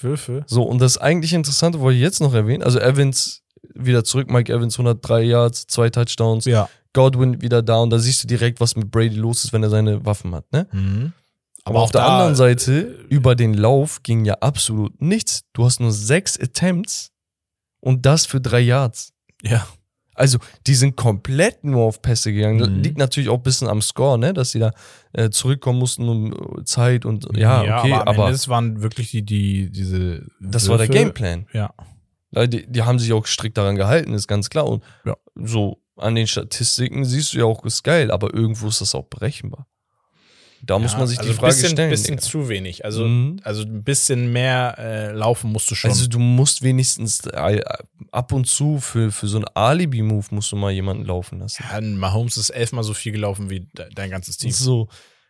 [0.01, 0.45] Würfe.
[0.47, 2.63] So, und das eigentlich Interessante wollte ich jetzt noch erwähnen.
[2.63, 3.43] Also Evans
[3.75, 6.69] wieder zurück, Mike Evans 103 Yards, zwei Touchdowns, Ja.
[6.93, 9.71] Godwin wieder da und da siehst du direkt, was mit Brady los ist, wenn er
[9.71, 10.67] seine Waffen hat, ne?
[10.73, 11.13] Mhm.
[11.65, 12.73] Aber, auf der anderen Seite,
[13.11, 15.43] äh, über den Lauf ging ja absolut nichts.
[15.53, 17.11] Du hast nur sechs Attempts
[17.81, 19.13] und das für drei Yards.
[19.43, 19.67] Ja.
[20.15, 22.77] Also, die sind komplett nur auf Pässe gegangen.
[22.77, 22.83] Mhm.
[22.83, 24.35] Liegt natürlich auch ein bisschen am Score, ne?
[24.35, 24.73] Dass sie da
[25.13, 29.11] äh, zurückkommen mussten um Zeit und ja, okay, aber, am aber, Ende, es waren wirklich
[29.11, 30.27] die, die diese.
[30.41, 30.99] das war der Würfe.
[30.99, 31.47] Gameplan.
[31.53, 31.73] Ja.
[32.47, 34.67] Die, die haben sich auch strikt daran gehalten, ist ganz klar.
[34.67, 35.17] Und Ja.
[35.35, 39.07] so an den Statistiken siehst du ja auch, ist geil, aber irgendwo ist das auch
[39.07, 39.67] berechenbar.
[40.63, 41.91] Da muss Ja, man sich also die Frage ein bisschen, stellen.
[41.91, 42.29] bisschen Digga.
[42.29, 42.85] zu wenig.
[42.85, 43.41] Also, Mhm.
[43.45, 45.91] also ein bisschen mehr äh, laufen musst du schon.
[45.91, 47.63] Also du musst wenigstens äh,
[48.13, 51.65] ab und zu für, für so einen Alibi-Move musst du mal jemanden laufen lassen.
[51.71, 54.51] ja, Mahomes ist elfmal so viel gelaufen wie de dein ganzes Team.
[54.51, 54.89] So.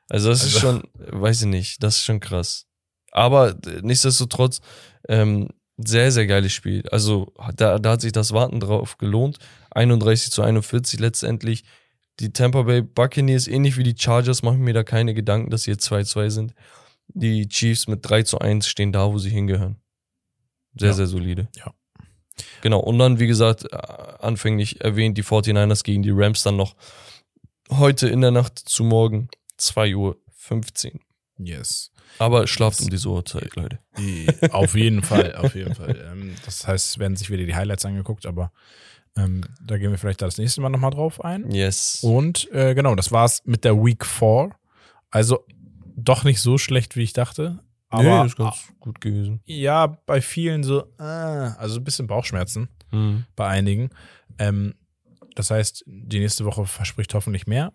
[0.08, 0.82] Also das ist Also- schon,
[1.20, 2.66] weiß ich nicht, das ist schon krass.
[3.12, 4.60] Aber äh, nichtsdestotrotz,
[5.08, 6.82] ähm, sehr, sehr geiles Spiel.
[6.90, 9.38] Also da, da hat sich das Warten drauf gelohnt.
[9.70, 11.64] 31 zu 41 letztendlich.
[12.20, 15.70] Die Tampa Bay Buccaneers, ähnlich wie die Chargers, machen mir da keine Gedanken, dass sie
[15.72, 16.54] jetzt 2-2 sind.
[17.08, 19.76] Die Chiefs mit 3 zu 1 stehen da, wo sie hingehören.
[20.78, 20.94] Sehr, Ja.
[20.94, 21.48] sehr solide.
[21.56, 21.72] Ja.
[22.62, 22.80] Genau.
[22.80, 26.76] Und dann, wie gesagt, äh, anfänglich erwähnt, die 49ers gegen die Rams dann noch
[27.70, 29.94] heute in der Nacht zu morgen 2.15
[30.94, 31.00] Uhr.
[31.38, 31.90] Yes.
[32.18, 33.78] Aber schlaft um diese Uhrzeit, Leute.
[34.50, 36.10] Auf jeden Fall, auf jeden Fall.
[36.12, 38.52] Ähm, das heißt, es werden sich wieder die Highlights angeguckt, aber
[39.16, 41.50] ähm, da gehen wir vielleicht das nächste Mal nochmal drauf ein.
[41.50, 42.00] Yes.
[42.02, 44.50] Und äh, genau, das war's mit der Week 4.
[45.10, 45.44] Also
[45.96, 47.58] doch nicht so schlecht, wie ich dachte.
[47.88, 49.40] Aber nee, ist ganz gut gewesen.
[49.46, 53.24] ja, bei vielen so, ah, also ein bisschen Bauchschmerzen Mhm.
[53.36, 53.90] bei einigen.
[54.38, 54.74] Ähm,
[55.36, 57.72] das heißt, die nächste Woche verspricht hoffentlich mehr.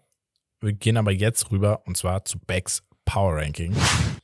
[0.62, 3.76] Wir gehen aber jetzt rüber und zwar zu Becks Power Ranking.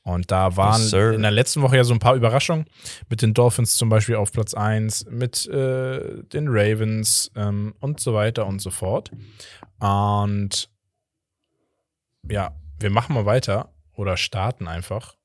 [0.02, 2.66] Und da waren Yes, in der letzten Woche ja so ein paar Überraschungen.
[3.08, 8.12] Mit den Dolphins zum Beispiel auf Platz 1, mit äh, den Ravens ähm, und so
[8.12, 9.10] weiter und so fort.
[9.78, 10.68] Und
[12.28, 15.16] ja, wir machen mal weiter oder starten einfach.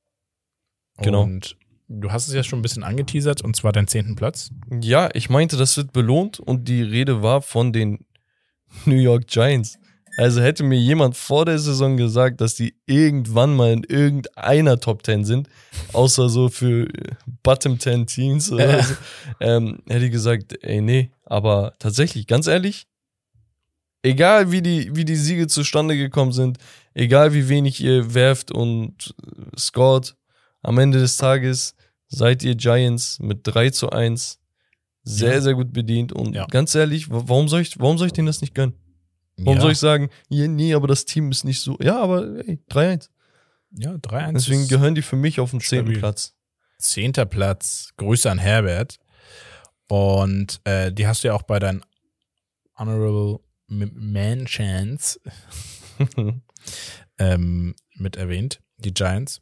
[0.98, 1.22] Genau.
[1.22, 1.56] Und
[1.88, 4.50] du hast es ja schon ein bisschen angeteasert und zwar deinen zehnten Platz.
[4.80, 8.04] Ja, ich meinte, das wird belohnt und die Rede war von den
[8.84, 9.78] New York Giants.
[10.18, 15.04] Also hätte mir jemand vor der Saison gesagt, dass die irgendwann mal in irgendeiner Top
[15.06, 15.48] 10 sind,
[15.92, 17.12] außer so für äh,
[17.44, 18.94] Bottom 10 Teams oder so,
[19.40, 21.10] ähm, hätte ich gesagt, ey, nee.
[21.24, 22.86] Aber tatsächlich, ganz ehrlich,
[24.02, 26.58] egal wie die, wie die Siege zustande gekommen sind,
[26.94, 30.16] egal wie wenig ihr werft und äh, scored,
[30.62, 31.74] am Ende des Tages
[32.08, 34.40] seid ihr Giants mit 3 zu 1
[35.04, 35.40] sehr, Ja.
[35.40, 36.12] sehr gut bedient.
[36.12, 36.46] Und Ja.
[36.46, 38.74] ganz ehrlich, wa- warum soll ich, warum soll ich denen das nicht gönnen?
[39.38, 39.60] Warum ja.
[39.62, 41.78] soll ich sagen, nee, aber das Team ist nicht so.
[41.80, 43.08] Ja, aber ey, 3-1.
[43.72, 44.32] Ja, 3-1.
[44.32, 45.92] Deswegen gehören die für mich auf den zehnten.
[45.94, 46.34] Platz.
[46.78, 47.90] Zehnter Platz.
[47.96, 48.98] Grüße an Herbert.
[49.88, 51.82] Und äh, die hast du ja auch bei deinen
[52.76, 55.20] Honorable M- Mentions
[57.18, 58.60] ähm, mit erwähnt.
[58.78, 59.40] Die Giants.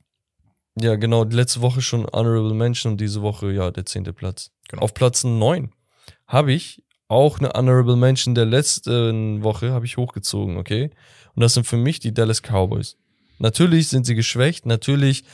[0.78, 1.24] ja, genau.
[1.24, 4.50] Die letzte Woche schon Honorable Mention und diese Woche, ja, der zehnte Platz.
[4.68, 4.82] Genau.
[4.82, 5.70] Auf Platz 9
[6.26, 10.90] habe ich auch eine Honorable Mention der letzten Woche habe ich hochgezogen, okay?
[11.34, 12.96] Und das sind für mich die Dallas Cowboys.
[13.38, 15.24] Natürlich sind sie geschwächt, natürlich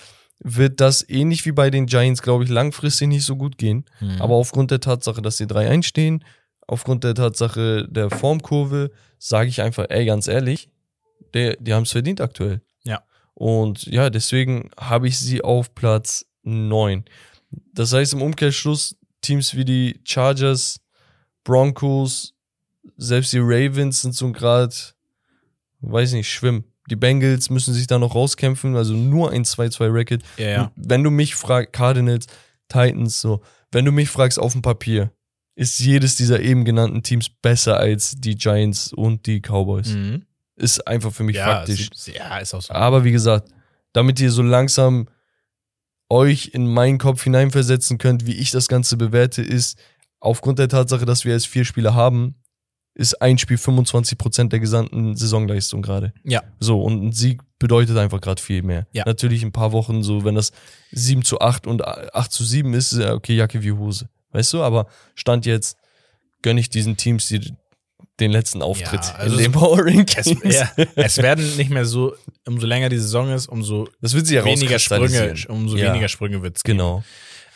[0.41, 3.85] wird das ähnlich wie bei den Giants, glaube ich, langfristig nicht so gut gehen.
[4.01, 4.20] Mhm.
[4.20, 6.25] Aber aufgrund der Tatsache, dass sie 3-1 stehen,
[6.66, 10.68] aufgrund der Tatsache der Formkurve, sage ich einfach, ey, ganz ehrlich,
[11.33, 12.61] der, die haben es verdient aktuell.
[12.85, 13.03] Ja.
[13.35, 17.05] Und ja, deswegen habe ich sie auf Platz 9.
[17.73, 20.81] Das heißt im Umkehrschluss, Teams wie die Chargers,
[21.45, 22.34] Broncos,
[22.97, 24.74] selbst die Ravens sind so gerade,
[25.80, 26.64] weiß nicht, schwimmen.
[26.90, 30.22] Die Bengals müssen sich da noch rauskämpfen, also nur ein 2-2-Record.
[30.36, 30.62] ja, ja.
[30.64, 32.26] Und Wenn du mich fragst, Cardinals,
[32.68, 33.40] Titans, so,
[33.70, 35.12] wenn du mich fragst auf dem Papier,
[35.55, 39.88] ist jedes dieser eben genannten Teams besser als die Giants und die Cowboys.
[39.88, 40.24] Mhm.
[40.57, 41.88] Ist einfach für mich ja, faktisch.
[41.95, 42.72] sie- ja, ist auch so.
[42.74, 43.49] Aber wie gesagt,
[43.93, 45.09] damit ihr so langsam
[46.09, 49.78] euch in meinen Kopf hineinversetzen könnt, wie ich das Ganze bewerte, ist,
[50.23, 52.37] aufgrund der Tatsache, dass wir jetzt vier Spiele haben,
[52.95, 56.12] ist ein Spiel 25% der gesamten Saisonleistung gerade.
[56.25, 56.43] Ja.
[56.61, 58.87] So, und ein Sieg bedeutet einfach gerade viel mehr.
[58.93, 59.05] Ja.
[59.07, 60.53] Natürlich ein paar Wochen so, wenn das
[60.91, 64.09] 7 zu 8 und 8 zu 7 ist, ist ja okay, Jacke wie Hose.
[64.33, 65.77] Weißt du, aber Stand jetzt
[66.43, 67.55] gönne ich diesen Teams die,
[68.20, 70.55] den letzten Auftritt Ja, also in den es- Power Es, Rankings.
[70.55, 72.14] ja, es werden nicht mehr so,
[72.47, 75.91] umso länger die Saison ist, umso Das wird sich weniger Sprünge, umso Ja.
[75.93, 76.62] weniger Sprünge wird es.
[76.62, 77.03] Genau.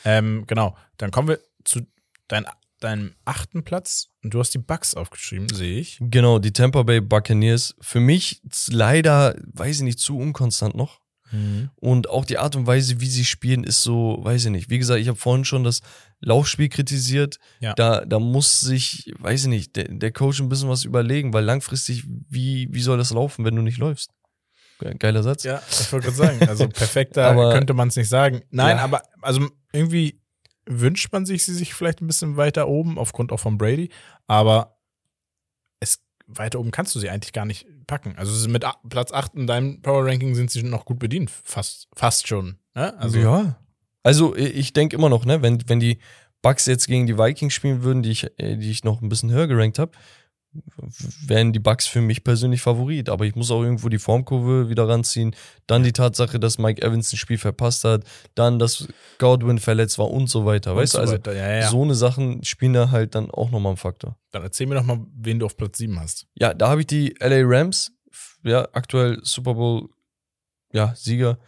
[0.04, 0.76] Ähm, genau.
[0.96, 1.80] Dann kommen wir zu
[2.28, 2.46] dein,
[2.80, 4.08] deinem achten Platz.
[4.22, 5.98] Und du hast die Bugs aufgeschrieben, sehe ich.
[6.00, 7.74] Genau, die Tampa Bay Buccaneers.
[7.80, 11.00] Für mich leider, weiß ich nicht, zu unkonstant noch.
[11.80, 14.70] Und auch die Art und Weise, wie sie spielen, ist so, weiß ich nicht.
[14.70, 15.80] Wie gesagt, ich habe vorhin schon das
[16.20, 17.38] Laufspiel kritisiert.
[17.58, 17.74] Ja.
[17.74, 21.44] Da, da muss sich, weiß ich nicht, der, der Coach ein bisschen was überlegen, weil
[21.44, 24.12] langfristig, wie, wie soll das laufen, wenn du nicht läufst?
[24.78, 25.42] Ge- Geiler Satz.
[25.42, 28.42] Ja, ich wollte gerade sagen, also perfekter Aber- könnte man es nicht sagen.
[28.50, 28.84] Nein, Ja.
[28.84, 30.20] aber also irgendwie
[30.66, 33.90] wünscht man sich sie sich vielleicht ein bisschen weiter oben, aufgrund auch von Brady.
[34.26, 34.78] Aber
[35.80, 38.14] es weiter oben kannst du sie eigentlich gar nicht packen.
[38.16, 42.26] Also mit Platz 8 in deinem Power Ranking sind sie noch gut bedient, fast, fast
[42.26, 42.58] schon.
[42.74, 42.98] Ne?
[42.98, 43.56] Also, ja.
[44.02, 45.98] Also ich denke immer noch, ne, wenn, wenn die
[46.42, 49.32] Bucks jetzt gegen die Vikings spielen würden, die ich, äh, die ich noch ein bisschen
[49.32, 49.92] höher gerankt habe,
[51.26, 53.08] wären die Bucks für mich persönlich Favorit.
[53.08, 55.34] Aber ich muss auch irgendwo die Formkurve wieder ranziehen.
[55.66, 58.04] Dann die Tatsache, dass Mike Evans ein Spiel verpasst hat.
[58.34, 58.88] Dann, dass
[59.18, 60.72] Godwin verletzt war und so weiter.
[60.72, 61.68] Und weißt du, so also ja, ja.
[61.68, 64.16] so eine Sachen spielen da halt dann auch nochmal einen Faktor.
[64.30, 66.26] Dann erzähl mir doch mal, wen du auf Platz 7 hast.
[66.34, 67.92] Ja, da habe ich die LA Rams.
[68.42, 69.88] Ja, aktuell Super Bowl,
[70.72, 71.38] ja, Sieger.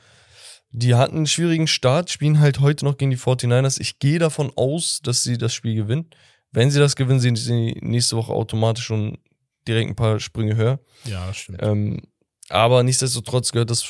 [0.70, 3.80] Die hatten einen schwierigen Start, spielen halt heute noch gegen die 49ers.
[3.80, 6.10] Ich gehe davon aus, dass sie das Spiel gewinnen.
[6.50, 9.18] Wenn sie das gewinnen, sind sie nächste Woche automatisch schon
[9.66, 10.80] direkt ein paar Sprünge höher.
[11.04, 11.58] Ja, stimmt.
[11.62, 12.00] Ähm,
[12.48, 13.84] aber nichtsdestotrotz gehört das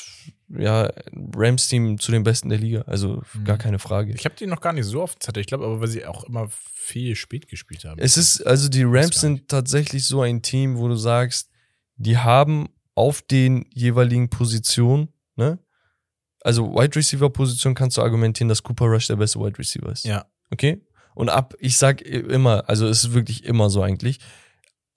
[0.49, 0.91] ja,
[1.35, 2.81] Rams-Team zu den besten der Liga.
[2.81, 3.43] Also mhm.
[3.45, 4.13] gar keine Frage.
[4.13, 5.41] Ich habe die noch gar nicht so oft Zettel.
[5.41, 7.99] Ich glaube aber, weil sie auch immer viel spät gespielt haben.
[7.99, 11.49] Es ist, also die Rams sind tatsächlich so ein Team, wo du sagst,
[11.95, 15.59] die haben auf den jeweiligen Positionen, ne?
[16.41, 20.05] Also Wide Receiver Position kannst du argumentieren, dass Cooper Rush der beste Wide Receiver ist.
[20.05, 20.25] Ja.
[20.51, 20.81] Okay?
[21.15, 24.19] Und ab, ich sag immer, also es ist wirklich immer so eigentlich,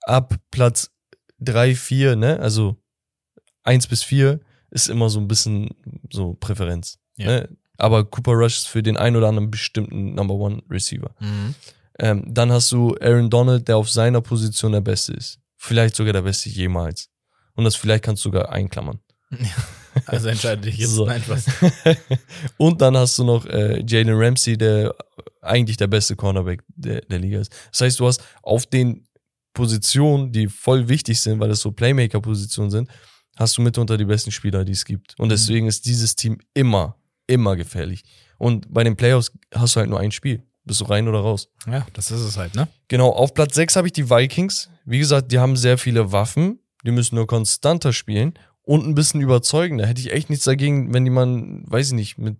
[0.01, 0.91] ab Platz
[1.39, 2.77] drei vier ne, also
[3.63, 4.39] eins bis vier
[4.69, 5.69] ist immer so ein bisschen
[6.11, 6.99] so Präferenz.
[7.17, 7.27] Ja.
[7.27, 7.49] Ne?
[7.77, 11.13] Aber Cooper Rush ist für den einen oder anderen bestimmten Number One Receiver.
[11.19, 11.55] Mhm.
[11.99, 15.39] Ähm, dann hast du Aaron Donald, der auf seiner Position der Beste ist.
[15.57, 17.09] Vielleicht sogar der Beste jemals.
[17.55, 18.99] Und das vielleicht kannst du sogar einklammern.
[20.07, 21.05] Also entscheide dich jetzt so.
[21.05, 21.39] einfach.
[22.57, 24.93] Und dann hast du noch äh, Jalen Ramsey, der
[25.41, 27.53] eigentlich der beste Cornerback der, der Liga ist.
[27.71, 29.05] Das heißt, du hast auf den
[29.53, 32.89] Positionen, die voll wichtig sind, weil das so Playmaker-Positionen sind,
[33.35, 35.19] hast du mitunter die besten Spieler, die es gibt.
[35.19, 35.31] Und mhm.
[35.31, 36.95] deswegen ist dieses Team immer,
[37.27, 38.03] immer gefährlich.
[38.37, 40.43] Und bei den Playoffs hast du halt nur ein Spiel.
[40.65, 41.49] Bist du rein oder raus?
[41.67, 42.67] Ja, das ist es halt, ne?
[42.87, 44.69] Genau, auf Platz 6 habe ich die Vikings.
[44.85, 46.59] Wie gesagt, die haben sehr viele Waffen.
[46.85, 49.85] Die müssen nur konstanter spielen und ein bisschen überzeugender.
[49.85, 52.37] Hätte ich echt nichts dagegen, wenn die man, weiß ich nicht, mit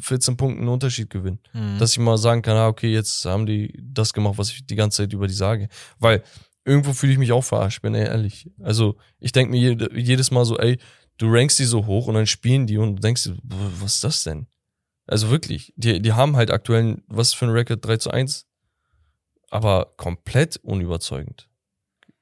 [0.00, 1.40] 14 Punkten einen Unterschied gewinnen.
[1.52, 1.78] Mhm.
[1.78, 4.76] Dass ich mal sagen kann, ah, okay, jetzt haben die das gemacht, was ich die
[4.76, 5.68] ganze Zeit über die sage.
[5.98, 6.22] Weil
[6.64, 8.48] irgendwo fühle ich mich auch verarscht, bin ehrlich.
[8.62, 10.78] Also ich denke mir jedes Mal so, ey,
[11.18, 14.22] du rankst die so hoch und dann spielen die und denkst dir, was ist das
[14.22, 14.46] denn?
[15.06, 18.46] Also wirklich, die, die haben halt aktuell, was für ein Record 3 zu 1,
[19.50, 21.48] aber komplett unüberzeugend.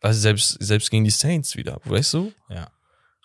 [0.00, 2.32] Also selbst, selbst gegen die Saints wieder, weißt du?
[2.48, 2.70] Ja.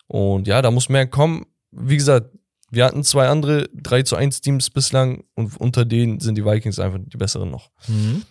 [0.06, 1.46] Und ja, da muss mehr kommen.
[1.70, 2.30] Wie gesagt,
[2.70, 6.78] wir hatten zwei andere 3 zu 1 Teams bislang und unter denen sind die Vikings
[6.78, 7.70] einfach die besseren noch.
[7.88, 8.24] Mhm.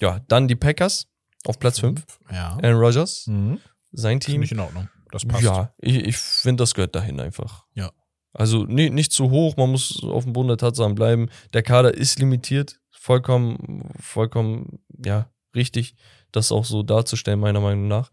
[0.00, 1.08] Ja, dann die Packers
[1.44, 2.04] auf Platz 5.
[2.30, 2.58] Ja.
[2.62, 3.58] Aaron Rodgers, mhm.
[3.92, 4.34] sein Team.
[4.34, 4.88] Finde ich in Ordnung.
[5.10, 5.42] Das passt.
[5.42, 7.64] Ja, ich, ich finde, das gehört dahin einfach.
[7.74, 7.90] Ja.
[8.32, 11.28] Also nee, nicht zu hoch, man muss auf dem Boden der Tatsachen bleiben.
[11.54, 15.96] Der Kader ist limitiert, vollkommen, vollkommen, ja, richtig,
[16.30, 18.10] das auch so darzustellen, meiner Meinung nach.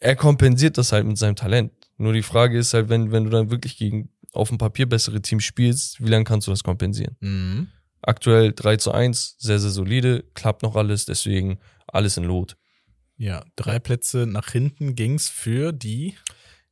[0.00, 1.72] Er kompensiert das halt mit seinem Talent.
[2.00, 5.20] Nur die Frage ist halt, wenn, wenn du dann wirklich gegen auf dem Papier bessere
[5.20, 7.16] Teams spielst, wie lange kannst du das kompensieren?
[7.20, 7.68] Mhm.
[8.00, 12.56] Aktuell 3 zu 1, sehr, sehr solide, klappt noch alles, deswegen alles in Lot.
[13.18, 16.14] Ja, drei Plätze nach hinten ging's für die.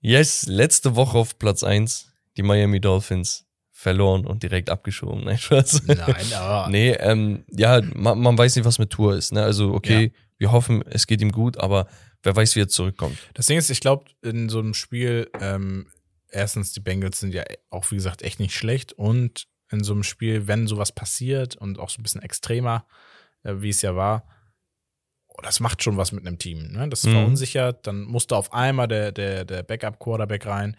[0.00, 5.24] Yes, letzte Woche auf Platz 1, die Miami Dolphins verloren und direkt abgeschoben.
[5.24, 5.82] Nein, Spaß.
[5.88, 6.70] Nein, aber.
[6.70, 9.32] nee, ähm, ja, man, man, weiß nicht, was mit Tour ist.
[9.32, 9.42] Ne?
[9.42, 10.20] Also, okay, ja.
[10.38, 11.86] wir hoffen, es geht ihm gut, aber
[12.22, 13.18] wer weiß, wie er zurückkommt.
[13.34, 15.86] Das Ding ist, ich glaube, in so einem Spiel, ähm,
[16.30, 18.92] erstens, die Bengals sind ja auch, wie gesagt, echt nicht schlecht.
[18.92, 22.86] Und in so einem Spiel, wenn sowas passiert und auch so ein bisschen extremer,
[23.42, 24.26] äh, wie es ja war,
[25.28, 26.72] oh, das macht schon was mit einem Team.
[26.72, 26.88] Ne?
[26.88, 27.12] Das mhm.
[27.12, 27.86] verunsichert.
[27.86, 30.76] Dann musste auf einmal der, der, der Backup-Quarterback rein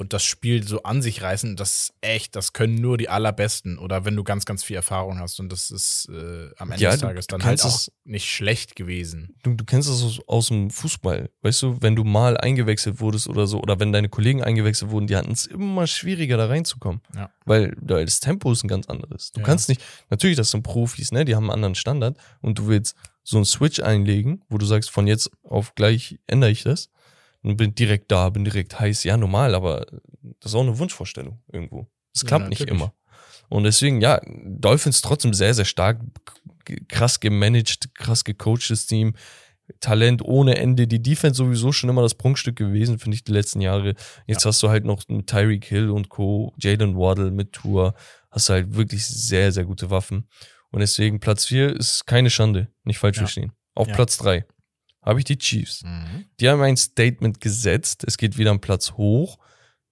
[0.00, 3.78] und das Spiel so an sich reißen, das ist echt, das können nur die allerbesten
[3.78, 6.92] oder wenn du ganz, ganz viel Erfahrung hast und das ist äh, am Ende ja,
[6.92, 9.36] des Tages dann halt auch es, nicht schlecht gewesen.
[9.42, 13.28] Du, du kennst das aus, aus, dem Fußball, weißt du, wenn du mal eingewechselt wurdest
[13.28, 17.02] oder so oder wenn deine Kollegen eingewechselt wurden, die hatten es immer schwieriger da reinzukommen,
[17.14, 17.30] ja.
[17.44, 19.32] weil, weil das Tempo ist ein ganz anderes.
[19.32, 19.46] Du ja.
[19.46, 22.96] kannst nicht, natürlich, das sind Profis, ne, die haben einen anderen Standard und du willst
[23.22, 26.88] so einen Switch einlegen, wo du sagst, von jetzt auf gleich ändere ich das
[27.42, 29.04] und bin direkt da, bin direkt heiß.
[29.04, 29.86] Ja, normal, aber
[30.40, 31.86] das ist auch eine Wunschvorstellung irgendwo.
[32.14, 32.92] Es klappt ja, nicht immer.
[33.48, 36.00] Und deswegen, ja, Dolphins trotzdem sehr, sehr stark,
[36.88, 39.14] krass gemanagt, krass gecoachtes Team.
[39.78, 40.88] Talent ohne Ende.
[40.88, 43.94] Die Defense sowieso schon immer das Prunkstück gewesen, finde ich, die letzten Jahre.
[44.26, 44.48] Jetzt ja.
[44.48, 47.94] hast du halt noch Tyreek Hill und Co., Jalen Waddle mit Tour.
[48.30, 50.28] Hast du halt wirklich sehr, sehr gute Waffen.
[50.70, 52.68] Und deswegen Platz 4 ist keine Schande.
[52.84, 53.22] Nicht falsch ja.
[53.22, 53.52] verstehen.
[53.74, 53.94] Auf ja.
[53.94, 54.44] Platz 3
[55.02, 55.82] habe ich die Chiefs.
[55.82, 56.24] Mhm.
[56.40, 58.04] Die haben ein Statement gesetzt.
[58.06, 59.38] Es geht wieder einen Platz hoch.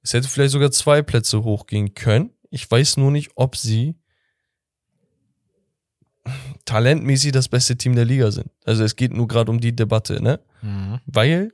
[0.02, 2.30] Es hätte vielleicht sogar zwei Plätze hochgehen können.
[2.50, 3.96] Ich weiß nur nicht, ob sie
[6.64, 8.50] talentmäßig das beste Team der Liga sind.
[8.64, 10.40] Also es geht nur gerade um die Debatte, ne?
[10.62, 10.98] Mhm.
[11.06, 11.52] Weil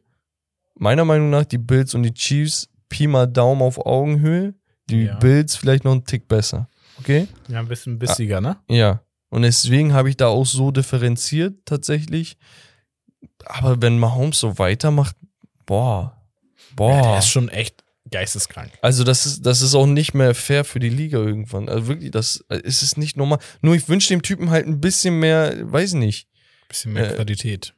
[0.74, 4.54] meiner Meinung nach die Bills und die Chiefs Pi mal Daumen auf Augenhöhe,
[4.90, 5.16] die Ja.
[5.16, 6.68] Bills vielleicht noch einen Tick besser.
[6.98, 7.28] Okay?
[7.48, 8.56] Ja, ein bisschen bissiger, ne?
[8.68, 9.02] Ja.
[9.30, 12.36] Und deswegen habe ich da auch so differenziert tatsächlich.
[13.44, 15.16] Aber wenn Mahomes so weitermacht,
[15.66, 16.16] boah,
[16.70, 17.02] Ja, boah.
[17.02, 18.70] der ist schon echt geisteskrank.
[18.82, 21.68] Also das ist, das ist auch nicht mehr fair für die Liga irgendwann.
[21.68, 23.38] Also wirklich, das es ist nicht normal.
[23.60, 26.28] Nur ich wünsche dem Typen halt ein bisschen mehr, weiß ich nicht,
[26.68, 27.74] Bisschen mehr Äh, Qualität.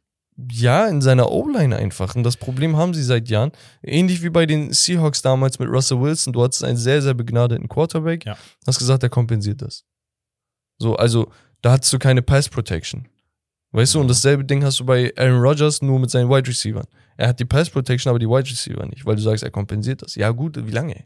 [0.50, 2.14] ja, in seiner O-Line einfach.
[2.14, 3.52] Und das Problem haben sie seit Jahren.
[3.82, 6.32] Ähnlich wie bei den Seahawks damals mit Russell Wilson.
[6.32, 8.24] Du hattest einen sehr, sehr begnadeten Quarterback.
[8.26, 8.36] Ja.
[8.66, 9.84] Hast gesagt, er kompensiert das.
[10.78, 13.08] So, also da hattest du keine Pass Protection.
[13.72, 16.86] Weißt du, und dasselbe Ding hast du bei Aaron Rodgers nur mit seinen Wide Receivers.
[17.16, 20.02] Er hat die Pass Protection, aber die Wide Receiver nicht, weil du sagst, er kompensiert
[20.02, 20.14] das.
[20.14, 21.04] Ja, gut, wie lange?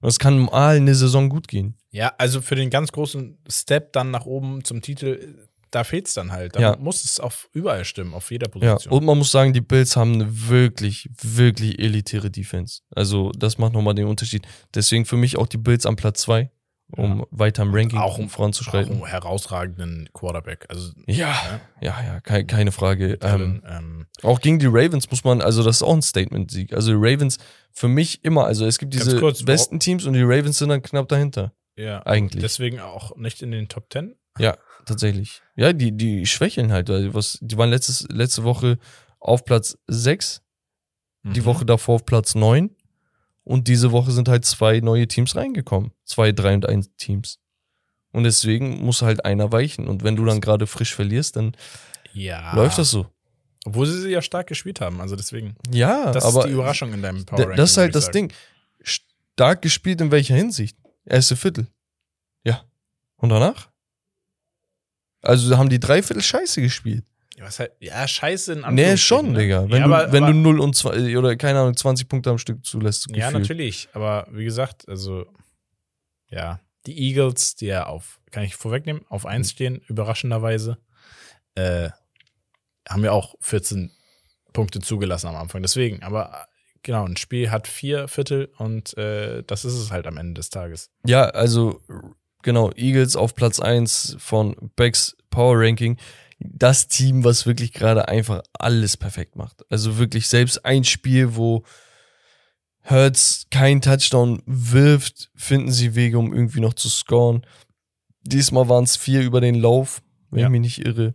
[0.00, 1.76] Und es kann mal eine Saison gut gehen.
[1.90, 5.36] Ja, also für den ganz großen Step dann nach oben zum Titel,
[5.70, 6.56] da fehlt es dann halt.
[6.56, 6.76] Da Ja.
[6.76, 8.92] muss es auf überall stimmen, auf jeder Ja, Position.
[8.92, 12.80] und man muss sagen, die Bills haben eine wirklich, wirklich elitäre Defense.
[12.94, 14.44] Also, das macht nochmal den Unterschied.
[14.74, 16.50] Deswegen für mich auch die Bills am Platz zwei,
[16.96, 18.92] um weiter im Ranking auch um, auch voranzuschreiten.
[18.94, 20.66] einen herausragenden Quarterback.
[20.68, 21.34] Also Ja,
[21.80, 23.18] ja, ja, keine, keine Frage.
[23.22, 26.72] Ähm, ähm, auch gegen die Ravens muss man, also das ist auch ein Statement-Sieg.
[26.72, 27.38] Also die Ravens
[27.72, 30.82] für mich immer, also es gibt diese kurz, besten Teams und die Ravens sind dann
[30.82, 31.52] knapp dahinter.
[31.76, 32.42] ja, Eigentlich.
[32.42, 34.14] deswegen auch nicht in den Top Ten.
[34.38, 34.56] Ja,
[34.86, 35.42] tatsächlich.
[35.56, 36.88] Ja, die, die schwächeln halt.
[36.90, 38.78] Also was, die waren letztes, letzte Woche
[39.20, 40.42] auf Platz 6,
[41.24, 41.44] die Mhm.
[41.44, 42.70] Woche davor auf Platz 9.
[43.44, 45.92] Und diese Woche sind halt zwei neue Teams reingekommen.
[46.04, 47.38] Zwei, drei und eins Teams.
[48.12, 49.88] Und deswegen muss halt einer weichen.
[49.88, 51.56] Und wenn du dann gerade frisch verlierst, dann
[52.12, 52.54] Ja.
[52.54, 53.06] läuft das so.
[53.64, 55.00] Obwohl sie sie ja stark gespielt haben.
[55.00, 55.56] Also deswegen.
[55.72, 57.56] Ja, Das aber ist die Überraschung in deinem Power Ranking.
[57.56, 58.32] das ist halt das Ding.
[58.82, 60.76] Stark gespielt in welcher Hinsicht?
[61.04, 61.66] Erste Viertel.
[62.44, 62.64] Ja.
[63.16, 63.70] Und danach?
[65.22, 67.04] Also haben die drei Viertel scheiße gespielt.
[67.42, 69.40] Ja, was halt, ja, scheiße in Nee, schon, ne?
[69.40, 69.64] Digga.
[69.64, 72.30] Wenn, ja, du, aber, wenn aber, du 0 und 2 oder keine Ahnung, 20 Punkte
[72.30, 73.08] am Stück zulässt.
[73.10, 73.42] Ja, gefühlt.
[73.42, 73.88] natürlich.
[73.92, 75.26] Aber wie gesagt, also,
[76.28, 80.78] ja, die Eagles, die ja auf, kann ich vorwegnehmen, auf 1 stehen, überraschenderweise,
[81.54, 81.90] äh,
[82.88, 83.90] haben ja auch 14
[84.52, 85.62] Punkte zugelassen am Anfang.
[85.62, 86.46] Deswegen, aber äh,
[86.82, 90.50] genau, ein Spiel hat vier Viertel und äh, das ist es halt am Ende des
[90.50, 90.90] Tages.
[91.06, 91.80] Ja, also
[92.42, 95.96] genau, Eagles auf Platz 1 von Becks Power Ranking.
[96.44, 99.62] Das Team, was wirklich gerade einfach alles perfekt macht.
[99.70, 101.64] Also wirklich selbst ein Spiel, wo
[102.88, 107.46] Hurts keinen Touchdown wirft, finden sie Wege, um irgendwie noch zu scoren.
[108.24, 110.46] Diesmal waren es vier über den Lauf, wenn Ja.
[110.46, 111.14] ich mich nicht irre.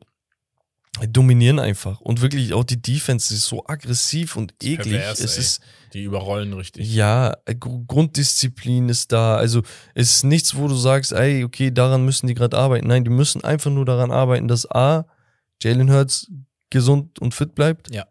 [1.09, 2.01] Dominieren einfach.
[2.01, 4.93] Und wirklich auch die Defense ist so aggressiv und eklig.
[4.95, 5.39] pervers, es ey.
[5.41, 5.61] ist
[5.93, 6.91] Die überrollen richtig.
[6.91, 9.35] ja, Gr- Grunddisziplin ist da.
[9.37, 9.61] Also
[9.93, 12.87] es ist nichts, wo du sagst, ey, okay, daran müssen die gerade arbeiten.
[12.87, 15.05] Nein, die müssen einfach nur daran arbeiten, dass A,
[15.61, 16.31] Jalen Hurts
[16.69, 17.93] gesund und fit bleibt.
[17.93, 18.05] Ja.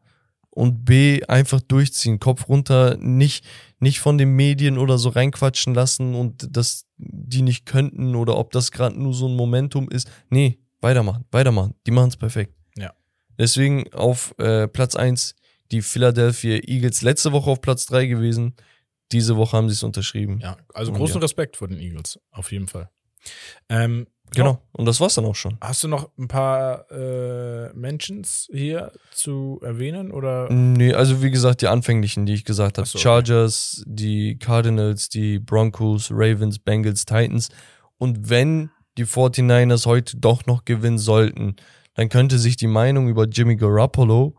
[0.51, 3.45] Und B, einfach durchziehen, Kopf runter, nicht,
[3.79, 8.53] nicht von den Medien oder so reinquatschen lassen und dass die nicht könnten oder ob
[8.53, 10.11] das gerade nur so ein Momentum ist.
[10.31, 11.75] Nee, weitermachen, weitermachen.
[11.87, 12.55] Die machen es perfekt.
[12.75, 12.95] Ja.
[13.39, 15.35] Deswegen auf äh, Platz 1
[15.73, 18.55] die Philadelphia Eagles letzte Woche auf Platz 3 gewesen.
[19.13, 20.41] Diese Woche haben sie es unterschrieben.
[20.41, 21.21] Ja, also großen ja.
[21.21, 22.91] Respekt vor den Eagles, auf jeden Fall.
[23.69, 24.59] Ähm, Genau.
[24.73, 25.57] Und das war's dann auch schon.
[25.61, 30.51] Hast du noch ein paar äh, Mentions hier zu erwähnen oder?
[30.53, 32.87] Nee, also wie gesagt, die anfänglichen, die ich gesagt habe.
[32.87, 33.03] So, okay.
[33.05, 37.49] Chargers, die Cardinals, die Broncos, Ravens, Bengals, Titans.
[37.99, 41.57] Und wenn die 49ers heute doch noch gewinnen sollten,
[41.95, 44.37] dann könnte sich die Meinung über Jimmy Garoppolo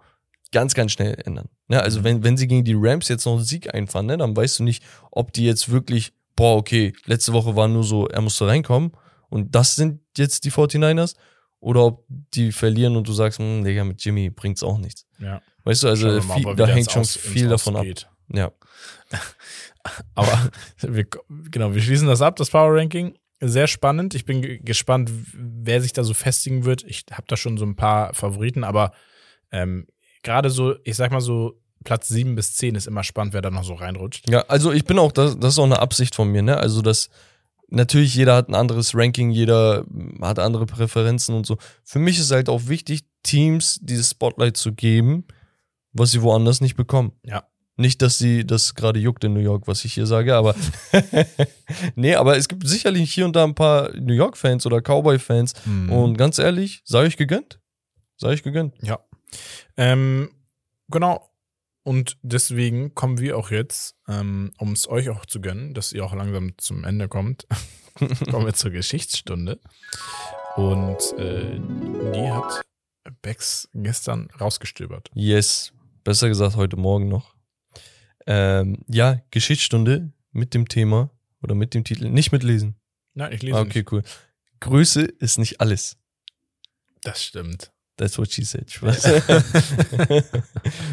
[0.52, 1.50] ganz, ganz schnell ändern.
[1.70, 2.04] Ja, also Mhm.
[2.04, 4.64] wenn, wenn sie gegen die Rams jetzt noch einen Sieg einfahren, ne, dann weißt du
[4.64, 8.92] nicht, ob die jetzt wirklich, boah, okay, letzte Woche war nur so, er musste reinkommen
[9.30, 11.16] und das sind jetzt die 49ers
[11.60, 15.06] oder ob die verlieren und du sagst, hm, Digga, mit Jimmy bringt's auch nichts.
[15.20, 15.42] Ja.
[15.64, 17.84] Weißt du, also mal, viel, da hängt schon Aus- viel davon ab.
[17.84, 18.08] geht.
[18.34, 18.52] Ja.
[20.16, 20.50] Aber
[20.82, 21.06] wir,
[21.50, 23.18] genau, wir schließen das ab, das Power Ranking.
[23.40, 24.16] Sehr spannend.
[24.16, 26.84] Ich bin ge- gespannt, wer sich da so festigen wird.
[26.84, 28.92] Ich habe da schon so ein paar Favoriten, aber
[29.52, 29.88] ähm,
[30.24, 33.52] gerade so, ich sag mal so, Platz 7 bis 10 ist immer spannend, wer da
[33.52, 34.28] noch so reinrutscht.
[34.30, 36.58] Ja, also ich bin auch, das, das ist auch eine Absicht von mir, ne?
[36.58, 37.10] Also das,
[37.70, 39.86] natürlich jeder hat ein anderes Ranking, jeder
[40.22, 41.58] hat andere Präferenzen und so.
[41.84, 45.26] Für mich ist halt auch wichtig, Teams dieses Spotlight zu geben,
[45.94, 47.12] was sie woanders nicht bekommen.
[47.24, 47.44] Ja.
[47.80, 50.56] Nicht, dass sie das gerade juckt in New York, was ich hier sage, aber
[51.96, 55.92] nee, aber es gibt sicherlich hier und da ein paar New York-Fans oder Cowboy-Fans Mhm.
[55.92, 57.60] und ganz ehrlich, sei euch gegönnt.
[58.16, 58.74] Sei euch gegönnt.
[58.82, 59.00] Ja.
[59.76, 60.30] Ähm,
[60.90, 61.27] genau.
[61.88, 66.04] Und deswegen kommen wir auch jetzt, ähm, um es euch auch zu gönnen, dass ihr
[66.04, 67.48] auch langsam zum Ende kommt,
[68.30, 69.62] kommen wir zur Geschichtsstunde.
[70.58, 71.58] Und äh,
[72.14, 72.62] die hat
[73.22, 75.10] Bex gestern rausgestöbert.
[75.14, 75.72] Yes,
[76.04, 77.36] besser gesagt heute Morgen noch.
[78.26, 81.10] Ähm, ja, Geschichtsstunde mit dem Thema
[81.42, 82.10] oder mit dem Titel.
[82.10, 82.76] Nicht mitlesen.
[83.14, 83.92] Nein, ich lese Ah, okay, nicht.
[83.94, 84.04] cool.
[84.60, 85.96] Größe ist nicht alles.
[87.04, 87.72] Das stimmt.
[87.98, 88.70] That's what she said.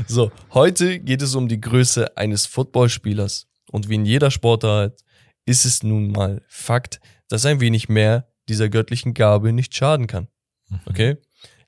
[0.07, 3.47] So, heute geht es um die Größe eines Footballspielers.
[3.71, 5.05] Und wie in jeder Sportart
[5.47, 10.29] ist es nun mal Fakt, dass ein wenig mehr dieser göttlichen Gabe nicht schaden kann.
[10.87, 11.17] Okay?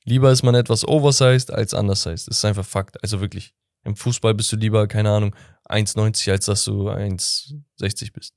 [0.05, 2.29] Lieber ist man etwas oversized als undersized.
[2.29, 3.03] Das ist einfach Fakt.
[3.03, 3.53] Also wirklich.
[3.85, 5.35] Im Fußball bist du lieber, keine Ahnung,
[5.69, 8.35] 1,90 als dass du 1,60 bist.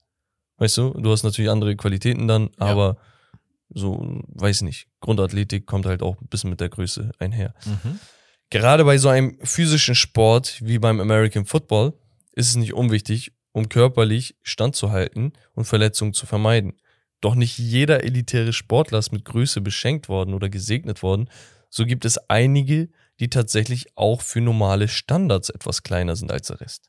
[0.57, 0.91] Weißt du?
[0.91, 2.65] Du hast natürlich andere Qualitäten dann, Ja.
[2.67, 2.97] aber
[3.69, 4.87] so, weiß nicht.
[4.99, 7.53] Grundathletik kommt halt auch ein bisschen mit der Größe einher.
[7.65, 7.99] Mhm.
[8.49, 11.93] Gerade bei so einem physischen Sport wie beim American Football
[12.33, 16.73] ist es nicht unwichtig, um körperlich standzuhalten und Verletzungen zu vermeiden.
[17.21, 21.29] Doch nicht jeder elitäre Sportler ist mit Größe beschenkt worden oder gesegnet worden.
[21.69, 22.89] So gibt es einige,
[23.19, 26.88] die tatsächlich auch für normale Standards etwas kleiner sind als der Rest.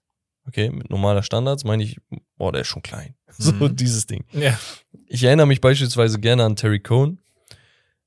[0.51, 1.97] Okay, mit normaler Standards meine ich,
[2.36, 3.14] boah, der ist schon klein.
[3.39, 3.77] So Mhm.
[3.77, 4.24] dieses Ding.
[4.32, 4.59] Ja.
[5.06, 7.20] Ich erinnere mich beispielsweise gerne an Terry Cohn,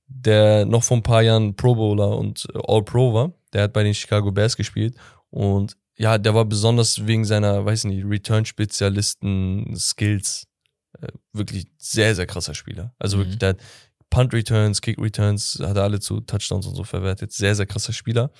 [0.07, 3.31] der noch vor ein paar Jahren Pro Bowler und äh, All-Pro war.
[3.53, 4.95] Der hat bei den Chicago Bears gespielt
[5.29, 8.03] und ja, der war besonders wegen seiner, weiß nicht,
[9.23, 10.47] Return-Spezialisten-Skills
[11.01, 12.93] äh, wirklich sehr, sehr krasser Spieler.
[12.99, 13.21] Also Mhm.
[13.21, 13.57] wirklich, der hat
[14.09, 17.31] Punt-Returns, Kick-Returns, hat er alle zu Touchdowns und so verwertet.
[17.31, 18.31] Sehr, sehr krasser Spieler.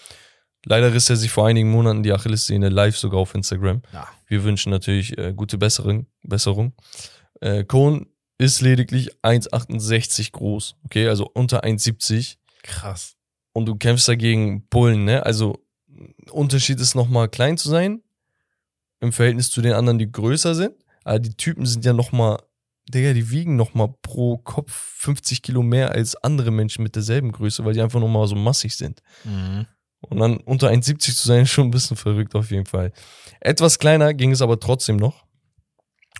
[0.65, 3.81] Leider riss er sich vor einigen Monaten die Achillessehne live sogar auf Instagram.
[3.91, 4.07] ja.
[4.27, 6.07] Wir wünschen natürlich äh, gute Besserung.
[6.23, 6.73] Besserung.
[7.41, 8.07] Äh, Cohn
[8.38, 13.15] ist lediglich 1,68 groß, okay, also unter 1,70 Krass.
[13.53, 15.26] und du kämpfst dagegen Bullen, ne?
[15.26, 15.64] Also
[16.31, 18.02] Unterschied ist nochmal klein zu sein
[19.02, 20.73] im Verhältnis zu den anderen, die größer sind,
[21.03, 22.40] aber die Typen sind ja nochmal,
[22.90, 27.64] Digga, die wiegen nochmal pro Kopf 50 Kilo mehr als andere Menschen mit derselben Größe,
[27.64, 29.02] weil die einfach nochmal so massig sind.
[29.26, 29.68] Mhm.
[30.14, 32.91] Und dann unter 1,70 zu sein, ist schon ein bisschen verrückt auf jeden Fall.
[33.40, 35.26] Etwas kleiner ging es aber trotzdem noch.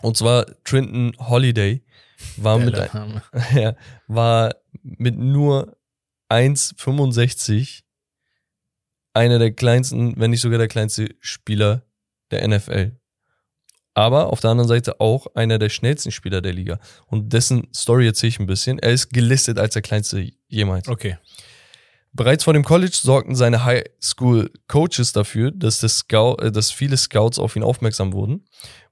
[0.02, 1.84] Und zwar Trenton Holiday
[2.38, 3.22] war mit, ein,
[3.54, 3.76] ja,
[4.08, 5.78] war mit nur
[6.30, 7.84] 1,65
[9.14, 11.84] einer der kleinsten, wenn nicht sogar der kleinste Spieler
[12.32, 12.98] der NFL.
[13.94, 16.80] Aber auf der anderen Seite auch einer der schnellsten Spieler der Liga.
[17.06, 18.80] Und dessen Story erzähle ich ein bisschen.
[18.80, 20.88] Er ist gelistet als der kleinste jemals.
[20.88, 21.18] Okay.
[22.14, 27.40] Bereits vor dem College sorgten seine High-School-Coaches dafür, dass, das Scout, äh, dass viele Scouts
[27.40, 28.46] auf ihn aufmerksam wurden.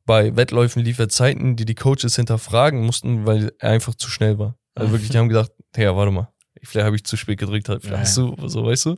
[0.06, 4.40] Bei Wettläufen lief er Zeiten, die die Coaches hinterfragen mussten, weil er einfach zu schnell
[4.40, 4.58] war.
[4.74, 6.34] Also wirklich, die haben gedacht, hey, warte mal,
[6.64, 8.98] vielleicht habe ich zu spät gedrückt, vielleicht Ja, hast du, so, weißt du.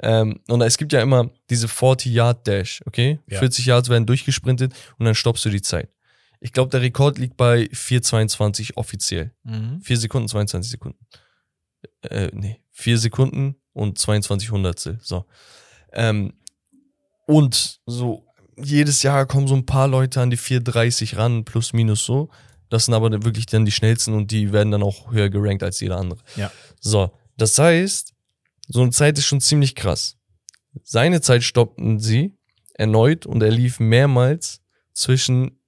[0.00, 3.18] Ähm, und es gibt ja immer diese 40-Yard-Dash, okay?
[3.26, 3.40] Ja.
[3.40, 5.88] 40 Yards werden durchgesprintet und dann stoppst du die Zeit.
[6.40, 9.32] Ich glaube, der Rekord liegt bei 4,22 offiziell.
[9.42, 9.80] Mhm.
[9.80, 11.04] 4 Sekunden, 22 Sekunden.
[12.02, 15.00] Äh, nee, 4 Sekunden und 22 Hundertstel.
[15.02, 15.24] So.
[15.92, 16.34] Ähm,
[17.26, 18.24] und so,
[18.56, 22.30] jedes Jahr kommen so ein paar Leute an die 4,30 ran, plus minus so.
[22.68, 25.80] Das sind aber wirklich dann die schnellsten und die werden dann auch höher gerankt als
[25.80, 26.20] jeder andere.
[26.36, 26.52] Ja.
[26.78, 28.14] So, das heißt,
[28.68, 30.16] so eine Zeit ist schon ziemlich krass.
[30.84, 32.36] Seine Zeit stoppten sie
[32.74, 34.60] erneut und er lief mehrmals
[34.92, 35.58] zwischen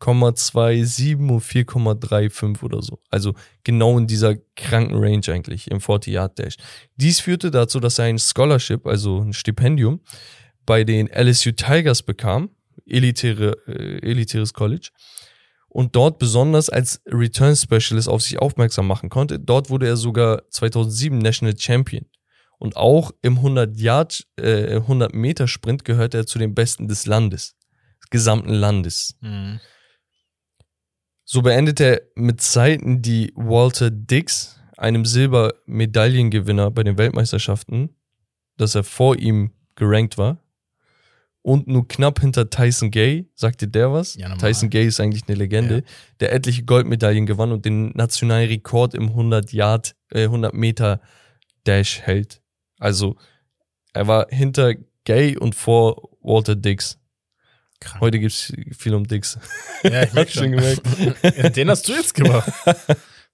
[0.00, 2.98] 4,27 und 4,35 oder so.
[3.10, 3.34] Also
[3.64, 6.56] genau in dieser kranken Range eigentlich im 40 Yard Dash.
[6.96, 10.00] Dies führte dazu, dass er ein Scholarship, also ein Stipendium,
[10.66, 12.50] bei den LSU Tigers bekam,
[12.86, 14.90] elitäre, äh, elitäres College,
[15.68, 19.38] und dort besonders als Return Specialist auf sich aufmerksam machen konnte.
[19.38, 22.06] Dort wurde er sogar 2007 National Champion.
[22.58, 27.06] Und auch im 100 Yard, äh, 100 Meter Sprint gehörte er zu den Besten des
[27.06, 27.56] Landes,
[28.02, 29.14] des gesamten Landes.
[29.20, 29.60] Mhm.
[31.30, 37.90] So beendete er mit Zeiten, die Walter Dix, einem Silbermedaillengewinner bei den Weltmeisterschaften,
[38.56, 40.42] dass er vor ihm gerankt war.
[41.42, 44.14] Und nur knapp hinter Tyson Gay, sagte der was?
[44.14, 44.34] Ja.
[44.36, 45.82] Tyson Gay ist eigentlich eine Legende, Ja.
[46.20, 51.02] der etliche Goldmedaillen gewann und den nationalen Rekord im 100 Yard, äh, 100 Meter
[51.64, 52.40] Dash hält.
[52.78, 53.16] Also,
[53.92, 56.98] er war hinter Gay und vor Walter Dix.
[57.80, 58.00] Krank.
[58.00, 59.38] Heute gibt's viel um Dix.
[59.82, 60.52] Ja, ich merke Schon schon.
[60.52, 60.82] gemerkt.
[61.22, 62.50] Ja, Den hast du jetzt gemacht.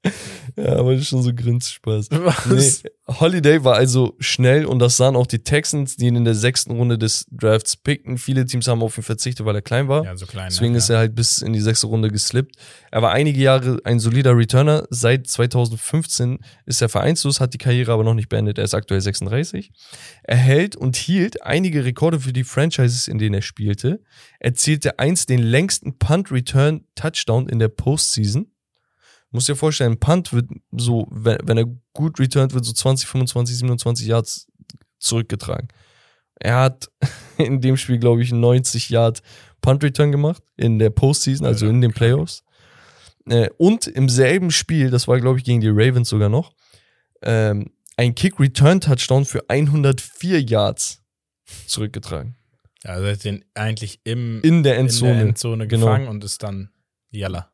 [0.56, 2.10] Ja, aber das ist schon so Grinsspaß.
[2.12, 2.84] Was?
[2.84, 6.34] Nee, Holiday war also schnell und das sahen auch die Texans, die ihn in der
[6.34, 8.18] sechsten Runde des Drafts pickten.
[8.18, 10.04] Viele Teams haben auf ihn verzichtet, weil er klein war.
[10.04, 10.48] Ja, so klein.
[10.50, 10.78] Deswegen ne?
[10.78, 12.54] ist er halt bis in die sechste Runde geslippt.
[12.92, 14.86] Er war einige Jahre ein solider Returner.
[14.90, 18.58] Seit 2015 ist er vereinslos, hat die Karriere aber noch nicht beendet.
[18.58, 19.72] Er ist aktuell 36.
[20.22, 24.02] Er hält und hielt einige Rekorde für die Franchises, in denen er spielte.
[24.38, 28.53] Er zielte einst den längsten Punt-Return-Touchdown in der Postseason.
[29.34, 33.08] Musst dir vorstellen, ein Punt wird so, wenn, wenn er gut returned wird, so 20,
[33.08, 34.46] 25, 27 Yards
[34.98, 35.68] zurückgetragen.
[36.36, 36.88] Er hat
[37.38, 39.22] in dem Spiel, glaube ich, 90 Yard
[39.60, 42.44] Punt Return gemacht in der Postseason, also in den Playoffs.
[43.26, 46.52] Äh, und im selben Spiel, das war, glaube ich, gegen die Ravens sogar noch,
[47.22, 51.02] ähm, ein Kick-Return-Touchdown für 104 Yards
[51.66, 52.36] zurückgetragen.
[52.84, 55.10] Also er hat den eigentlich im, In der Endzone.
[55.12, 55.86] in der Endzone Genau.
[55.86, 56.70] gefangen und ist dann
[57.10, 57.50] Jalla.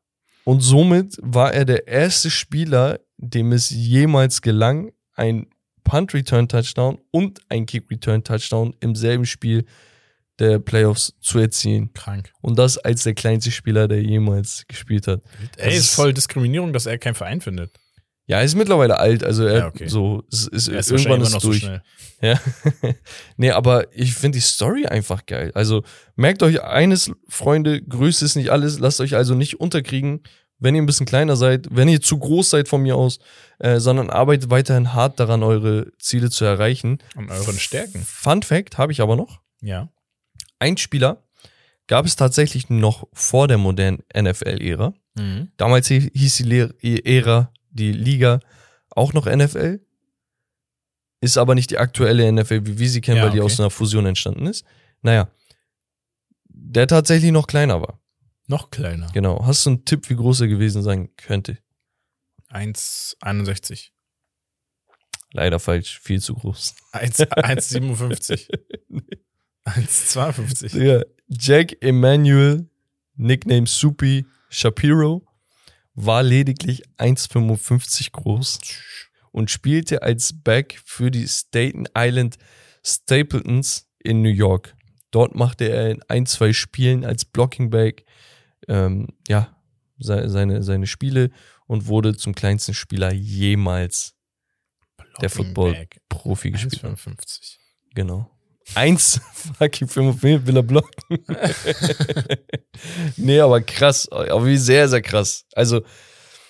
[0.51, 5.47] Und somit war er der erste Spieler, dem es jemals gelang, ein
[5.85, 9.64] Punt-Return-Touchdown und ein Kick-Return-Touchdown im selben Spiel
[10.40, 11.93] der Playoffs zu erzielen.
[11.93, 12.32] Krank.
[12.40, 15.22] Und das als der kleinste Spieler, der jemals gespielt hat.
[15.56, 17.70] Ey, Das ist voll Diskriminierung, dass er keinen Verein findet.
[18.31, 19.89] Ja, er ist mittlerweile alt, also er Ja, okay.
[19.89, 21.59] so es ist, Er ist irgendwann ist so durch.
[21.61, 21.82] schnell.
[22.23, 22.39] Ja.
[23.39, 25.52] nee, aber ich finde die Story einfach geil.
[25.55, 25.82] Also
[26.16, 28.78] merkt euch eines, Freunde, Größe ist nicht alles.
[28.78, 30.23] Lasst euch also nicht unterkriegen,
[30.59, 33.20] wenn ihr ein bisschen kleiner seid, wenn ihr zu groß seid von mir aus,
[33.59, 36.98] äh, sondern arbeitet weiterhin hart daran, eure Ziele zu erreichen.
[37.16, 38.02] An euren Stärken.
[38.07, 39.40] Fun Fact habe ich aber noch.
[39.62, 39.89] Ja.
[40.59, 41.23] Ein Spieler
[41.86, 44.93] gab es tatsächlich noch vor der modernen NFL-Ära.
[45.16, 45.48] Mhm.
[45.57, 46.36] Damals hi- hieß
[46.82, 47.51] die Ära,
[47.81, 48.40] die Liga
[48.90, 49.81] auch noch NFL.
[51.20, 53.47] Ist aber nicht die aktuelle NFL, wie wir sie kennen, Ja, weil die okay.
[53.47, 54.65] aus einer Fusion entstanden ist.
[55.02, 55.31] Naja.
[56.48, 58.01] Der tatsächlich noch kleiner war.
[58.47, 59.09] Noch kleiner.
[59.12, 59.44] Genau.
[59.47, 61.59] Hast du einen Tipp, wie groß er gewesen sein könnte?
[62.51, 63.90] 1,61.
[65.32, 66.01] Leider falsch.
[66.01, 66.74] Viel zu groß.
[66.93, 68.48] 1 1,57.
[69.65, 70.73] 1,52.
[70.73, 72.69] Digga, Jack Emanuel,
[73.15, 75.24] Nickname Soupy Shapiro,
[75.94, 78.58] war lediglich 1,55 groß
[79.32, 82.36] und spielte als Back für die Staten Island
[82.84, 84.74] Stapletons in New York.
[85.10, 88.04] Dort machte er in ein, zwei Spielen als Blocking Back
[88.68, 89.56] ähm, ja,
[89.98, 91.30] se- seine, seine Spiele
[91.66, 94.14] und wurde zum kleinsten Spieler jemals
[95.20, 96.82] der Football-Profi gespielt.
[96.82, 96.92] hat.
[96.98, 97.56] 1,55.
[97.94, 98.30] Genau.
[98.74, 99.20] Eins
[99.59, 101.18] fucking 55 will er blocken.
[103.16, 104.09] nee, aber krass.
[104.10, 105.44] Aber wie sehr, sehr krass.
[105.55, 105.82] Also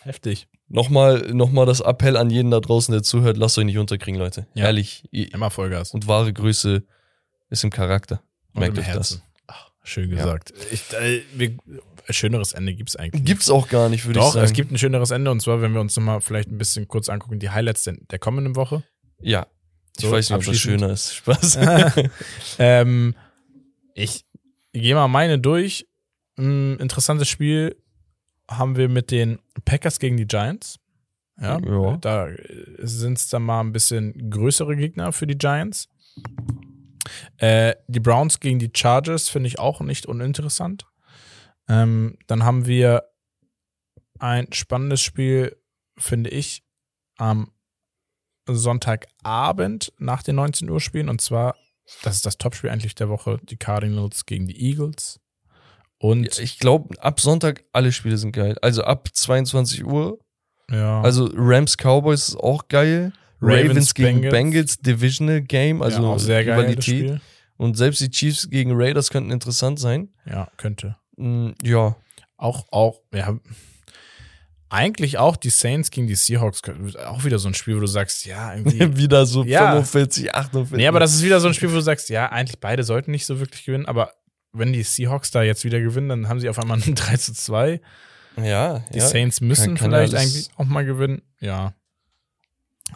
[0.03, 0.49] Heftig.
[0.69, 4.19] nochmal noch mal das Appell an jeden da draußen, der zuhört, lasst euch nicht unterkriegen,
[4.19, 4.47] Leute.
[4.55, 4.67] Ja.
[4.67, 5.05] Ehrlich.
[5.13, 5.93] Immer Vollgas.
[5.93, 6.85] Und wahre Größe
[7.49, 8.23] ist im Charakter.
[8.55, 9.23] Und Merkt euch Herzen.
[9.47, 9.47] das.
[9.47, 10.53] Ach, schön gesagt.
[10.71, 11.57] Ich, äh, wir,
[12.07, 13.15] ein schöneres Ende gibt's eigentlich.
[13.21, 13.27] nicht.
[13.27, 14.45] Gibt's auch gar nicht, würde ich Doch, sagen.
[14.45, 17.09] es gibt ein schöneres Ende und zwar, wenn wir uns nochmal vielleicht ein bisschen kurz
[17.09, 18.83] angucken, die Highlights der, der kommenden Woche.
[19.21, 19.47] Ja.
[19.97, 21.15] Ich So, weiß nicht, ob das schöner ist.
[21.17, 21.59] Spaß.
[22.59, 23.15] ähm,
[23.95, 24.25] ich
[24.73, 25.87] gehe mal meine durch.
[26.39, 27.77] Ein interessantes Spiel
[28.49, 30.79] haben wir mit den Packers gegen die Giants.
[31.41, 31.97] Ja, Ja.
[31.99, 32.29] da
[32.79, 35.89] sind es dann mal ein bisschen größere Gegner für die Giants.
[37.39, 40.87] Äh, die Browns gegen die Chargers finde ich auch nicht uninteressant.
[41.69, 43.05] Ähm, dann haben wir
[44.19, 45.57] ein spannendes Spiel,
[45.97, 46.63] finde ich,
[47.17, 47.51] am
[48.47, 51.09] Sonntagabend nach den 19 Uhr Spielen.
[51.09, 51.57] Und zwar,
[52.03, 55.21] das ist das Topspiel eigentlich der Woche, die Cardinals gegen die Eagles.
[55.99, 58.57] Und ich glaube, ab Sonntag alle Spiele sind geil.
[58.63, 60.19] Also ab 22 Uhr.
[60.71, 63.13] ja, Also Rams Cowboys ist auch geil.
[63.43, 64.33] Ravens, Ravens, gegen Bengals.
[64.33, 64.79] Bengals.
[64.79, 66.85] Divisional Game, also ja, auch sehr geil, Rivalität.
[66.85, 67.21] Spiel.
[67.57, 70.09] Und selbst die Chiefs gegen Raiders könnten interessant sein.
[70.27, 70.97] Ja, könnte.
[71.17, 71.97] Mm, Ja,
[72.39, 73.39] Auch, auch, ja,
[74.71, 76.63] eigentlich auch die Saints gegen die Seahawks,
[77.07, 78.79] auch wieder so ein Spiel, wo du sagst, ja, irgendwie.
[78.97, 79.73] wieder so Ja.
[79.73, 80.77] 45, 48.
[80.79, 83.11] nee, aber das ist wieder so ein Spiel, wo du sagst, ja, eigentlich beide sollten
[83.11, 84.13] nicht so wirklich gewinnen, aber
[84.53, 87.35] wenn die Seahawks da jetzt wieder gewinnen, dann haben sie auf einmal ein 3 zu
[87.35, 87.81] 2.
[88.43, 89.07] ja, Die ja.
[89.07, 91.23] Saints müssen Kann- kann vielleicht eigentlich auch mal gewinnen.
[91.41, 91.75] Ja.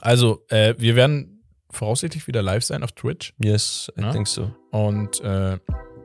[0.01, 3.33] Also, äh, wir werden voraussichtlich wieder live sein auf Twitch.
[3.43, 4.13] Yes, I Ja?
[4.13, 4.53] think so.
[4.71, 5.59] Und äh,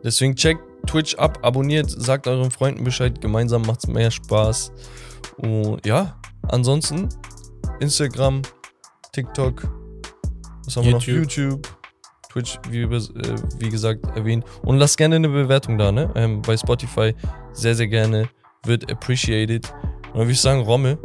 [0.03, 3.19] Deswegen checkt Twitch ab, abonniert, sagt euren Freunden Bescheid.
[3.19, 4.71] Gemeinsam macht's mehr Spaß.
[5.37, 6.17] Und ja,
[6.47, 7.09] ansonsten
[7.79, 8.41] Instagram,
[9.11, 9.63] TikTok,
[10.65, 11.03] was haben wir noch?
[11.03, 11.35] YouTube.
[11.35, 11.77] YouTube,
[12.31, 14.45] Twitch, wie, äh, wie gesagt, erwähnt.
[14.63, 16.11] Und lasst gerne eine Bewertung da, ne?
[16.15, 17.15] Ähm, bei Spotify.
[17.53, 18.29] Sehr, sehr gerne.
[18.65, 19.67] Wird appreciated.
[19.69, 20.97] Und dann würde ich sagen, Rommel,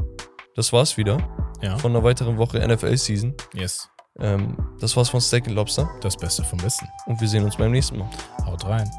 [0.56, 1.18] das war's wieder
[1.62, 3.34] ja, von einer weiteren Woche NFL-Season.
[3.54, 3.88] yes,
[4.18, 5.88] Ähm, das war's von Steak and Lobster.
[6.00, 6.86] das Beste vom Besten.
[7.06, 8.10] Und wir sehen uns beim nächsten Mal.
[8.44, 8.90] Haut rein.